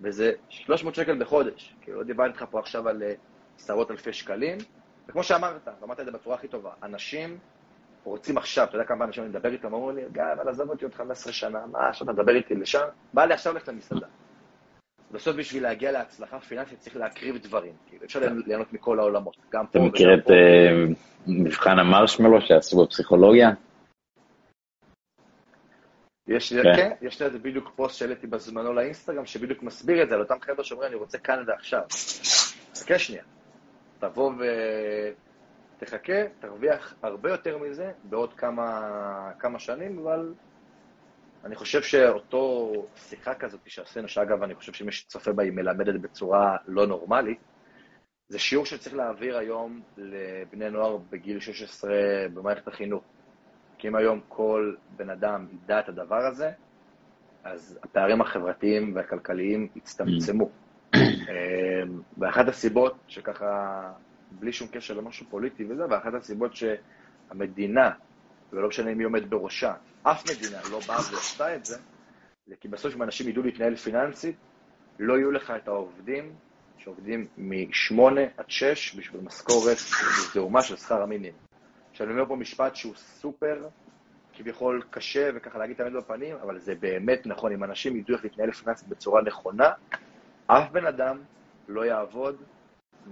וזה 0.01 0.31
300 0.49 0.95
שקל 0.95 1.19
בחודש. 1.19 1.75
כאילו, 1.81 1.97
לא 1.97 2.03
דיברתי 2.03 2.29
איתך 2.29 2.45
פה 2.51 2.59
עכשיו 2.59 2.89
על 2.89 3.03
אה, 3.03 3.13
עשרות 3.55 3.91
אלפי 3.91 4.13
שקלים, 4.13 4.57
וכמו 5.07 5.23
שאמרת, 5.23 5.67
ואמרת 5.81 5.99
את 5.99 6.05
זה 6.05 6.11
בצורה 6.11 6.35
הכי 6.35 6.47
טובה, 6.47 6.71
אנשים 6.83 7.37
רוצים 8.03 8.37
עכשיו, 8.37 8.63
אתה 8.63 8.75
יודע 8.75 8.85
כמה 8.85 9.05
אנשים 9.05 9.23
אני 9.23 9.29
מדבר 9.29 9.51
איתם, 9.51 9.67
אמרו 9.67 9.91
לי, 9.91 10.01
גיא, 10.11 10.23
אבל 10.33 10.49
עזוב 10.49 10.69
אותי 10.69 10.85
עוד 10.85 10.93
15 10.93 11.33
שנה, 11.33 11.59
מה, 11.71 11.89
עכשיו 11.89 12.05
אתה 12.11 12.21
מדבר 12.21 12.35
איתי 12.35 12.55
לשם? 12.55 12.85
בא 13.13 13.25
לי 13.25 13.33
עכשיו 13.33 13.53
ללכת 13.53 13.67
למסעדה. 13.67 14.07
בסוף 15.11 15.35
בשביל 15.35 15.63
להגיע 15.63 15.91
להצלחה 15.91 16.39
פיננסית 16.39 16.79
צריך 16.79 16.95
להקריב 16.95 17.37
דברים, 17.37 17.73
כאילו 17.87 18.05
אפשר 18.05 18.19
ליהנות 18.45 18.73
מכל 18.73 18.99
העולמות, 18.99 19.35
גם 19.51 19.67
פה. 19.67 19.79
אתה 19.79 19.87
מכיר 19.87 20.07
את 20.13 20.31
אה, 20.31 20.93
מבחן 21.27 21.79
המרשמלו 21.79 22.41
שעשו 22.41 22.85
בפסיכולוגיה? 22.85 23.49
יש 26.27 26.53
לי, 26.53 26.63
כן. 26.63 26.75
כן, 26.75 26.91
יש 27.01 27.19
לי 27.19 27.25
איזה 27.25 27.39
בדיוק 27.39 27.71
פוסט 27.75 27.97
שהעליתי 27.97 28.27
בזמנו 28.27 28.73
לאינסטגרם, 28.73 29.25
שבדיוק 29.25 29.63
מסביר 29.63 30.03
את 30.03 30.09
זה, 30.09 30.15
על 30.15 30.21
אותם 30.21 30.35
חבר'ה 30.41 30.63
שאומרים, 30.63 30.89
אני 30.89 30.95
רוצה 30.95 31.17
כאן 31.17 31.43
ועכשיו. 31.47 31.81
חכה 32.75 32.99
שנייה. 32.99 33.23
תבוא 33.99 34.31
ותחכה, 35.81 36.13
תרוויח 36.39 36.93
הרבה 37.01 37.29
יותר 37.29 37.57
מזה 37.57 37.91
בעוד 38.03 38.33
כמה, 38.33 39.31
כמה 39.39 39.59
שנים, 39.59 39.99
אבל 39.99 40.33
אני 41.43 41.55
חושב 41.55 41.81
שאותו 41.81 42.73
שיחה 42.95 43.35
כזאת 43.35 43.59
שעשינו, 43.65 44.07
שאגב, 44.07 44.43
אני 44.43 44.55
חושב 44.55 44.73
שמי 44.73 44.91
שצופה 44.91 45.33
בה 45.33 45.43
היא 45.43 45.51
מלמדת 45.51 46.01
בצורה 46.01 46.57
לא 46.67 46.87
נורמלית, 46.87 47.39
זה 48.29 48.39
שיעור 48.39 48.65
שצריך 48.65 48.95
להעביר 48.95 49.37
היום 49.37 49.81
לבני 49.97 50.69
נוער 50.69 50.97
בגיל 51.09 51.39
16 51.39 51.91
במערכת 52.33 52.67
החינוך. 52.67 53.03
כי 53.77 53.87
אם 53.87 53.95
היום 53.95 54.19
כל 54.27 54.75
בן 54.97 55.09
אדם 55.09 55.47
ידע 55.51 55.79
את 55.79 55.89
הדבר 55.89 56.25
הזה, 56.25 56.51
אז 57.43 57.79
הפערים 57.83 58.21
החברתיים 58.21 58.95
והכלכליים 58.95 59.67
יצטמצמו. 59.75 60.49
Mm. 60.95 60.99
אמ, 60.99 62.01
ואחת 62.17 62.47
הסיבות 62.47 62.95
שככה, 63.07 63.81
בלי 64.31 64.53
שום 64.53 64.67
קשר 64.67 64.93
למשהו 64.93 65.25
פוליטי 65.29 65.65
וזה, 65.69 65.83
ואחת 65.89 66.13
הסיבות 66.13 66.51
שהמדינה, 66.55 67.91
ולא 68.53 68.67
משנה 68.67 68.93
מי 68.93 69.03
עומד 69.03 69.29
בראשה, 69.29 69.73
אף 70.03 70.23
מדינה 70.31 70.61
לא 70.71 70.79
באה 70.87 70.97
ועשתה 70.97 71.55
את 71.55 71.65
זה, 71.65 71.77
זה 72.47 72.55
כי 72.59 72.67
בסוף 72.67 72.95
אם 72.95 73.03
אנשים 73.03 73.29
ידעו 73.29 73.43
להתנהל 73.43 73.75
פיננסית, 73.75 74.35
לא 74.99 75.17
יהיו 75.17 75.31
לך 75.31 75.53
את 75.63 75.67
העובדים 75.67 76.33
שעובדים 76.77 77.27
מ-8 77.37 78.01
עד 78.37 78.49
6 78.49 78.95
בשביל 78.95 79.21
משכורת 79.21 79.77
זעומה 80.33 80.61
של 80.61 80.75
שכר 80.75 81.01
המינימום. 81.01 81.39
שאני 81.93 82.11
אומר 82.11 82.25
פה 82.25 82.35
משפט 82.35 82.75
שהוא 82.75 82.95
סופר 82.95 83.67
כביכול 84.33 84.83
קשה 84.89 85.29
וככה 85.35 85.59
להגיד 85.59 85.75
את 85.75 85.81
האמת 85.81 85.93
בפנים, 85.93 86.35
אבל 86.35 86.59
זה 86.59 86.75
באמת 86.75 87.25
נכון, 87.25 87.51
אם 87.51 87.63
אנשים 87.63 87.97
ידעו 87.97 88.15
איך 88.15 88.23
להתנהל 88.23 88.51
פיננסית 88.51 88.87
בצורה 88.87 89.21
נכונה, 89.21 89.71
אף 90.47 90.71
בן 90.71 90.85
אדם 90.85 91.17
לא 91.67 91.85
יעבוד 91.85 92.35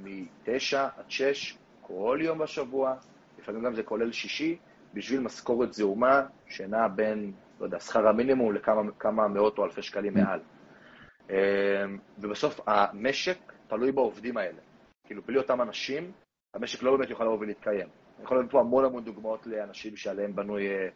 מ-9 0.03 0.77
עד 0.77 1.05
6 1.09 1.57
כל 1.81 2.19
יום 2.21 2.37
בשבוע, 2.37 2.95
לפעמים 3.39 3.63
גם 3.63 3.75
זה 3.75 3.83
כולל 3.83 4.11
שישי, 4.11 4.57
בשביל 4.93 5.19
משכורת 5.19 5.73
זעומה 5.73 6.21
שנעה 6.47 6.87
בין, 6.87 7.31
לא 7.59 7.65
יודע, 7.65 7.79
שכר 7.79 8.07
המינימום 8.07 8.55
לכמה 8.55 9.27
מאות 9.27 9.57
או 9.57 9.65
אלפי 9.65 9.81
שקלים 9.81 10.13
מעל. 10.13 10.39
אמ, 11.29 11.35
ובסוף 12.19 12.59
המשק 12.67 13.37
תלוי 13.67 13.91
בעובדים 13.91 14.37
האלה. 14.37 14.59
כאילו, 15.05 15.21
בלי 15.21 15.37
אותם 15.37 15.61
אנשים, 15.61 16.11
המשק 16.53 16.83
לא 16.83 16.97
באמת 16.97 17.09
יוכל 17.09 17.23
לבוא 17.23 17.37
ולהתקיים. 17.39 17.87
אני 18.17 18.23
יכול 18.23 18.37
להביא 18.37 18.51
פה 18.51 18.59
המון 18.59 18.85
המון 18.85 19.03
דוגמאות 19.03 19.47
לאנשים 19.47 19.95
שעליהם 19.95 20.35
בנוי 20.35 20.67
אה, 20.67 20.87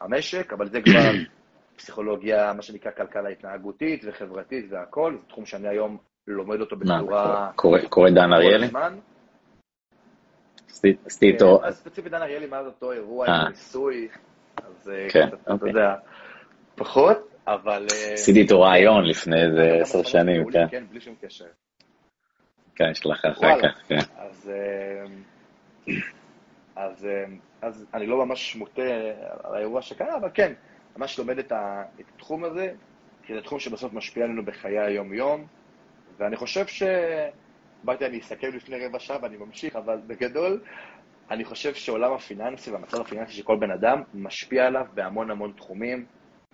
המשק, 0.00 0.52
אבל 0.52 0.68
זה 0.68 0.82
כבר 0.82 1.10
פסיכולוגיה, 1.76 2.52
מה 2.52 2.62
שנקרא 2.62 2.92
כלכלה 2.92 3.28
התנהגותית 3.28 4.04
וחברתית 4.04 4.64
והכול, 4.70 5.18
זה 5.22 5.28
תחום 5.28 5.46
שאני 5.46 5.68
היום 5.68 5.98
לומד 6.32 6.60
אותו 6.60 6.76
בצורה... 6.76 7.50
קורא 7.88 8.10
דן 8.10 8.32
אריאלי? 8.32 8.68
עשיתי 11.06 11.26
איתו... 11.26 11.64
אז 11.64 11.76
ספציפית 11.76 12.12
דן 12.12 12.22
אריאלי 12.22 12.46
מאז 12.46 12.66
אותו 12.66 12.92
אירוע 12.92 13.26
עם 13.26 13.32
אה. 13.32 13.48
ניסוי, 13.48 14.08
אז 14.56 14.90
אה, 14.90 15.06
כן, 15.10 15.28
אתה 15.28 15.52
אוקיי. 15.52 15.68
יודע, 15.68 15.94
פחות, 16.74 17.28
אבל... 17.46 17.86
עשיתי 18.12 18.40
איתו 18.40 18.60
רעיון 18.60 19.04
לפני 19.04 19.42
איזה 19.42 19.78
עשר 19.82 20.02
שנים, 20.02 20.50
כן. 20.50 20.66
כן, 20.70 20.84
בלי 20.90 21.00
שום 21.00 21.14
קשר. 21.20 21.44
כן, 22.74 22.90
יש 22.90 23.06
לך 23.06 23.24
אחר 23.24 23.62
כך, 23.62 23.82
כן. 23.88 23.98
אז, 26.76 27.06
אז 27.62 27.86
אני 27.94 28.06
לא 28.06 28.26
ממש 28.26 28.56
מוטה 28.56 28.82
על 29.44 29.54
האירוע 29.54 29.82
שקרה, 29.82 30.16
אבל 30.16 30.28
כן, 30.34 30.52
ממש 30.96 31.18
לומד 31.18 31.38
את 31.38 31.52
התחום 31.52 32.44
הזה, 32.44 32.72
כי 33.22 33.34
זה 33.34 33.40
תחום 33.40 33.58
שבסוף 33.58 33.92
משפיע 33.92 34.24
עלינו 34.24 34.44
בחיי 34.44 34.78
היום-יום, 34.78 35.46
ואני 36.18 36.36
חושב 36.36 36.66
ש... 36.66 36.82
באתי, 37.84 38.06
אני 38.06 38.20
אסכם 38.20 38.48
לפני 38.54 38.86
רבע 38.86 38.98
שעה 38.98 39.18
ואני 39.22 39.36
ממשיך, 39.36 39.76
אבל 39.76 40.00
בגדול, 40.06 40.60
אני 41.30 41.44
חושב 41.44 41.74
שעולם 41.74 42.12
הפיננסי 42.12 42.70
והמצב 42.70 43.00
הפיננסי 43.00 43.32
של 43.32 43.42
כל 43.42 43.56
בן 43.56 43.70
אדם 43.70 44.02
משפיע 44.14 44.66
עליו 44.66 44.86
בהמון 44.94 45.30
המון 45.30 45.52
תחומים, 45.56 46.06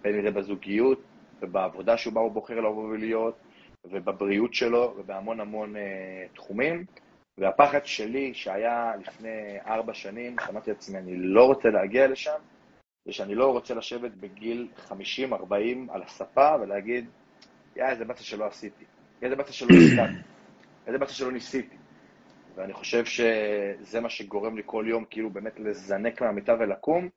בין 0.02 0.14
אם 0.14 0.22
זה 0.22 0.30
בזוגיות 0.30 1.02
ובעבודה 1.42 1.96
שהוא 1.96 2.14
בא 2.14 2.20
ובוחר 2.20 2.60
לבוא 2.60 2.84
ולהיות, 2.84 3.38
ובבריאות 3.84 4.54
שלו 4.54 4.94
ובהמון 4.98 5.40
המון 5.40 5.76
אה, 5.76 6.26
תחומים. 6.34 6.84
והפחד 7.38 7.86
שלי, 7.86 8.34
שהיה 8.34 8.92
לפני 9.00 9.58
ארבע 9.66 9.94
שנים, 9.94 10.36
שמעתי 10.46 10.70
לעצמי, 10.70 10.98
אני 10.98 11.16
לא 11.16 11.44
רוצה 11.44 11.68
להגיע 11.68 12.08
לשם, 12.08 12.38
זה 13.04 13.12
שאני 13.12 13.34
לא 13.34 13.52
רוצה 13.52 13.74
לשבת 13.74 14.10
בגיל 14.10 14.68
50-40 14.88 14.92
על 15.88 16.02
הספה 16.02 16.56
ולהגיד, 16.60 17.08
יא, 17.76 17.84
איזה 17.84 18.04
באסה 18.04 18.24
שלא 18.24 18.46
עשיתי, 18.46 18.84
איזה 19.24 19.36
באסה 19.36 19.52
שלא 19.52 19.68
ניסיתי, 19.70 20.02
איזה 20.86 20.98
באסה 20.98 21.12
שלא 21.14 21.32
ניסיתי. 21.32 21.76
ואני 22.56 22.72
חושב 22.72 23.04
שזה 23.04 24.00
מה 24.00 24.08
שגורם 24.08 24.56
לי 24.56 24.62
כל 24.66 24.84
יום 24.88 25.04
כאילו 25.10 25.30
באמת 25.30 25.60
לזנק 25.60 26.22
מהמיטה 26.22 26.54
ולקום, 26.60 27.08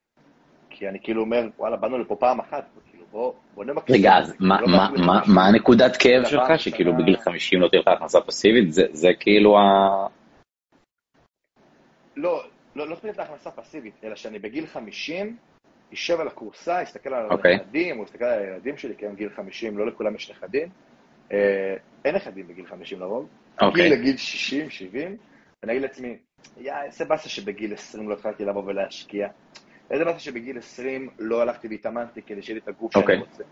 כי 0.69 0.87
אני 0.87 0.99
כאילו 1.03 1.21
אומר, 1.21 1.47
וואלה, 1.57 1.77
באנו 1.77 1.97
לפה 1.97 2.15
פעם 2.15 2.39
אחת, 2.39 2.65
כאילו, 2.91 3.05
בוא, 3.11 3.33
בוא 3.55 3.65
נמקסם. 3.65 3.93
רגע, 3.93 4.17
אז 4.17 4.33
מה, 4.39 4.61
לא 4.61 4.67
מה, 4.67 4.89
מה, 5.05 5.21
מה 5.35 5.47
הנקודת 5.47 5.97
כאב 5.99 6.25
שלך, 6.25 6.59
שכאילו 6.59 6.97
בגיל 6.97 7.17
50 7.17 7.61
לא 7.61 7.67
תהיה 7.67 7.81
לך 7.81 7.87
הכנסה 7.87 8.21
פסיבית? 8.21 8.73
זה, 8.73 8.83
זה 8.91 9.09
כאילו 9.19 9.57
ה... 9.57 10.07
לא, 12.15 12.43
לא, 12.75 12.89
לא 12.89 12.95
תהיה 12.95 13.13
לך 13.13 13.19
הכנסה 13.19 13.51
פסיבית, 13.51 13.93
אלא 14.03 14.15
שאני 14.15 14.39
בגיל 14.39 14.67
50, 14.67 15.37
יישב 15.91 16.19
על 16.19 16.27
הכורסה, 16.27 16.81
יסתכל 16.81 17.13
על 17.13 17.29
okay. 17.29 17.33
אוקיי. 17.33 17.53
הנכדים, 17.53 17.99
או 17.99 18.03
יסתכל 18.03 18.25
על 18.25 18.39
הילדים 18.39 18.77
שלי, 18.77 18.95
כי 18.97 19.05
הם 19.05 19.15
גיל 19.15 19.29
50, 19.35 19.77
לא 19.77 19.87
לכולם 19.87 20.15
יש 20.15 20.31
נכדים. 20.31 20.69
אה, 21.31 21.75
אין 22.05 22.15
נכדים 22.15 22.47
בגיל 22.47 22.65
50 22.65 22.99
לרוב. 22.99 23.27
Okay. 23.59 23.65
אוקיי. 23.65 23.83
גיל 23.83 23.99
לגיל 23.99 24.17
60, 24.17 24.69
70, 24.69 25.17
ואני 25.63 25.73
אגיד 25.73 25.81
לעצמי, 25.81 26.17
יא, 26.57 26.73
איזה 26.85 27.05
באסה 27.05 27.29
שבגיל 27.29 27.73
20 27.73 28.09
לא 28.09 28.13
התחלתי 28.13 28.45
לבוא 28.45 28.63
ולהשקיע. 28.65 29.27
איזה 29.91 30.05
באסה 30.05 30.19
שבגיל 30.19 30.57
20 30.57 31.09
לא 31.19 31.41
הלכתי 31.41 31.67
והתאמנתי 31.67 32.21
כדי 32.21 32.41
שיהיה 32.41 32.53
לי 32.55 32.61
את 32.63 32.67
הגוף 32.67 32.97
okay. 32.97 32.99
שאני 32.99 33.03
אוקיי. 33.03 33.17
רוצה. 33.17 33.43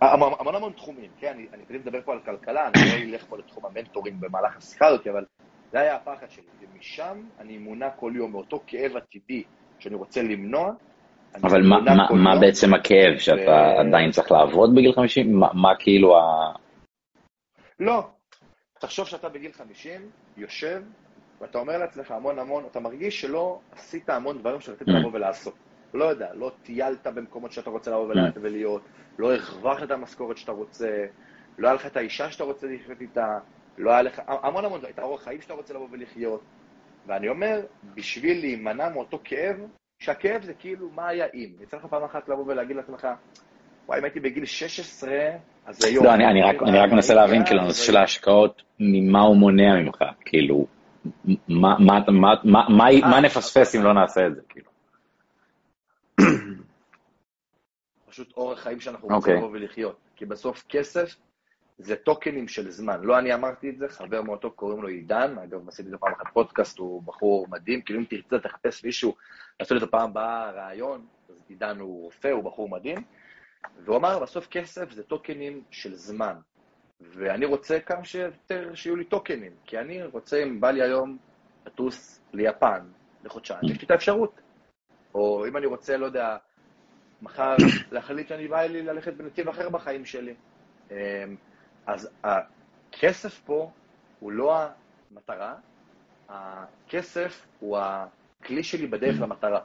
המון 0.00 0.32
המון 0.40 0.54
המון 0.54 0.72
תחומים, 0.72 1.10
כן, 1.20 1.32
אני, 1.34 1.46
אני 1.54 1.64
תמיד 1.64 1.80
מדבר 1.80 2.00
פה 2.04 2.12
על 2.12 2.18
כלכלה, 2.24 2.68
אני 2.68 3.10
לא 3.10 3.14
אלך 3.14 3.24
פה 3.28 3.38
לתחום 3.38 3.66
המנטורים 3.66 4.20
במהלך 4.20 4.56
השיחה 4.56 4.86
הזאת, 4.86 5.06
אבל 5.06 5.24
זה 5.72 5.80
היה 5.80 5.96
הפחד 5.96 6.26
שלי, 6.30 6.42
ומשם 6.60 7.22
אני 7.40 7.58
מונע 7.58 7.90
כל 7.90 8.12
יום 8.14 8.32
מאותו 8.32 8.60
כאב 8.66 8.96
עתידי 8.96 9.42
שאני 9.78 9.94
רוצה 9.94 10.22
למנוע. 10.22 10.72
אבל 11.44 11.62
מה, 11.62 11.80
מה, 11.80 12.08
מה 12.14 12.40
בעצם 12.40 12.74
הכאב, 12.74 13.18
שאתה 13.18 13.50
ו... 13.50 13.80
עדיין 13.80 14.10
צריך 14.10 14.32
לעבוד 14.32 14.74
בגיל 14.74 14.92
50? 14.92 15.34
מה, 15.34 15.48
מה 15.54 15.68
כאילו 15.78 16.18
ה... 16.18 16.52
לא, 17.80 18.08
תחשוב 18.80 19.06
שאתה 19.06 19.28
בגיל 19.28 19.52
50, 19.52 20.10
יושב, 20.36 20.82
ואתה 21.40 21.58
אומר 21.58 21.78
לעצמך 21.78 22.10
המון 22.10 22.38
המון, 22.38 22.64
אתה 22.70 22.80
מרגיש 22.80 23.20
שלא 23.20 23.60
עשית 23.72 24.10
המון 24.10 24.38
דברים 24.38 24.60
שרצית 24.60 24.88
mm. 24.88 24.92
לבוא 24.92 25.10
ולעשות. 25.12 25.54
לא 25.94 26.04
יודע, 26.04 26.34
לא 26.34 26.52
טיילת 26.62 27.06
במקומות 27.06 27.52
שאתה 27.52 27.70
רוצה 27.70 27.90
לבוא 27.90 28.14
mm. 28.14 28.18
ולהיות, 28.40 28.82
לא 29.18 29.34
הרווחת 29.34 29.82
את 29.82 29.90
המשכורת 29.90 30.36
שאתה 30.36 30.52
רוצה, 30.52 31.06
לא 31.58 31.68
היה 31.68 31.74
לך 31.74 31.86
את 31.86 31.96
האישה 31.96 32.30
שאתה 32.30 32.44
רוצה 32.44 32.66
לחיות 32.66 33.00
איתה, 33.00 33.38
לא 33.78 33.90
היה 33.90 34.02
לך, 34.02 34.22
המון 34.26 34.64
המון, 34.64 34.80
את 34.90 34.98
האורח 34.98 35.22
חיים 35.22 35.40
שאתה 35.40 35.54
רוצה 35.54 35.74
לבוא 35.74 35.88
ולחיות. 35.90 36.42
ואני 37.06 37.28
אומר, 37.28 37.60
בשביל 37.94 38.40
להימנע 38.40 38.88
מאותו 38.88 39.20
כאב, 39.24 39.56
שהכאב 39.98 40.42
זה 40.42 40.54
כאילו, 40.54 40.90
מה 40.90 41.08
היה 41.08 41.26
אם? 41.34 41.52
יצא 41.60 41.76
לך 41.76 41.86
פעם 41.86 42.04
אחת 42.04 42.28
לבוא 42.28 42.44
ולהגיד 42.46 42.76
לעצמך, 42.76 43.08
וואי, 43.88 43.98
אם 43.98 44.04
הייתי 44.04 44.20
בגיל 44.20 44.44
16, 44.44 45.10
אז 45.66 45.84
היום... 45.84 46.04
לא, 46.04 46.14
אני, 46.14 46.26
אני 46.26 46.42
רק, 46.42 46.62
אני 46.62 46.78
רק 46.78 46.92
מנסה 46.92 47.14
להבין, 47.14 47.44
כאילו, 47.46 47.60
הנושא 47.60 47.84
של 47.84 47.96
ההשקעות, 47.96 48.62
ממה 48.80 49.20
הוא 49.20 49.36
מונע 49.36 49.74
ממך, 49.74 50.04
כאילו, 50.24 50.66
מה, 51.48 51.76
מה, 51.78 51.98
מה, 52.08 52.34
מה, 52.44 52.88
מה 53.10 53.20
נפספס 53.20 53.74
אם 53.74 53.82
לא 53.82 53.94
נעשה 53.94 54.26
את 54.26 54.34
זה, 54.34 54.40
כאילו? 54.48 54.70
פשוט 58.10 58.32
אורח 58.36 58.60
חיים 58.60 58.80
שאנחנו 58.80 59.08
רוצים 59.08 59.18
אוקיי. 59.18 59.36
לבוא 59.36 59.48
ולחיות. 59.52 59.96
כי 60.16 60.26
בסוף 60.26 60.64
כסף 60.68 61.16
זה 61.78 61.96
טוקנים 61.96 62.48
של 62.48 62.70
זמן. 62.70 63.00
לא 63.02 63.18
אני 63.18 63.34
אמרתי 63.34 63.70
את 63.70 63.78
זה, 63.78 63.88
חבר 63.88 64.22
מאוד 64.22 64.38
טוב 64.38 64.52
קוראים 64.52 64.82
לו 64.82 64.88
עידן, 64.88 65.38
אגב, 65.44 65.68
עשיתי 65.68 65.90
לו 65.90 66.00
פעם 66.00 66.12
אחת 66.12 66.32
פודקאסט, 66.32 66.78
הוא 66.78 67.02
בחור 67.02 67.46
מדהים, 67.50 67.82
כאילו 67.82 68.00
אם 68.00 68.04
תרצה 68.04 68.38
תחפש 68.38 68.84
מישהו, 68.84 69.14
לעשות 69.60 69.78
את 69.78 69.82
הפעם 69.82 70.10
הבאה 70.10 70.50
רעיון, 70.50 71.06
אז 71.28 71.34
עידן 71.48 71.78
הוא 71.80 72.02
רופא, 72.04 72.28
הוא 72.28 72.44
בחור 72.44 72.68
מדהים, 72.68 72.98
והוא 73.84 73.96
אמר, 73.96 74.18
בסוף 74.18 74.46
כסף 74.46 74.90
זה 74.90 75.02
טוקנים 75.02 75.62
של 75.70 75.94
זמן. 75.94 76.34
ואני 77.00 77.46
רוצה 77.46 77.80
כמה 77.80 78.04
שיותר 78.04 78.74
שיהיו 78.74 78.96
לי 78.96 79.04
טוקנים, 79.04 79.52
כי 79.64 79.78
אני 79.78 80.04
רוצה, 80.04 80.42
אם 80.42 80.60
בא 80.60 80.70
לי 80.70 80.82
היום 80.82 81.18
לטוס 81.66 82.20
ליפן 82.32 82.86
לחודשיים, 83.24 83.60
יש 83.64 83.80
לי 83.80 83.86
את 83.86 83.90
האפשרות. 83.90 84.40
או 85.14 85.46
אם 85.48 85.56
אני 85.56 85.66
רוצה, 85.66 85.96
לא 85.96 86.06
יודע, 86.06 86.36
מחר 87.22 87.56
להחליט 87.92 88.28
שאני 88.28 88.48
בא 88.48 88.62
לי 88.62 88.82
ללכת 88.82 89.14
בנתיב 89.14 89.48
אחר 89.48 89.68
בחיים 89.68 90.04
שלי. 90.04 90.34
אמ, 90.90 90.96
אז 91.86 92.10
הכסף 92.24 93.40
פה 93.40 93.70
הוא 94.20 94.32
לא 94.32 94.56
המטרה, 95.10 95.54
הכסף 96.28 97.46
הוא 97.60 97.78
הכלי 97.78 98.62
שלי 98.62 98.86
בדרך 98.86 99.20
למטרה. 99.20 99.60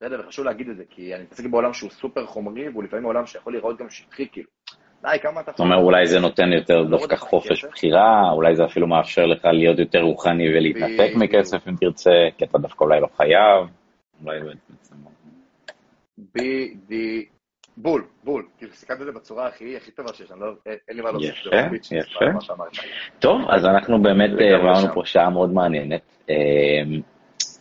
בסדר, 0.00 0.20
וחשוב 0.20 0.44
להגיד 0.44 0.68
את 0.68 0.76
זה, 0.76 0.84
כי 0.90 1.14
אני 1.14 1.22
מתעסק 1.22 1.46
בעולם 1.46 1.72
שהוא 1.72 1.90
סופר 1.90 2.26
חומרי, 2.26 2.68
והוא 2.68 2.84
לפעמים 2.84 3.04
עולם 3.04 3.26
שיכול 3.26 3.52
להיראות 3.52 3.78
גם 3.78 3.90
שטחי, 3.90 4.28
כאילו. 4.32 4.48
די, 5.02 5.18
כמה 5.22 5.40
אתה... 5.40 5.50
זאת 5.50 5.60
אומרת, 5.60 5.82
אולי 5.82 6.06
זה 6.06 6.20
נותן 6.20 6.52
יותר 6.52 6.76
לא 6.76 6.90
דווקא 6.90 7.16
חופש 7.16 7.64
בחירה, 7.64 8.30
אולי 8.32 8.56
זה 8.56 8.64
אפילו 8.64 8.86
מאפשר 8.86 9.26
לך 9.26 9.44
להיות 9.44 9.78
יותר 9.78 10.00
רוחני 10.00 10.48
ולהתנתק 10.48 11.16
מכסף 11.16 11.68
אם 11.68 11.76
תרצה, 11.80 12.10
כי 12.38 12.44
אתה 12.44 12.58
דווקא 12.58 12.84
אולי 12.84 13.00
לא 13.00 13.08
חייב, 13.16 13.68
אולי 14.24 14.40
בעצם... 14.40 14.94
בדיוק. 16.34 17.36
בול, 17.76 18.04
בול. 18.24 18.46
כאילו, 18.58 18.72
סיכמת 18.72 19.00
את 19.00 19.06
זה 19.06 19.12
בצורה 19.12 19.46
הכי, 19.46 19.76
הכי 19.76 19.90
טובה 19.90 20.12
שיש, 20.14 20.30
אני 20.30 20.40
לא, 20.40 20.46
אין 20.66 20.96
לי 20.96 21.02
מה 21.02 21.10
להוסיף. 21.10 21.46
יפה, 21.46 21.94
יפה. 21.96 22.24
טוב, 23.18 23.40
אז 23.50 23.64
אנחנו 23.64 24.02
באמת 24.02 24.30
עברנו 24.30 24.94
פה 24.94 25.02
שעה 25.04 25.30
מאוד 25.30 25.52
מעניינת. 25.52 26.02
אמ, 26.28 26.34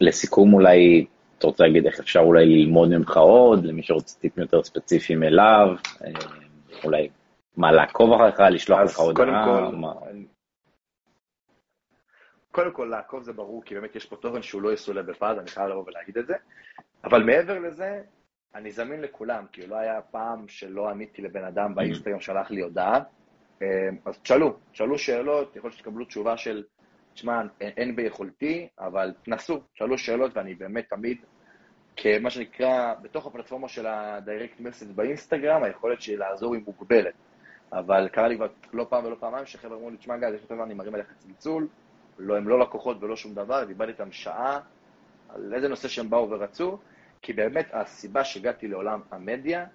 לסיכום 0.02 0.54
אולי, 0.54 1.06
אתה 1.38 1.48
רוצה 1.48 1.64
להגיד 1.64 1.86
איך 1.86 2.00
אפשר 2.00 2.20
אולי 2.20 2.46
ללמוד 2.46 2.90
ממך 2.90 3.18
עוד, 3.18 3.66
למי 3.66 3.84
שרוצה 3.84 4.20
טיפים 4.20 4.44
יותר 4.44 4.64
ספציפיים 4.64 5.24
אליו, 5.24 5.68
אמ, 6.06 6.14
אולי 6.84 7.10
מה, 7.58 7.72
לעקוב 7.72 8.14
אחריך, 8.14 8.40
לשלוח 8.40 8.80
לך 8.80 9.00
הודעה? 9.00 9.70
קודם 12.52 12.72
כל, 12.72 12.86
לעקוב 12.86 13.24
זה 13.24 13.34
ברור, 13.34 13.64
כי 13.64 13.76
באמת 13.76 13.96
יש 13.96 14.06
פה 14.06 14.16
תוכן 14.16 14.42
שהוא 14.42 14.62
לא 14.62 14.74
יסולא 14.74 15.02
בפאז, 15.02 15.40
אני 15.40 15.48
חייב 15.48 15.70
לבוא 15.70 15.84
ולהגיד 15.88 16.18
את 16.18 16.28
זה. 16.28 16.34
אבל 17.04 17.24
מעבר 17.24 17.60
לזה, 17.60 18.02
אני 18.56 18.72
זמין 18.72 19.02
לכולם, 19.02 19.46
כי 19.52 19.68
לא 19.68 19.76
היה 19.76 20.02
פעם 20.02 20.48
שלא 20.48 20.90
עניתי 20.90 21.22
לבן 21.22 21.44
אדם 21.44 21.72
mm. 21.72 21.76
באינסטגרם 21.76 22.20
שלח 22.20 22.52
לי 22.52 22.62
הודעה. 22.62 23.00
אה, 23.62 23.90
אז 24.06 24.20
תשאלו, 24.20 24.58
תשאלו 24.72 24.98
שאלות, 24.98 25.56
יכול 25.56 25.68
להיות 25.68 25.78
שתקבלו 25.78 26.06
תשובה 26.06 26.38
של, 26.38 26.64
תשמע, 27.16 27.42
אין 27.62 27.96
ביכולתי, 27.96 28.68
אבל 28.80 29.14
תנסו, 29.24 29.62
תשאלו 29.74 29.98
שאלות, 29.98 30.38
ואני 30.38 30.56
באמת 30.56 30.90
תמיד 30.90 31.18
כמה 31.98 32.30
שנקרא, 32.30 32.94
בתוך 33.02 33.26
הפלטפורמה 33.26 33.68
של 33.68 33.86
ה-direct 33.88 34.62
message 34.62 34.94
באינסטגרם, 34.96 35.64
היכולת 35.64 36.02
שלי 36.02 36.18
לעזור 36.18 36.54
היא 36.56 36.64
מוגבלת. 36.66 37.14
אבל 37.74 38.08
קרה 38.12 38.28
לי 38.28 38.36
כבר 38.36 38.48
לא 38.74 38.86
פעם 38.90 39.06
ולא 39.06 39.16
פעמיים 39.20 39.46
שחבר'ה 39.46 39.76
אמרו 39.78 39.90
לי, 39.90 39.98
תשמע 39.98 40.18
גיא, 40.18 40.28
יש 40.28 40.52
לי 40.52 40.64
אני 40.64 40.74
מרים 40.74 40.96
עליך 40.96 41.14
צלצול, 41.18 41.68
לא, 42.20 42.38
הם 42.38 42.48
לא 42.48 42.60
לקוחות 42.60 43.04
ולא 43.04 43.16
שום 43.16 43.34
דבר, 43.34 43.64
דיברתי 43.64 43.92
איתם 43.92 44.12
שעה 44.12 44.60
על 45.30 45.54
איזה 45.54 45.68
נושא 45.68 45.88
שהם 45.88 46.10
באו 46.10 46.30
ורצו, 46.30 46.78
כי 47.22 47.34
באמת 47.34 47.68
הסיבה 47.74 48.24
שהגעתי 48.24 48.68
לעולם 48.68 49.02
המדיה 49.12 49.66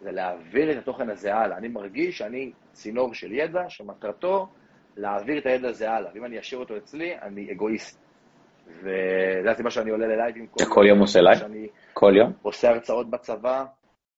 זה 0.00 0.12
להעביר 0.12 0.72
את 0.72 0.76
התוכן 0.76 1.10
הזה 1.10 1.34
הלאה. 1.34 1.56
אני 1.56 1.68
מרגיש 1.68 2.18
שאני 2.18 2.52
צינור 2.72 3.14
של 3.14 3.32
ידע 3.32 3.68
שמטרתו 3.68 4.48
להעביר 4.96 5.38
את 5.38 5.46
הידע 5.46 5.68
הזה 5.68 5.90
הלאה, 5.90 6.10
ואם 6.14 6.24
אני 6.24 6.40
אשאיר 6.40 6.60
אותו 6.60 6.76
אצלי, 6.76 7.14
אני 7.22 7.52
אגואיסט. 7.52 8.00
וזו 8.78 9.50
הסיבה 9.50 9.70
שאני 9.70 9.90
עולה 9.90 10.06
ללייבים 10.06 10.46
כל 10.46 10.62
יום. 10.62 10.74
כל 10.74 10.84
יום 10.88 10.98
עושה 10.98 11.20
לייב? 11.20 11.38
כל 11.94 12.12
יום? 12.16 12.32
עושה 12.42 12.70
הרצאות 12.70 13.10
בצבא. 13.10 13.64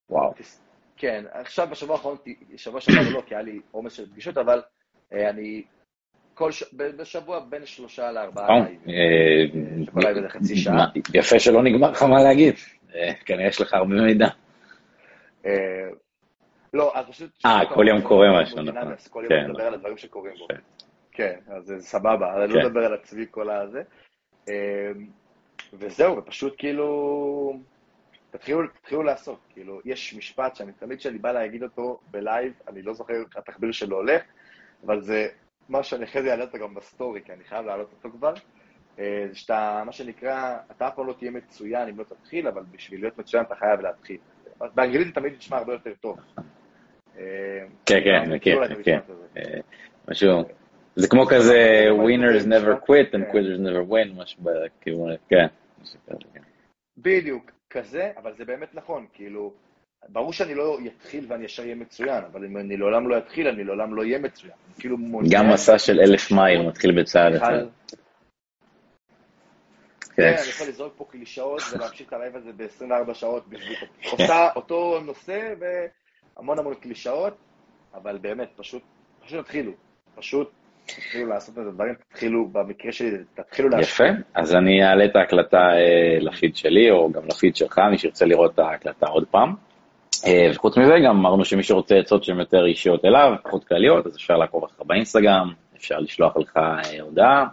וואו. 0.09 0.33
כן, 0.97 1.23
עכשיו 1.31 1.67
בשבוע 1.71 1.95
האחרון, 1.95 2.17
שבוע 2.57 2.81
שעבר 2.81 3.09
לא, 3.09 3.21
כי 3.25 3.35
היה 3.35 3.43
לי 3.43 3.59
עומס 3.71 3.93
של 3.93 4.05
פגישות, 4.05 4.37
אבל 4.37 4.61
אה, 5.13 5.29
אני 5.29 5.63
כל 6.33 6.51
ש... 6.51 6.63
בשבוע 6.73 7.39
בין 7.39 7.65
שלושה 7.65 8.11
לארבעה 8.11 8.47
לייבים. 8.47 8.79
אה, 8.87 9.91
כל 9.93 9.99
לייב 9.99 10.21
זה 10.21 10.29
חצי 10.29 10.55
שעה. 10.55 10.85
יפה 11.13 11.39
שלא 11.39 11.63
נגמר 11.63 11.91
לך 11.91 12.03
מה 12.03 12.23
להגיד. 12.23 12.53
אה, 12.95 13.13
כנראה 13.25 13.47
יש 13.47 13.61
לך 13.61 13.73
הרבה 13.73 13.95
מידע. 13.95 14.27
לא, 16.73 16.91
אז 16.95 17.05
פשוט... 17.09 17.31
אה, 17.45 17.59
כל 17.73 17.85
יום 17.87 18.01
קורה 18.01 18.41
משהו, 18.41 18.61
נכון. 18.61 18.95
כל 19.09 19.25
יום 19.29 19.49
מדבר 19.49 19.63
על 19.63 19.73
הדברים 19.73 19.97
שקורים 19.97 20.33
בו. 20.37 20.47
כן, 21.11 21.39
אז 21.47 21.65
זה 21.65 21.79
סבבה, 21.79 22.43
אני 22.43 22.53
לא 22.53 22.69
מדבר 22.69 22.85
על 22.85 22.93
עצמי 22.93 23.25
כל 23.31 23.49
הזה. 23.49 23.83
וזהו, 25.73 26.17
ופשוט 26.17 26.55
כאילו... 26.57 27.59
תתחילו, 28.33 28.67
תתחילו 28.67 29.03
לעשות, 29.03 29.39
כאילו, 29.49 29.79
יש 29.85 30.13
משפט 30.13 30.55
שאני 30.55 30.71
תמיד 30.71 30.99
כשאני 30.99 31.17
בא 31.17 31.31
להגיד 31.31 31.63
אותו 31.63 31.99
ב 32.11 32.18
live, 32.18 32.53
אני 32.67 32.81
לא 32.81 32.93
זוכר 32.93 33.13
איך 33.13 33.37
התחביר 33.37 33.71
שלו 33.71 33.97
הולך, 33.97 34.23
אבל 34.85 35.01
זה 35.01 35.27
מה 35.69 35.83
שאני 35.83 36.03
אחרי 36.03 36.21
זה 36.21 36.31
אעלה 36.31 36.43
אותו 36.43 36.57
גם 36.57 36.73
בסטורי, 36.73 37.21
כי 37.25 37.33
אני 37.33 37.43
חייב 37.43 37.65
להעלות 37.65 37.91
אותו 37.91 38.17
כבר, 38.17 38.33
אה, 38.99 39.25
זה 39.29 39.35
שאתה, 39.35 39.83
מה 39.85 39.91
שנקרא, 39.91 40.57
אתה 40.71 40.87
אף 40.87 40.95
פעם 40.95 41.07
לא 41.07 41.13
תהיה 41.13 41.31
מצוין 41.31 41.87
אם 41.87 41.99
לא 41.99 42.03
תתחיל, 42.03 42.47
אבל 42.47 42.63
בשביל 42.71 43.01
להיות 43.01 43.17
מצוין 43.17 43.43
אתה 43.43 43.55
חייב 43.55 43.79
להתחיל. 43.79 44.17
באנגלית 44.57 45.07
זה 45.07 45.13
תמיד 45.13 45.33
נשמע 45.37 45.57
הרבה 45.57 45.73
יותר 45.73 45.93
טוב. 46.01 46.17
אה, 47.17 47.23
כן, 47.85 47.99
כן, 48.03 48.31
מכיר, 48.31 48.83
כן. 48.83 48.99
אה, 49.37 49.59
משהו, 50.07 50.29
זה 50.95 51.07
כמו 51.07 51.25
כזה 51.25 51.85
winners 51.89 52.45
never 52.45 52.85
quit 52.85 53.15
and 53.15 53.33
quitters 53.33 53.59
never 53.59 53.91
win, 53.91 54.21
משהו 54.21 54.43
בכיוון, 54.43 55.15
כן. 55.29 55.45
בדיוק. 56.97 57.51
כזה, 57.69 58.11
אבל 58.17 58.33
זה 58.37 58.45
באמת 58.45 58.75
נכון, 58.75 59.05
כאילו, 59.13 59.53
ברור 60.09 60.33
שאני 60.33 60.55
לא 60.55 60.77
אתחיל 60.87 61.25
ואני 61.27 61.45
ישר 61.45 61.63
אהיה 61.63 61.75
מצוין, 61.75 62.23
אבל 62.31 62.45
אם 62.45 62.57
אני 62.57 62.77
לעולם 62.77 63.09
לא 63.09 63.17
אתחיל, 63.17 63.47
אני 63.47 63.63
לעולם 63.63 63.95
לא 63.95 64.01
אהיה 64.01 64.19
מצוין. 64.19 64.53
כאילו. 64.79 64.97
גם 65.31 65.49
מסע 65.53 65.79
של 65.79 65.99
אלף 65.99 66.31
מייל 66.31 66.67
מתחיל 66.67 67.01
בצעד 67.01 67.35
אחד. 67.35 67.59
כן, 70.15 70.23
אני 70.23 70.49
יכול 70.49 70.67
לזרוק 70.67 70.93
פה 70.97 71.05
קלישאות 71.09 71.61
ולהמשיך 71.73 72.07
את 72.07 72.13
הלייב 72.13 72.35
הזה 72.35 72.51
ב-24 72.57 73.13
שעות 73.13 73.47
בשביל 73.47 73.77
אותו 74.55 74.99
נושא 75.05 75.53
והמון 76.37 76.59
המון 76.59 76.73
קלישאות, 76.73 77.33
אבל 77.93 78.17
באמת, 78.17 78.49
פשוט, 78.55 78.81
פשוט 79.25 79.45
תתחילו. 79.45 79.71
פשוט 80.15 80.51
תתחילו 80.85 81.29
לעשות 81.29 81.57
את 81.57 81.63
הדברים, 81.67 81.93
תתחילו, 82.09 82.47
במקרה 82.47 82.91
שלי, 82.91 83.17
תתחילו 83.33 83.69
להשפיע. 83.69 84.07
יפה, 84.07 84.17
אז 84.33 84.55
אני 84.55 84.83
אעלה 84.83 85.05
את 85.05 85.15
ההקלטה 85.15 85.57
אה, 85.57 86.17
לפיד 86.19 86.55
שלי, 86.55 86.91
או 86.91 87.11
גם 87.11 87.21
לפיד 87.27 87.55
שלך, 87.55 87.79
מי 87.91 87.97
שירצה 87.97 88.25
לראות 88.25 88.53
את 88.53 88.59
ההקלטה 88.59 89.05
עוד 89.07 89.25
פעם. 89.31 89.53
אה, 90.27 90.47
וחוץ 90.55 90.77
מזה, 90.77 90.93
גם 91.05 91.17
אמרנו 91.17 91.45
שמי 91.45 91.63
שרוצה 91.63 91.95
עצות 91.95 92.23
שהן 92.23 92.39
יותר 92.39 92.65
אישיות 92.65 93.05
אליו, 93.05 93.33
פחות 93.43 93.63
כלליות, 93.63 94.05
אז 94.05 94.15
אפשר 94.15 94.37
לעקוב 94.37 94.63
אחריך 94.63 94.81
באינסטגרם, 94.81 95.53
אפשר 95.77 95.99
לשלוח 95.99 96.37
לך 96.37 96.57
אה, 96.57 97.01
הודעה, 97.01 97.45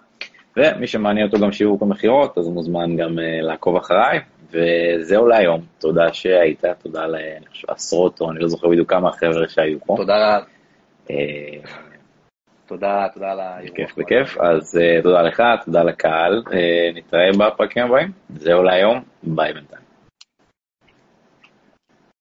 ומי 0.57 0.87
שמעניין 0.87 1.27
אותו 1.27 1.39
גם 1.39 1.53
שיווק 1.53 1.83
המכירות, 1.83 2.39
אז 2.39 2.49
מוזמן 2.49 2.97
גם 2.97 3.19
לעקוב 3.43 3.77
אחריי, 3.77 4.21
וזהו 4.53 5.27
להיום. 5.27 5.61
תודה 5.79 6.13
שהיית, 6.13 6.65
תודה 6.83 7.07
לעשרות, 7.07 8.21
או 8.21 8.31
אני 8.31 8.39
לא 8.39 8.49
זוכר 8.49 8.69
בדיוק 8.69 8.91
כמה 8.91 9.13
חבר'ה 9.13 9.49
שהיו 9.49 9.79
פה. 9.87 9.95
תודה 9.97 10.37
רבה. 10.37 10.45
תודה, 12.71 13.07
תודה 13.15 13.33
על 13.33 13.41
האירוח. 13.41 13.73
בכיף, 13.73 13.99
בכיף. 13.99 14.39
אז 14.39 14.79
uh, 14.79 15.03
תודה 15.03 15.23
לך, 15.23 15.43
תודה 15.65 15.83
לקהל. 15.83 16.43
Uh, 16.47 16.53
נתראה 16.95 17.31
בפרקים 17.39 17.85
הבאים. 17.85 18.13
זהו 18.37 18.63
להיום, 18.63 19.03
ביי 19.23 19.53
בינתיים. 19.53 19.80